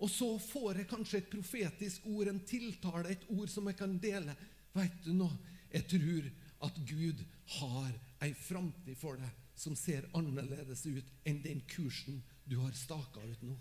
Og 0.00 0.08
så 0.12 0.28
får 0.40 0.80
jeg 0.80 0.88
kanskje 0.88 1.20
et 1.20 1.32
profetisk 1.32 2.06
ord, 2.08 2.28
en 2.28 2.40
tiltale, 2.48 3.12
et 3.12 3.24
ord 3.32 3.48
som 3.52 3.68
jeg 3.68 3.76
kan 3.80 3.96
dele. 4.00 4.36
Vet 4.76 5.00
du 5.04 5.12
noe? 5.16 5.36
Jeg 5.70 5.86
tror 5.92 6.28
at 6.66 6.78
Gud 6.88 7.20
har 7.60 7.90
ei 8.24 8.32
framtid 8.36 8.96
for 9.00 9.20
deg 9.20 9.36
som 9.60 9.76
ser 9.76 10.08
annerledes 10.16 10.86
ut 10.88 11.28
enn 11.28 11.42
den 11.44 11.60
kursen 11.68 12.22
du 12.48 12.56
har 12.62 12.72
staka 12.76 13.22
ut 13.24 13.44
nå. 13.44 13.56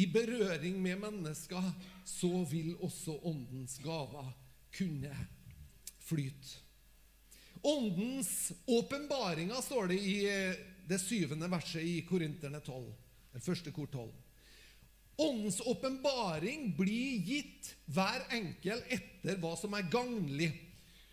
I 0.00 0.06
berøring 0.08 0.78
med 0.80 1.02
mennesker 1.02 1.68
så 2.08 2.30
vil 2.48 2.72
også 2.80 3.18
åndens 3.28 3.76
gaver 3.84 4.32
kunne 4.72 5.12
flyte. 6.00 6.71
Åndens 7.62 8.52
åpenbaringer, 8.66 9.60
står 9.62 9.92
det 9.92 9.98
i 10.02 10.16
eh, 10.26 10.54
det 10.88 10.98
syvende 10.98 11.46
verset 11.50 11.82
i 11.86 12.00
Korinterne 12.06 12.60
12. 12.60 12.88
Den 13.32 13.44
første 13.44 13.70
kor 13.70 13.86
12. 13.86 14.08
Åndens 15.22 15.60
åpenbaring 15.60 16.72
blir 16.76 17.22
gitt 17.22 17.74
hver 17.86 18.24
enkel 18.34 18.82
etter 18.90 19.38
hva 19.38 19.52
som 19.60 19.76
er 19.78 19.86
gagnlig. 19.92 20.50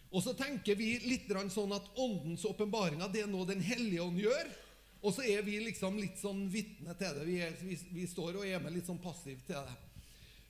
Og 0.10 0.24
så 0.26 0.34
tenker 0.34 0.80
vi 0.80 0.96
litt 1.06 1.30
sånn 1.54 1.76
at 1.76 1.92
åndens 2.02 2.48
åpenbaringer 2.50 3.14
er 3.14 3.30
noe 3.30 3.46
Den 3.46 3.62
hellige 3.62 4.02
ånd 4.02 4.18
gjør. 4.18 4.50
Og 5.06 5.14
så 5.16 5.24
er 5.24 5.44
vi 5.46 5.60
liksom 5.64 6.00
litt 6.02 6.18
sånn 6.20 6.48
vitne 6.52 6.96
til 6.98 7.20
det. 7.20 7.28
Vi, 7.28 7.38
er, 7.46 7.54
vi, 7.62 7.78
vi, 7.94 8.08
står 8.10 8.40
og 8.42 8.48
er 8.48 8.64
med 8.64 8.74
litt 8.74 8.90
sånn 8.90 9.00
passivt 9.04 9.46
til 9.48 9.62
det. 9.70 9.78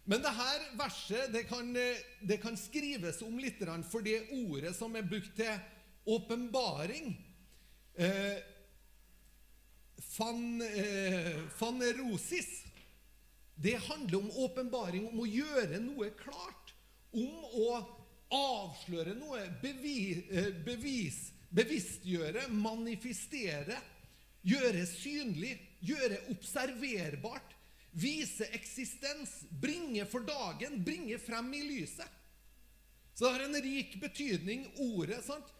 Men 0.09 0.23
det 0.23 0.31
her 0.33 0.63
verset 0.79 1.33
det 1.35 1.43
kan, 1.45 1.67
det 1.75 2.39
kan 2.41 2.55
skrives 2.57 3.19
om 3.21 3.35
litt 3.37 3.59
for 3.91 4.01
det 4.01 4.23
ordet 4.47 4.71
som 4.77 4.95
er 4.95 5.05
brukt 5.05 5.35
til 5.37 5.51
åpenbaring. 6.05 7.17
Eh, 7.95 8.37
fan, 9.97 10.61
eh, 10.61 11.47
fanerosis. 11.57 12.63
Det 13.55 13.75
handler 13.75 14.17
om 14.17 14.31
åpenbaring, 14.31 15.07
om 15.07 15.19
å 15.19 15.27
gjøre 15.27 15.79
noe 15.83 16.09
klart. 16.09 16.73
Om 17.11 17.43
å 17.59 17.69
avsløre 18.31 19.15
noe, 19.17 19.47
bevis, 19.61 20.23
eh, 20.31 20.53
bevis 20.65 21.31
bevisstgjøre, 21.49 22.43
manifestere 22.53 23.79
Gjøre 24.47 24.85
synlig, 24.87 25.57
gjøre 25.83 26.21
observerbart, 26.31 27.55
vise 27.99 28.47
eksistens, 28.55 29.41
bringe 29.51 30.05
for 30.07 30.23
dagen, 30.23 30.79
bringe 30.85 31.19
frem 31.19 31.49
i 31.57 31.63
lyset. 31.65 32.07
Så 33.13 33.25
det 33.25 33.33
har 33.33 33.43
en 33.49 33.61
rik 33.65 33.97
betydning, 33.99 34.63
ordet. 34.79 35.25
sant? 35.25 35.51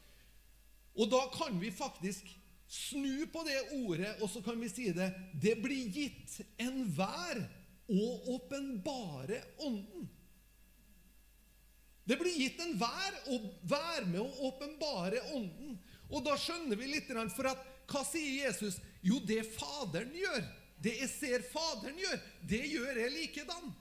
Og 1.00 1.08
da 1.12 1.22
kan 1.32 1.56
vi 1.62 1.72
faktisk 1.72 2.28
snu 2.70 3.26
på 3.32 3.43
det 3.47 3.60
ordet, 3.80 4.12
og 4.22 4.30
så 4.30 4.43
kan 4.45 4.60
vi 4.62 4.70
si 4.70 4.91
det 4.93 5.10
Det 5.34 5.56
blir 5.64 5.89
gitt 5.89 6.41
enhver 6.62 7.41
å 7.89 8.10
åpenbare 8.36 9.41
Ånden. 9.66 10.10
Det 12.06 12.18
blir 12.18 12.36
gitt 12.41 12.62
enhver 12.62 13.18
å 13.30 13.39
være 13.70 14.06
med 14.10 14.22
å 14.22 14.50
åpenbare 14.50 15.22
Ånden. 15.38 15.78
Og 16.10 16.24
da 16.26 16.36
skjønner 16.41 16.78
vi 16.78 16.89
litt, 16.89 17.10
for 17.36 17.50
at 17.52 17.66
hva 17.89 18.02
sier 18.06 18.45
Jesus? 18.45 18.80
Jo, 19.02 19.20
det 19.26 19.43
Faderen 19.56 20.14
gjør, 20.14 20.41
det 20.82 20.95
jeg 21.04 21.12
ser 21.14 21.45
Faderen 21.52 21.97
gjør, 22.02 22.18
det 22.50 22.64
gjør 22.70 23.02
jeg 23.04 23.16
likedan. 23.16 23.72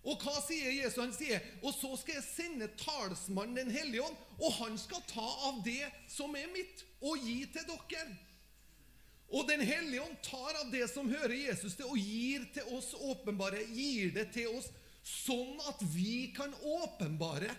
Og 0.00 0.22
hva 0.24 0.38
sier 0.40 0.72
Jesus? 0.72 1.00
Han 1.02 1.12
sier, 1.12 1.44
og 1.60 1.74
så 1.76 1.92
skal 2.00 2.16
jeg 2.16 2.24
sende 2.24 2.70
talsmannen 2.80 3.58
Den 3.58 3.72
hellige 3.74 4.06
ånd, 4.06 4.16
og 4.40 4.54
han 4.62 4.78
skal 4.80 5.02
ta 5.10 5.26
av 5.50 5.60
det 5.66 5.84
som 6.08 6.34
er 6.38 6.48
mitt, 6.54 6.84
og 7.04 7.20
gi 7.20 7.42
til 7.52 7.66
dere. 7.68 8.04
Og 9.30 9.46
Den 9.46 9.60
hellige 9.62 10.02
ånd 10.02 10.16
tar 10.26 10.56
av 10.62 10.70
det 10.72 10.86
som 10.90 11.10
hører 11.10 11.36
Jesus 11.36 11.76
til, 11.76 11.90
og 11.92 11.98
gir 12.00 12.48
til 12.54 12.72
oss 12.78 12.94
åpenbare, 12.96 13.60
gir 13.68 14.14
det 14.16 14.30
til 14.34 14.56
oss, 14.56 14.70
sånn 15.06 15.60
at 15.70 15.82
vi 15.92 16.30
kan 16.36 16.52
åpenbare 16.60 17.52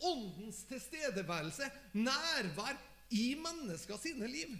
Åndens 0.00 0.62
tilstedeværelse, 0.64 1.66
nærvær, 1.92 2.78
i 3.10 3.34
mennesker 3.36 3.98
sine 3.98 4.28
liv. 4.30 4.54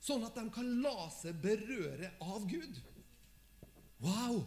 Sånn 0.00 0.22
at 0.24 0.36
de 0.38 0.44
kan 0.54 0.68
la 0.80 1.08
seg 1.12 1.40
berøre 1.42 2.12
av 2.22 2.46
Gud. 2.48 2.78
Wow! 4.00 4.44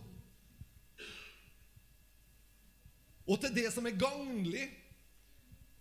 Og 3.23 3.39
til 3.39 3.53
det 3.55 3.69
som 3.71 3.85
er 3.87 3.99
gagnlig, 3.99 4.65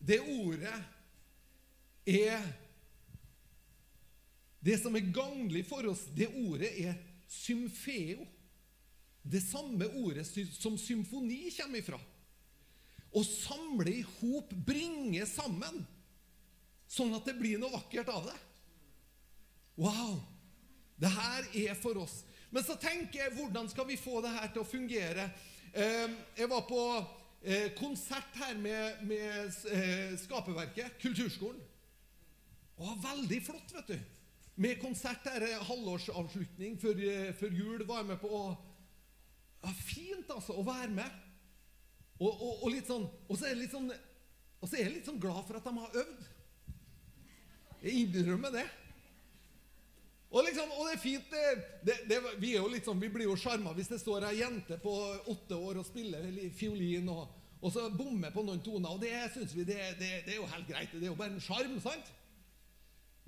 det 0.03 0.20
ordet 0.20 0.74
er 2.07 2.51
Det 4.62 4.76
som 4.78 4.95
er 4.95 5.09
gagnlig 5.11 5.64
for 5.66 5.82
oss, 5.90 6.05
det 6.14 6.28
ordet 6.38 6.68
er 6.78 6.93
symfeo. 7.26 8.22
Det 9.22 9.40
samme 9.43 9.88
ordet 9.99 10.22
som 10.55 10.76
symfoni 10.78 11.49
kommer 11.57 11.80
ifra. 11.80 11.99
Å 13.11 13.22
samle 13.26 13.90
i 13.90 14.05
hop, 14.20 14.55
bringe 14.55 15.26
sammen, 15.26 15.82
sånn 16.86 17.11
at 17.18 17.26
det 17.26 17.34
blir 17.40 17.59
noe 17.59 17.74
vakkert 17.74 18.12
av 18.14 18.28
det. 18.30 18.36
Wow! 19.82 20.20
Det 21.03 21.11
her 21.11 21.49
er 21.64 21.74
for 21.82 21.99
oss. 21.99 22.20
Men 22.55 22.62
så 22.62 22.76
tenker 22.78 23.24
jeg 23.24 23.34
hvordan 23.34 23.66
skal 23.72 23.88
vi 23.88 23.99
få 23.99 24.20
det 24.22 24.30
her 24.36 24.51
til 24.53 24.62
å 24.62 24.68
fungere? 24.68 25.26
Ehm, 25.72 26.14
jeg 26.36 26.51
var 26.53 26.62
på 26.68 26.82
eh, 27.45 27.68
konsert 27.78 28.36
her 28.38 28.57
med, 28.59 29.05
med 29.07 29.53
eh, 29.70 30.18
Skaperverket, 30.18 30.99
Kulturskolen. 31.03 31.61
Og 32.82 32.99
veldig 33.03 33.40
flott, 33.47 33.74
vet 33.76 33.93
du. 33.93 33.99
Med 34.62 34.80
konsert 34.82 35.24
her, 35.28 35.45
halvårsavslutning 35.68 36.78
før, 36.80 37.03
eh, 37.09 37.32
før 37.36 37.55
jul. 37.57 37.86
Var 37.88 38.03
jeg 38.03 38.11
med 38.12 38.20
på 38.22 38.32
ja, 39.62 39.72
Fint, 39.78 40.30
altså, 40.30 40.57
å 40.59 40.66
være 40.66 40.90
med. 40.95 41.20
Og, 42.22 42.30
og, 42.30 42.62
og, 42.62 42.68
litt 42.70 42.86
sånn, 42.86 43.09
og 43.26 43.34
så 43.34 43.49
er 43.49 43.55
jeg 43.55 43.64
litt 43.64 43.74
sånn, 43.74 43.88
og 44.62 44.68
så 44.68 44.76
er 44.76 44.84
jeg 44.84 44.95
litt 44.99 45.09
sånn 45.09 45.22
glad 45.22 45.43
for 45.49 45.59
at 45.59 45.66
de 45.66 45.72
har 45.78 45.97
øvd. 46.03 46.26
Jeg 47.82 48.05
innrømmer 48.05 48.53
det. 48.55 48.66
Og, 50.32 50.40
liksom, 50.46 50.70
og 50.72 50.86
det 50.88 50.94
er 50.94 51.00
fint 51.02 51.32
det, 51.32 51.48
det, 51.84 51.96
det, 52.08 52.18
Vi 52.40 52.54
er 52.56 52.84
sånn, 52.84 53.00
vi 53.02 53.10
blir 53.12 53.28
jo 53.28 53.36
sjarma 53.36 53.74
hvis 53.76 53.90
det 53.92 54.00
står 54.00 54.24
ei 54.30 54.38
jente 54.38 54.78
på 54.80 54.92
åtte 55.28 55.58
år 55.58 55.82
og 55.82 55.86
spiller 55.86 56.24
fiolin 56.56 57.10
og, 57.12 57.26
og 57.60 57.74
så 57.74 57.84
bommer 57.92 58.32
på 58.32 58.44
noen 58.46 58.62
toner. 58.64 58.94
Og 58.94 59.02
det 59.02 59.12
syns 59.34 59.52
vi 59.54 59.66
det, 59.68 59.78
er 60.00 60.36
jo 60.38 60.48
helt 60.48 60.68
greit. 60.70 60.94
Det 60.94 61.04
er 61.04 61.10
jo 61.12 61.18
bare 61.18 61.36
en 61.36 61.44
sjarm, 61.44 61.76
sant? 61.84 62.08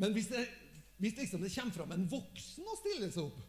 Men 0.00 0.16
hvis, 0.16 0.30
det, 0.32 0.46
hvis 0.98 1.18
liksom 1.20 1.44
kommer 1.44 1.76
fram 1.76 1.92
en 1.94 2.08
voksen 2.10 2.66
og 2.66 2.80
stiller 2.80 3.12
seg 3.12 3.28
opp 3.28 3.42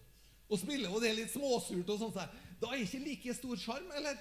og 0.46 0.60
spiller, 0.62 0.92
og 0.94 1.02
det 1.02 1.10
er 1.10 1.16
litt 1.18 1.32
småsurt, 1.34 1.88
og 1.90 1.98
sånt, 1.98 2.20
da 2.62 2.68
er 2.70 2.78
det 2.78 2.86
ikke 2.86 3.00
like 3.02 3.34
stor 3.34 3.58
sjarm, 3.58 3.88
eller? 3.98 4.20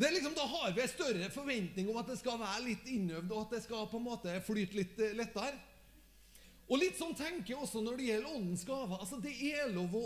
Er 0.00 0.14
liksom, 0.14 0.32
Da 0.38 0.46
har 0.48 0.70
vi 0.72 0.80
en 0.80 0.88
større 0.88 1.28
forventning 1.34 1.90
om 1.90 1.98
at 2.00 2.08
det 2.08 2.16
skal 2.22 2.38
være 2.40 2.62
litt 2.70 2.86
innøvd, 2.88 3.34
og 3.34 3.42
at 3.42 3.58
det 3.58 3.64
skal 3.66 3.90
på 3.90 3.98
en 3.98 4.06
måte 4.06 4.38
flyte 4.46 4.78
litt 4.78 5.02
lettere. 5.18 5.58
Og 6.70 6.78
litt 6.78 6.98
sånn 6.98 7.16
tenker 7.18 7.54
jeg 7.54 7.62
også 7.64 7.82
når 7.82 7.98
det 7.98 8.10
gjelder 8.12 8.36
åndens 8.36 8.66
gaver. 8.66 9.00
Altså, 9.02 9.18
Det 9.18 9.34
er 9.50 9.72
lov 9.74 9.96
å 9.98 10.04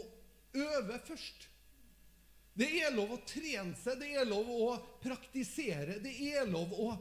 øve 0.55 1.01
først. 1.05 1.49
Det 2.55 2.69
er 2.81 2.95
lov 2.95 3.11
å 3.11 3.23
trene 3.27 3.75
seg, 3.77 3.99
det 3.99 4.13
er 4.15 4.29
lov 4.31 4.49
å 4.49 4.75
praktisere. 5.03 5.99
Det 6.03 6.15
er 6.31 6.47
lov 6.47 6.73
å 6.73 6.93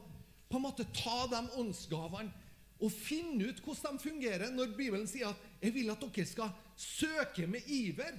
på 0.50 0.58
en 0.58 0.66
måte 0.66 0.86
ta 0.94 1.24
de 1.30 1.40
åndsgavene 1.58 2.42
og 2.84 2.92
finne 2.92 3.48
ut 3.48 3.62
hvordan 3.64 3.96
de 3.96 4.02
fungerer. 4.02 4.50
Når 4.52 4.74
Bibelen 4.76 5.06
sier 5.08 5.30
at 5.30 5.36
'jeg 5.62 5.74
vil 5.74 5.90
at 5.90 6.00
dere 6.00 6.26
skal 6.26 6.50
søke 6.76 7.46
med 7.46 7.62
iver', 7.66 8.18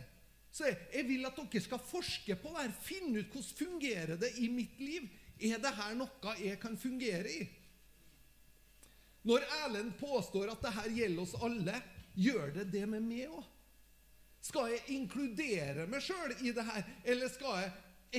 så 0.51 0.65
jeg, 0.65 0.77
jeg 0.93 1.07
vil 1.07 1.25
at 1.25 1.35
dere 1.35 1.61
skal 1.61 1.79
forske 1.79 2.35
på 2.35 2.49
det 2.49 2.61
her. 2.61 2.71
Finne 2.81 3.19
ut 3.19 3.31
hvordan 3.31 3.57
fungerer 3.59 4.15
det 4.17 4.31
i 4.39 4.47
mitt 4.47 4.79
liv. 4.79 5.09
Er 5.39 5.59
det 5.59 5.75
her 5.75 5.95
noe 5.95 6.35
jeg 6.39 6.59
kan 6.59 6.77
fungere 6.77 7.29
i? 7.29 7.49
Når 9.25 9.45
Erlend 9.63 9.95
påstår 9.97 10.51
at 10.53 10.61
dette 10.61 10.93
gjelder 10.93 11.23
oss 11.23 11.35
alle, 11.43 11.79
gjør 12.13 12.51
det 12.59 12.67
det 12.73 12.85
med 12.89 13.05
meg 13.05 13.31
òg? 13.33 13.45
Skal 14.45 14.75
jeg 14.75 14.99
inkludere 14.99 15.87
meg 15.89 16.03
sjøl 16.05 16.35
i 16.45 16.51
det 16.53 16.65
her, 16.67 16.83
eller 17.09 17.31
skal 17.33 17.63
jeg 17.63 17.71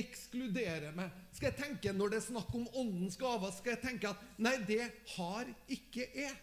ekskludere 0.03 0.91
meg? 0.97 1.13
Skal 1.31 1.53
jeg 1.53 1.59
tenke, 1.61 1.93
Når 1.95 2.11
det 2.11 2.19
er 2.19 2.25
snakk 2.27 2.51
om 2.55 2.67
åndens 2.75 3.15
gaver, 3.17 3.53
skal 3.55 3.77
jeg 3.77 3.83
tenke 3.85 4.11
at 4.11 4.25
nei, 4.37 4.57
det 4.67 4.83
har 5.15 5.47
ikke 5.71 6.09
jeg? 6.11 6.35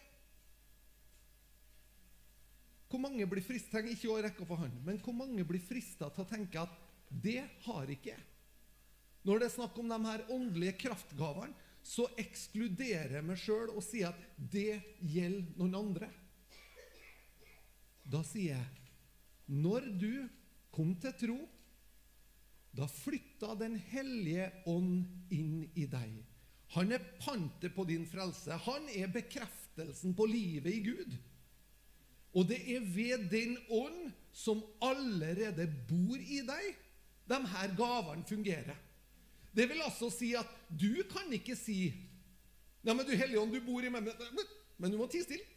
Hvor 2.88 3.02
mange 3.02 3.26
blir 3.26 3.44
frista 3.44 3.82
ikke 3.82 4.12
å 4.12 4.20
rekke 4.22 4.44
opp 4.44 4.56
hånden, 4.56 4.80
men 4.86 5.00
hvor 5.02 5.16
mange 5.18 5.44
blir 5.44 5.60
frista 5.60 6.08
til 6.14 6.24
å 6.24 6.30
tenke 6.30 6.62
at 6.62 6.80
det 7.10 7.42
har 7.66 7.90
ikke 7.90 8.14
jeg? 8.14 8.24
Når 9.24 9.40
det 9.40 9.46
er 9.48 9.54
snakk 9.56 9.78
om 9.80 9.88
de 9.90 9.98
her 10.04 10.24
åndelige 10.32 10.78
kraftgavene, 10.84 11.63
så 11.84 12.06
ekskluderer 12.20 13.18
jeg 13.18 13.26
meg 13.28 13.40
sjøl 13.40 13.74
og 13.74 13.84
sier 13.84 14.14
at 14.14 14.38
det 14.38 14.80
gjelder 15.04 15.58
noen 15.60 15.76
andre. 15.82 16.08
Da 18.08 18.22
sier 18.26 18.56
jeg 18.56 18.84
når 19.52 19.90
du 20.00 20.12
kom 20.72 20.94
til 21.00 21.12
tro, 21.20 21.36
da 22.74 22.88
flytta 22.90 23.52
Den 23.60 23.76
hellige 23.92 24.48
ånd 24.66 25.04
inn 25.30 25.60
i 25.78 25.84
deg. 25.86 26.14
Han 26.74 26.90
er 26.90 27.04
pantet 27.20 27.74
på 27.76 27.84
din 27.86 28.06
frelse. 28.08 28.56
Han 28.64 28.88
er 28.90 29.12
bekreftelsen 29.14 30.16
på 30.16 30.26
livet 30.26 30.72
i 30.72 30.80
Gud. 30.82 31.12
Og 32.34 32.48
det 32.50 32.58
er 32.74 32.88
ved 32.96 33.28
den 33.30 33.54
ånd 33.70 34.08
som 34.34 34.64
allerede 34.82 35.68
bor 35.86 36.18
i 36.18 36.40
deg, 36.42 36.72
de 37.30 37.38
her 37.52 37.76
gavene 37.78 38.26
fungerer. 38.26 38.80
Det 39.54 39.68
vil 39.70 39.82
altså 39.84 40.10
si 40.10 40.32
at 40.38 40.50
du 40.68 41.04
kan 41.10 41.32
ikke 41.32 41.56
si 41.58 41.78
Ja, 42.84 42.92
men 42.92 43.06
du 43.06 43.14
Hellige 43.16 43.40
Ånd, 43.40 43.54
du 43.54 43.62
bor 43.64 43.80
i 43.80 43.88
meg, 43.88 44.10
men 44.76 44.92
du 44.92 44.98
må 45.00 45.06
tie 45.08 45.24
stille. 45.24 45.54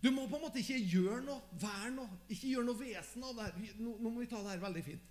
Du 0.00 0.08
må 0.10 0.24
på 0.28 0.38
en 0.38 0.46
måte 0.46 0.62
ikke 0.62 0.78
gjøre 0.88 1.20
noe, 1.26 1.42
være 1.60 1.90
noe, 1.92 2.20
ikke 2.32 2.54
gjøre 2.54 2.68
noe 2.70 2.80
vesen 2.80 3.26
av 3.28 3.34
det 3.36 3.48
her. 3.50 3.74
Nå, 3.82 3.98
nå, 4.00 4.08
må 4.08 4.22
vi 4.22 4.28
ta 4.30 4.40
det 4.40 4.54
her 4.54 4.62
veldig 4.62 4.84
fint. 4.86 5.10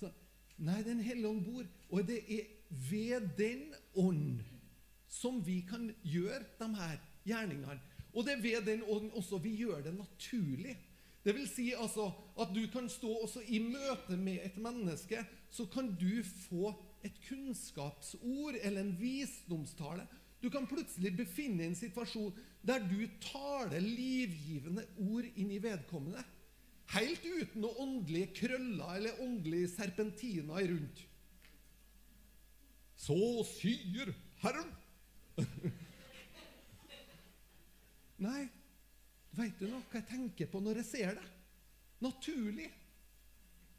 Så, 0.00 0.08
nei, 0.64 0.78
Den 0.86 1.02
hellige 1.04 1.28
ånd 1.28 1.42
bor, 1.44 1.66
og 1.92 2.06
det 2.08 2.22
er 2.24 2.46
ved 2.88 3.28
den 3.36 3.66
ånd 4.00 4.40
som 5.12 5.42
vi 5.44 5.60
kan 5.68 5.90
gjøre 6.02 6.46
de 6.56 6.70
her 6.78 6.96
gjerningene. 7.28 7.76
Og 8.16 8.24
det 8.24 8.38
er 8.38 8.44
ved 8.46 8.66
den 8.70 8.86
ånd 8.88 9.12
også 9.12 9.42
vi 9.44 9.52
gjør 9.60 9.84
det 9.84 9.92
naturlig. 9.98 10.78
Det 11.26 11.34
vil 11.34 11.48
si 11.50 11.72
altså 11.76 12.08
at 12.40 12.52
du 12.54 12.62
kan 12.72 12.88
stå 12.88 13.10
også 13.26 13.42
i 13.52 13.58
møte 13.60 14.16
med 14.16 14.40
et 14.46 14.56
menneske, 14.62 15.24
så 15.56 15.66
kan 15.72 15.88
du 15.98 16.22
få 16.48 16.74
et 17.06 17.16
kunnskapsord 17.28 18.58
eller 18.60 18.82
en 18.82 18.94
visdomstale. 18.98 20.06
Du 20.42 20.50
kan 20.52 20.66
plutselig 20.68 21.14
befinne 21.16 21.62
deg 21.62 21.66
i 21.66 21.72
en 21.72 21.78
situasjon 21.78 22.34
der 22.66 22.82
du 22.84 22.98
taler 23.24 23.80
livgivende 23.82 24.84
ord 25.06 25.28
inn 25.34 25.52
i 25.54 25.62
vedkommende. 25.62 26.22
Helt 26.94 27.24
uten 27.24 27.64
noe 27.64 27.78
åndelige 27.82 28.32
krøller 28.42 28.98
eller 28.98 29.22
åndelige 29.24 29.72
serpentiner 29.72 30.68
rundt. 30.70 31.02
Så 32.96 33.16
sier 33.48 34.12
Herren 34.42 34.70
Nei, 38.26 38.46
Vet 39.36 39.58
du 39.60 39.66
noe 39.68 39.84
jeg 39.92 40.06
tenker 40.08 40.48
på 40.48 40.62
når 40.64 40.80
jeg 40.80 40.88
ser 40.88 41.18
det? 41.18 41.26
Naturlig. 42.00 42.70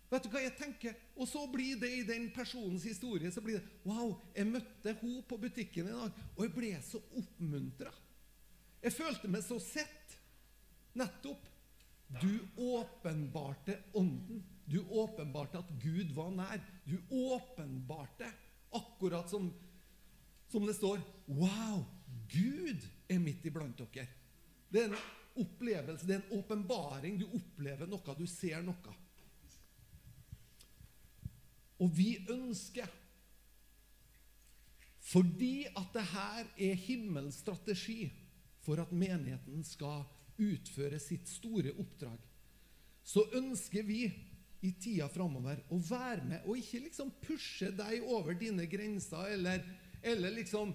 Vet 0.08 0.24
du 0.24 0.32
hva 0.32 0.40
jeg 0.40 0.56
tenker? 0.56 0.96
Og 1.20 1.28
så 1.28 1.42
blir 1.52 1.80
det 1.82 1.90
i 1.92 2.06
den 2.08 2.30
personens 2.36 2.86
historie 2.88 3.32
så 3.34 3.44
blir 3.44 3.60
det 3.60 3.88
Wow, 3.88 4.16
jeg 4.36 4.48
møtte 4.48 4.94
henne 5.02 5.24
på 5.28 5.40
butikken 5.42 5.90
i 5.90 5.96
dag, 5.96 6.22
og 6.36 6.46
jeg 6.46 6.54
ble 6.56 6.72
så 6.86 7.02
oppmuntra. 7.20 7.92
Jeg 8.84 8.96
følte 8.96 9.32
meg 9.32 9.44
så 9.44 9.58
sett. 9.64 10.16
Nettopp. 10.98 11.44
Du 12.22 12.32
åpenbarte 12.56 13.82
Ånden. 14.00 14.44
Du 14.68 14.80
åpenbarte 14.90 15.60
at 15.60 15.72
Gud 15.84 16.14
var 16.16 16.32
nær. 16.32 16.62
Du 16.88 16.96
åpenbarte, 17.12 18.30
akkurat 18.76 19.30
som, 19.32 19.50
som 20.52 20.66
det 20.68 20.76
står 20.76 21.04
Wow, 21.28 21.84
Gud 22.32 22.84
er 23.12 23.20
midt 23.24 23.46
iblant 23.48 23.80
dere. 23.80 24.08
Det 24.72 24.84
er 24.84 24.90
en 24.92 25.44
opplevelse, 25.44 26.08
det 26.08 26.16
er 26.16 26.24
en 26.24 26.40
åpenbaring. 26.40 27.20
Du 27.20 27.28
opplever 27.28 27.88
noe, 27.92 28.16
du 28.18 28.26
ser 28.28 28.64
noe. 28.64 28.96
Og 31.84 31.92
vi 31.94 32.16
ønsker 32.32 32.90
fordi 35.08 35.64
at 35.72 35.94
det 35.96 36.04
her 36.12 36.48
er 36.68 36.80
himmelens 36.84 37.40
strategi 37.40 38.10
for 38.66 38.82
at 38.84 38.92
menigheten 38.92 39.64
skal 39.64 40.04
utføre 40.36 41.00
sitt 41.00 41.30
store 41.32 41.72
oppdrag, 41.80 42.18
så 43.08 43.24
ønsker 43.40 43.86
vi 43.88 44.02
i 44.68 44.74
tida 44.82 45.08
framover 45.08 45.62
å 45.72 45.78
være 45.80 46.26
med 46.28 46.48
og 46.50 46.60
ikke 46.60 46.82
liksom 46.90 47.14
pushe 47.24 47.70
deg 47.78 48.04
over 48.04 48.36
dine 48.36 48.66
grenser 48.68 49.32
eller, 49.38 49.64
eller 50.04 50.36
liksom 50.36 50.74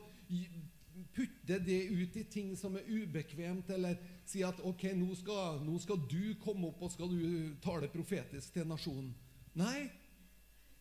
putte 1.13 1.59
det 1.59 1.83
ut 1.91 2.17
i 2.17 2.25
ting 2.25 2.55
som 2.57 2.77
er 2.77 2.89
ubekvemt, 2.89 3.71
eller 3.75 3.99
si 4.29 4.43
at 4.47 4.61
ok, 4.65 4.87
nå 4.97 5.15
skal, 5.19 5.61
nå 5.65 5.77
skal 5.83 6.01
du 6.09 6.35
komme 6.43 6.71
opp 6.71 6.87
og 6.87 6.93
skal 6.95 7.13
du 7.13 7.53
tale 7.65 7.91
profetisk 7.93 8.55
til 8.55 8.69
nasjonen. 8.71 9.13
Nei, 9.59 9.91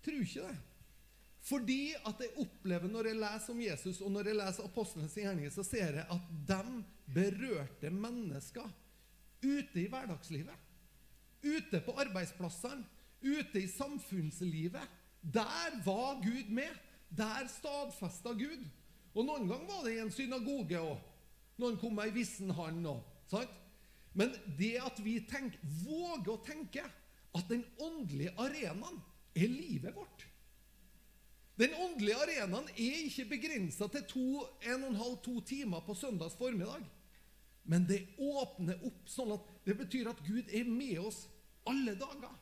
tror 0.06 0.22
ikke 0.26 0.45
det. 0.47 0.60
Fordi 1.41 1.93
at 2.06 2.20
jeg 2.22 2.36
opplever 2.43 2.91
når 2.91 3.10
jeg 3.10 3.18
leser 3.18 3.54
om 3.54 3.62
Jesus 3.64 4.02
og 4.06 4.12
når 4.14 4.30
jeg 4.30 4.38
leser 4.38 4.68
apostlenes 4.68 5.16
gjerninger, 5.18 5.54
så 5.54 5.66
ser 5.66 5.97
jeg 5.97 6.06
at 6.06 6.28
de 6.49 6.84
berørte 7.14 7.89
mennesker 7.89 8.68
ute 9.41 9.82
i 9.82 9.88
hverdagslivet. 9.89 10.68
Ute 11.41 11.82
på 11.82 11.95
arbeidsplassene, 11.97 12.86
ute 13.26 13.64
i 13.64 13.68
samfunnslivet. 13.68 14.97
Der 15.22 15.82
var 15.86 16.22
Gud 16.22 16.54
med. 16.54 16.70
Der 17.10 17.49
stadfesta 17.49 18.36
Gud. 18.38 18.62
Og 19.16 19.26
noen 19.26 19.49
ganger 19.49 19.68
var 19.68 19.82
det 19.86 19.95
i 19.97 20.04
en 20.04 20.14
synagoge 20.14 20.78
òg. 20.80 21.02
Noen 21.60 21.80
kom 21.82 21.97
med 21.97 22.12
ei 22.12 22.16
vissen 22.22 22.54
hand 22.56 22.86
òg. 22.88 23.41
Men 24.14 24.34
det 24.60 24.76
at 24.84 24.99
vi 25.04 25.18
tenker, 25.26 25.60
våger 25.84 26.34
å 26.34 26.43
tenke 26.45 26.86
at 27.32 27.49
den 27.49 27.64
åndelige 27.80 28.34
arenaen 28.39 29.02
er 29.36 29.48
livet 29.48 29.96
vårt 29.96 30.26
Den 31.62 31.76
åndelige 31.78 32.18
arenaen 32.24 32.70
er 32.74 33.04
ikke 33.06 33.28
begrensa 33.36 33.88
til 33.92 34.06
to, 34.10 34.28
en 34.66 34.84
og 34.84 34.90
en 34.90 35.02
halv, 35.02 35.18
to 35.22 35.36
timer 35.46 35.84
på 35.86 35.94
søndags 35.94 36.38
formiddag. 36.40 36.82
Men 37.70 37.86
det 37.86 38.00
åpner 38.18 38.80
opp 38.88 39.10
sånn 39.12 39.36
at 39.36 39.50
det 39.68 39.76
betyr 39.78 40.10
at 40.10 40.24
Gud 40.26 40.50
er 40.50 40.66
med 40.66 40.98
oss 41.04 41.28
alle 41.70 41.94
dager. 42.00 42.34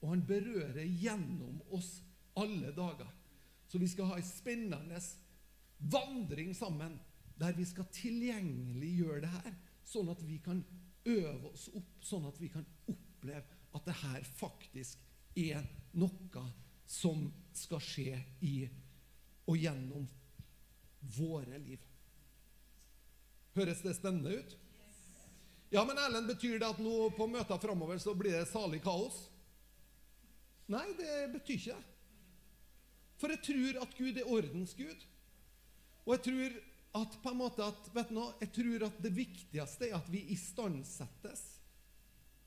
Og 0.00 0.14
han 0.14 0.24
berører 0.26 0.86
gjennom 1.02 1.60
oss 1.76 1.98
alle 2.38 2.72
dager. 2.72 3.10
Så 3.68 3.80
vi 3.82 3.90
skal 3.90 4.08
ha 4.10 4.16
ei 4.16 4.24
spennende 4.24 5.02
vandring 5.92 6.54
sammen, 6.56 6.96
der 7.36 7.52
vi 7.56 7.66
skal 7.68 7.88
tilgjengeliggjøre 7.92 9.22
det 9.24 9.34
her, 9.34 9.54
sånn 9.84 10.10
at 10.12 10.20
vi 10.24 10.38
kan 10.44 10.62
øve 11.08 11.52
oss 11.52 11.68
opp, 11.74 11.94
sånn 12.04 12.26
at 12.28 12.38
vi 12.40 12.50
kan 12.52 12.66
oppleve 12.88 13.44
at 13.72 13.86
det 13.88 13.96
her 14.02 14.26
faktisk 14.38 15.00
er 15.38 15.64
noe 15.98 16.44
som 16.88 17.26
skal 17.56 17.82
skje 17.82 18.16
i 18.44 18.56
og 19.48 19.56
gjennom 19.58 20.06
våre 21.16 21.58
liv. 21.58 21.80
Høres 23.56 23.82
det 23.84 23.94
spennende 23.98 24.38
ut? 24.38 24.56
Ja, 25.72 25.84
men 25.88 25.98
Erlend, 25.98 26.28
betyr 26.28 26.58
det 26.60 26.68
at 26.68 26.80
nå 26.84 27.08
på 27.16 27.26
møter 27.28 27.60
framover 27.60 28.00
så 28.00 28.14
blir 28.16 28.36
det 28.36 28.48
salig 28.50 28.82
kaos? 28.84 29.16
Nei, 30.72 30.84
det 30.98 31.32
betyr 31.32 31.56
ikke 31.58 31.78
det. 31.78 31.88
For 33.20 33.32
jeg 33.32 33.42
tror 33.46 33.80
at 33.84 33.96
Gud 33.96 34.18
er 34.18 34.28
ordens 34.28 34.74
Gud. 34.74 35.04
Og 36.04 36.14
jeg 36.16 36.22
tror 36.26 36.60
at 37.02 37.16
på 37.22 37.32
en 37.32 37.38
måte 37.38 37.64
at, 37.64 37.88
vet 37.94 38.10
du 38.10 38.16
noe, 38.18 38.34
jeg 38.42 38.50
tror 38.56 38.86
at 38.88 38.96
det 39.04 39.12
viktigste 39.16 39.88
er 39.88 39.96
at 39.96 40.08
vi 40.12 40.24
istandsettes 40.34 41.44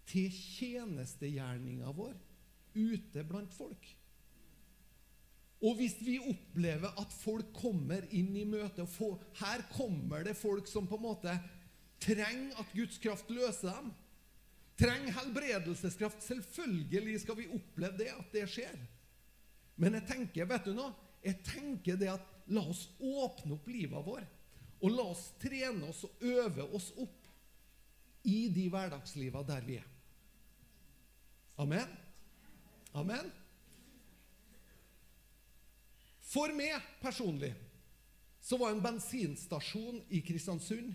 til 0.10 0.30
tjenestegjerninga 0.30 1.93
vår 1.96 2.14
ute 2.76 3.23
blant 3.28 3.53
folk. 3.55 3.91
Og 5.65 5.80
hvis 5.80 5.95
vi 6.03 6.17
opplever 6.19 6.91
at 6.99 7.13
folk 7.15 7.53
kommer 7.55 8.03
inn 8.13 8.36
i 8.38 8.45
møtet 8.45 8.84
og 8.84 8.91
får, 8.91 9.15
Her 9.39 9.63
kommer 9.71 10.26
det 10.28 10.36
folk 10.38 10.67
som 10.69 10.88
på 10.88 10.99
en 10.99 11.07
måte 11.07 11.36
trenger 12.03 12.59
at 12.59 12.73
Guds 12.76 12.99
kraft 13.01 13.32
løser 13.34 13.71
dem. 13.71 13.93
Trenger 14.78 15.15
helbredelseskraft. 15.15 16.21
Selvfølgelig 16.23 17.21
skal 17.23 17.39
vi 17.39 17.47
oppleve 17.47 17.97
det, 17.97 18.11
at 18.11 18.34
det 18.36 18.45
skjer. 18.51 18.78
Men 19.80 19.95
jeg 19.97 20.07
tenker, 20.11 20.47
vet 20.49 20.67
du 20.67 20.73
noe? 20.76 20.91
Jeg 21.23 21.39
tenker 21.47 21.97
det 21.97 22.11
at 22.11 22.34
la 22.53 22.61
oss 22.69 22.86
åpne 22.99 23.55
opp 23.55 23.69
livet 23.71 24.05
vår. 24.05 24.26
Og 24.84 24.91
la 24.91 25.07
oss 25.15 25.30
trene 25.41 25.88
oss 25.89 26.03
og 26.05 26.26
øve 26.28 26.67
oss 26.76 26.91
opp 27.01 27.23
i 28.28 28.47
de 28.53 28.67
hverdagsliva 28.69 29.41
der 29.47 29.65
vi 29.65 29.80
er. 29.80 29.88
Amen? 31.61 31.88
Amen? 32.96 33.28
For 36.26 36.52
meg 36.56 36.80
personlig 37.04 37.54
så 38.46 38.58
var 38.62 38.72
en 38.72 38.84
bensinstasjon 38.84 40.04
i 40.14 40.22
Kristiansund 40.22 40.93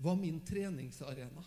var 0.00 0.16
min 0.16 0.40
treningsarena. 0.44 1.44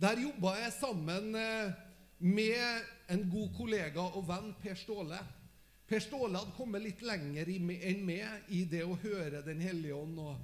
Der 0.00 0.22
jobba 0.22 0.54
jeg 0.58 0.72
sammen 0.78 1.34
eh, 1.36 1.72
med 2.18 2.86
en 3.12 3.24
god 3.30 3.50
kollega 3.56 4.04
og 4.16 4.24
venn, 4.28 4.52
Per 4.62 4.78
Ståle. 4.78 5.18
Per 5.90 6.02
Ståle 6.02 6.38
hadde 6.38 6.56
kommet 6.56 6.84
litt 6.84 7.02
lenger 7.04 7.50
enn 7.50 8.04
meg 8.06 8.52
i 8.54 8.62
det 8.70 8.84
å 8.86 8.98
høre 9.02 9.42
Den 9.46 9.60
hellige 9.64 9.98
ånd 9.98 10.18
og, 10.22 10.38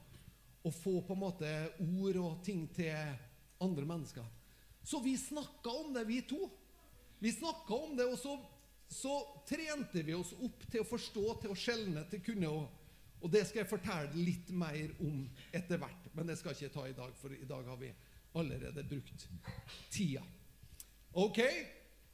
og, 0.62 0.74
få 0.74 0.98
på 1.06 1.14
en 1.14 1.22
måte 1.22 1.52
ord 1.86 2.20
og 2.20 2.40
ting 2.44 2.66
til 2.74 2.92
andre 3.62 3.86
mennesker. 3.88 4.26
Så 4.82 5.00
vi 5.02 5.16
snakka 5.18 5.72
om 5.72 5.94
det, 5.94 6.04
vi 6.10 6.20
to. 6.26 6.50
Vi 7.18 7.32
snakka 7.32 7.74
om 7.74 7.96
det, 7.96 8.06
og 8.06 8.18
så, 8.20 8.34
så, 8.92 9.14
trente 9.48 10.02
vi 10.02 10.14
oss 10.14 10.34
opp 10.36 10.66
til 10.70 10.82
å 10.82 10.88
forstå, 10.88 11.24
til 11.42 11.54
å 11.54 11.58
skjelne, 11.58 12.04
til 12.10 12.24
kunne 12.26 12.50
å 12.52 12.66
og 13.24 13.32
det 13.32 13.46
skal 13.48 13.62
jeg 13.62 13.70
fortelle 13.70 14.22
litt 14.22 14.50
mer 14.54 14.92
om 15.02 15.22
etter 15.56 15.80
hvert. 15.80 16.10
Men 16.14 16.28
det 16.28 16.36
skal 16.38 16.52
jeg 16.52 16.68
ikke 16.68 16.74
ta 16.76 16.84
i 16.86 16.96
dag, 16.96 17.14
for 17.18 17.32
i 17.32 17.48
dag 17.48 17.64
har 17.66 17.78
vi 17.80 17.88
allerede 18.36 18.84
brukt 18.86 19.24
tida. 19.90 20.22
Ok? 21.16 21.40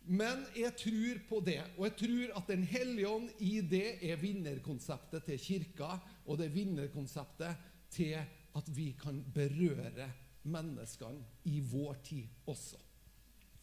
Men 0.07 0.44
jeg 0.57 0.74
tror 0.78 1.20
på 1.28 1.40
det. 1.44 1.61
Og 1.76 1.84
jeg 1.88 1.96
tror 2.05 2.36
at 2.38 2.48
Den 2.48 2.64
hellige 2.66 3.11
ånd 3.11 3.28
i 3.42 3.61
det 3.61 3.98
er 4.03 4.22
vinnerkonseptet 4.22 5.26
til 5.26 5.42
kirka, 5.42 5.98
og 6.26 6.38
det 6.38 6.48
er 6.48 6.57
vinnerkonseptet 6.57 7.68
til 7.92 8.16
at 8.57 8.72
vi 8.72 8.92
kan 8.98 9.20
berøre 9.34 10.09
menneskene 10.42 11.22
i 11.50 11.61
vår 11.61 12.00
tid 12.05 12.46
også. 12.46 12.78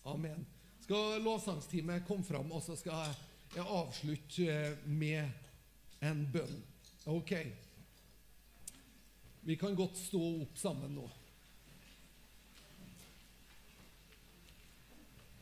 Amen. 0.08 0.46
Skal 0.90 1.20
lovsangsteamet 1.22 2.02
komme 2.08 2.26
fram, 2.26 2.48
og 2.50 2.64
så 2.66 2.74
skal 2.74 3.12
jeg 3.54 3.62
avslutte 3.62 4.54
med 4.90 6.02
en 6.02 6.24
bønn. 6.34 6.56
Ok. 7.14 7.36
Vi 9.46 9.58
kan 9.62 9.78
godt 9.78 10.00
stå 10.02 10.22
opp 10.48 10.58
sammen 10.58 10.96
nå. 10.98 11.04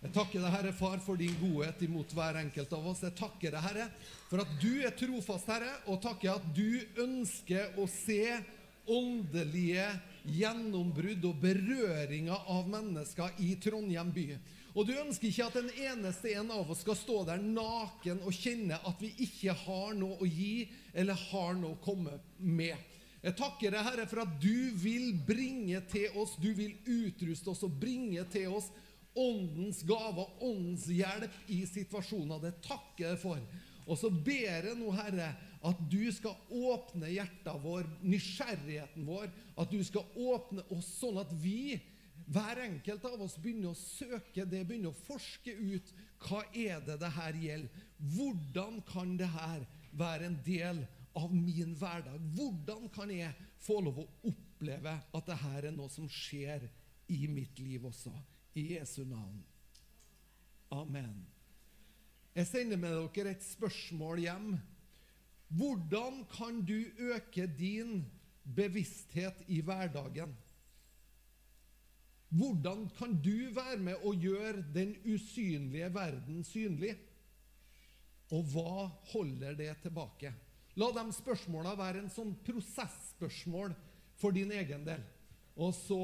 Jeg 0.02 0.12
takker 0.20 0.44
deg, 0.44 0.52
Herre 0.58 0.76
Far, 0.76 1.00
for 1.08 1.16
din 1.16 1.40
godhet 1.40 1.80
imot 1.88 2.12
hver 2.12 2.42
enkelt 2.44 2.76
av 2.76 2.92
oss. 2.92 3.06
Jeg 3.08 3.16
takker 3.16 3.56
deg, 3.56 3.64
Herre, 3.70 3.88
for 4.28 4.44
at 4.44 4.52
du 4.60 4.84
er 4.84 5.00
trofast, 5.00 5.48
Herre, 5.48 5.72
og 5.88 6.04
takker 6.04 6.36
at 6.36 6.52
du 6.60 7.02
ønsker 7.08 7.80
å 7.80 7.88
se 7.88 8.36
åndelige 8.84 9.88
gjennombrudd 10.28 11.24
og 11.32 11.40
berøringer 11.40 12.52
av 12.52 12.68
mennesker 12.76 13.40
i 13.48 13.56
Trondheim 13.64 14.12
by. 14.12 14.30
Og 14.76 14.88
du 14.88 14.94
ønsker 14.98 15.30
ikke 15.30 15.48
at 15.48 15.58
den 15.58 15.72
eneste 15.88 16.34
en 16.38 16.52
av 16.54 16.70
oss 16.70 16.84
skal 16.84 16.98
stå 17.00 17.22
der 17.30 17.42
naken 17.42 18.22
og 18.28 18.36
kjenne 18.36 18.78
at 18.88 19.02
vi 19.02 19.14
ikke 19.26 19.56
har 19.66 19.96
noe 19.98 20.20
å 20.22 20.28
gi 20.28 20.68
eller 20.94 21.18
har 21.32 21.56
noe 21.58 21.78
å 21.78 21.82
komme 21.84 22.20
med. 22.38 22.76
Jeg 23.24 23.36
takker 23.40 23.74
deg, 23.74 23.86
Herre, 23.88 24.06
for 24.10 24.22
at 24.24 24.36
du 24.42 24.76
vil 24.78 25.10
bringe 25.28 25.82
til 25.92 26.14
oss, 26.22 26.36
du 26.40 26.52
vil 26.56 26.76
utruste 26.86 27.52
oss 27.52 27.66
og 27.66 27.80
bringe 27.82 28.24
til 28.32 28.54
oss 28.60 28.70
åndens 29.18 29.82
gave, 29.88 30.28
åndens 30.46 30.86
hjelp 30.94 31.34
i 31.50 31.64
situasjoner. 31.66 32.44
Det 32.44 32.54
takker 32.68 33.10
jeg 33.10 33.20
for. 33.24 33.42
Og 33.88 33.98
så 33.98 34.12
ber 34.12 34.68
jeg 34.68 34.78
nå, 34.78 34.92
Herre, 34.94 35.32
at 35.66 35.80
du 35.90 36.02
skal 36.14 36.36
åpne 36.54 37.10
hjertet 37.10 37.62
vår, 37.64 37.88
nysgjerrigheten 38.06 39.08
vår, 39.08 39.32
at 39.58 39.72
du 39.72 39.80
skal 39.88 40.06
åpne 40.14 40.66
oss 40.76 40.90
sånn 41.00 41.18
at 41.22 41.32
vi, 41.42 41.80
hver 42.28 42.60
enkelt 42.60 43.06
av 43.08 43.22
oss, 43.24 43.38
begynner 43.40 43.72
å 43.72 43.80
søke 43.80 44.44
det, 44.44 44.66
begynner 44.68 44.92
å 44.92 45.04
forske 45.06 45.54
ut 45.54 45.94
hva 46.26 46.42
er 46.52 46.82
det 46.84 46.98
det 47.00 47.12
her 47.16 47.38
gjelder. 47.40 47.86
Hvordan 48.16 48.82
kan 48.90 49.14
det 49.20 49.30
her 49.32 49.64
være 49.96 50.28
en 50.28 50.40
del 50.46 50.82
av 51.18 51.32
min 51.34 51.72
hverdag? 51.80 52.20
Hvordan 52.36 52.90
kan 52.94 53.14
jeg 53.14 53.32
få 53.64 53.80
lov 53.86 54.02
å 54.04 54.10
oppleve 54.28 54.98
at 55.16 55.30
det 55.30 55.40
her 55.46 55.70
er 55.70 55.76
noe 55.76 55.92
som 55.94 56.10
skjer 56.12 56.68
i 57.16 57.24
mitt 57.32 57.60
liv 57.64 57.88
også? 57.88 58.12
I 58.58 58.74
Jesu 58.74 59.06
navn. 59.06 59.40
Amen. 60.74 61.22
Jeg 62.36 62.50
sender 62.50 62.80
med 62.82 62.98
dere 63.16 63.38
et 63.38 63.46
spørsmål 63.46 64.20
hjem. 64.26 64.50
Hvordan 65.48 66.26
kan 66.34 66.60
du 66.68 66.76
øke 67.14 67.48
din 67.48 68.02
bevissthet 68.44 69.46
i 69.48 69.62
hverdagen? 69.64 70.36
Hvordan 72.30 72.90
kan 72.98 73.14
du 73.24 73.50
være 73.56 73.78
med 73.80 74.04
å 74.04 74.12
gjøre 74.12 74.66
den 74.76 74.96
usynlige 75.08 75.88
verden 75.96 76.44
synlig? 76.44 76.98
Og 78.36 78.50
hva 78.52 78.88
holder 79.14 79.56
det 79.56 79.72
tilbake? 79.86 80.34
La 80.78 80.90
de 80.94 81.06
spørsmåla 81.16 81.78
være 81.80 82.04
en 82.04 82.12
sånn 82.12 82.36
prosessspørsmål 82.46 83.72
for 84.20 84.36
din 84.36 84.52
egen 84.52 84.84
del. 84.86 85.06
Og 85.58 85.72
så, 85.74 85.98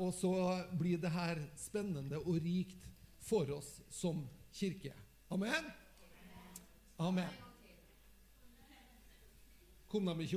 og 0.00 0.10
så 0.16 0.32
blir 0.78 0.98
det 0.98 1.12
her 1.14 1.38
spennende 1.60 2.18
og 2.18 2.40
rikt 2.42 2.88
for 3.28 3.50
oss 3.54 3.68
som 3.94 4.24
kirke. 4.56 4.94
Amen? 5.30 5.68
Amen. 6.98 7.30
Kom 9.88 10.08
de 10.08 10.12
ikke 10.24 10.32
opp? 10.32 10.34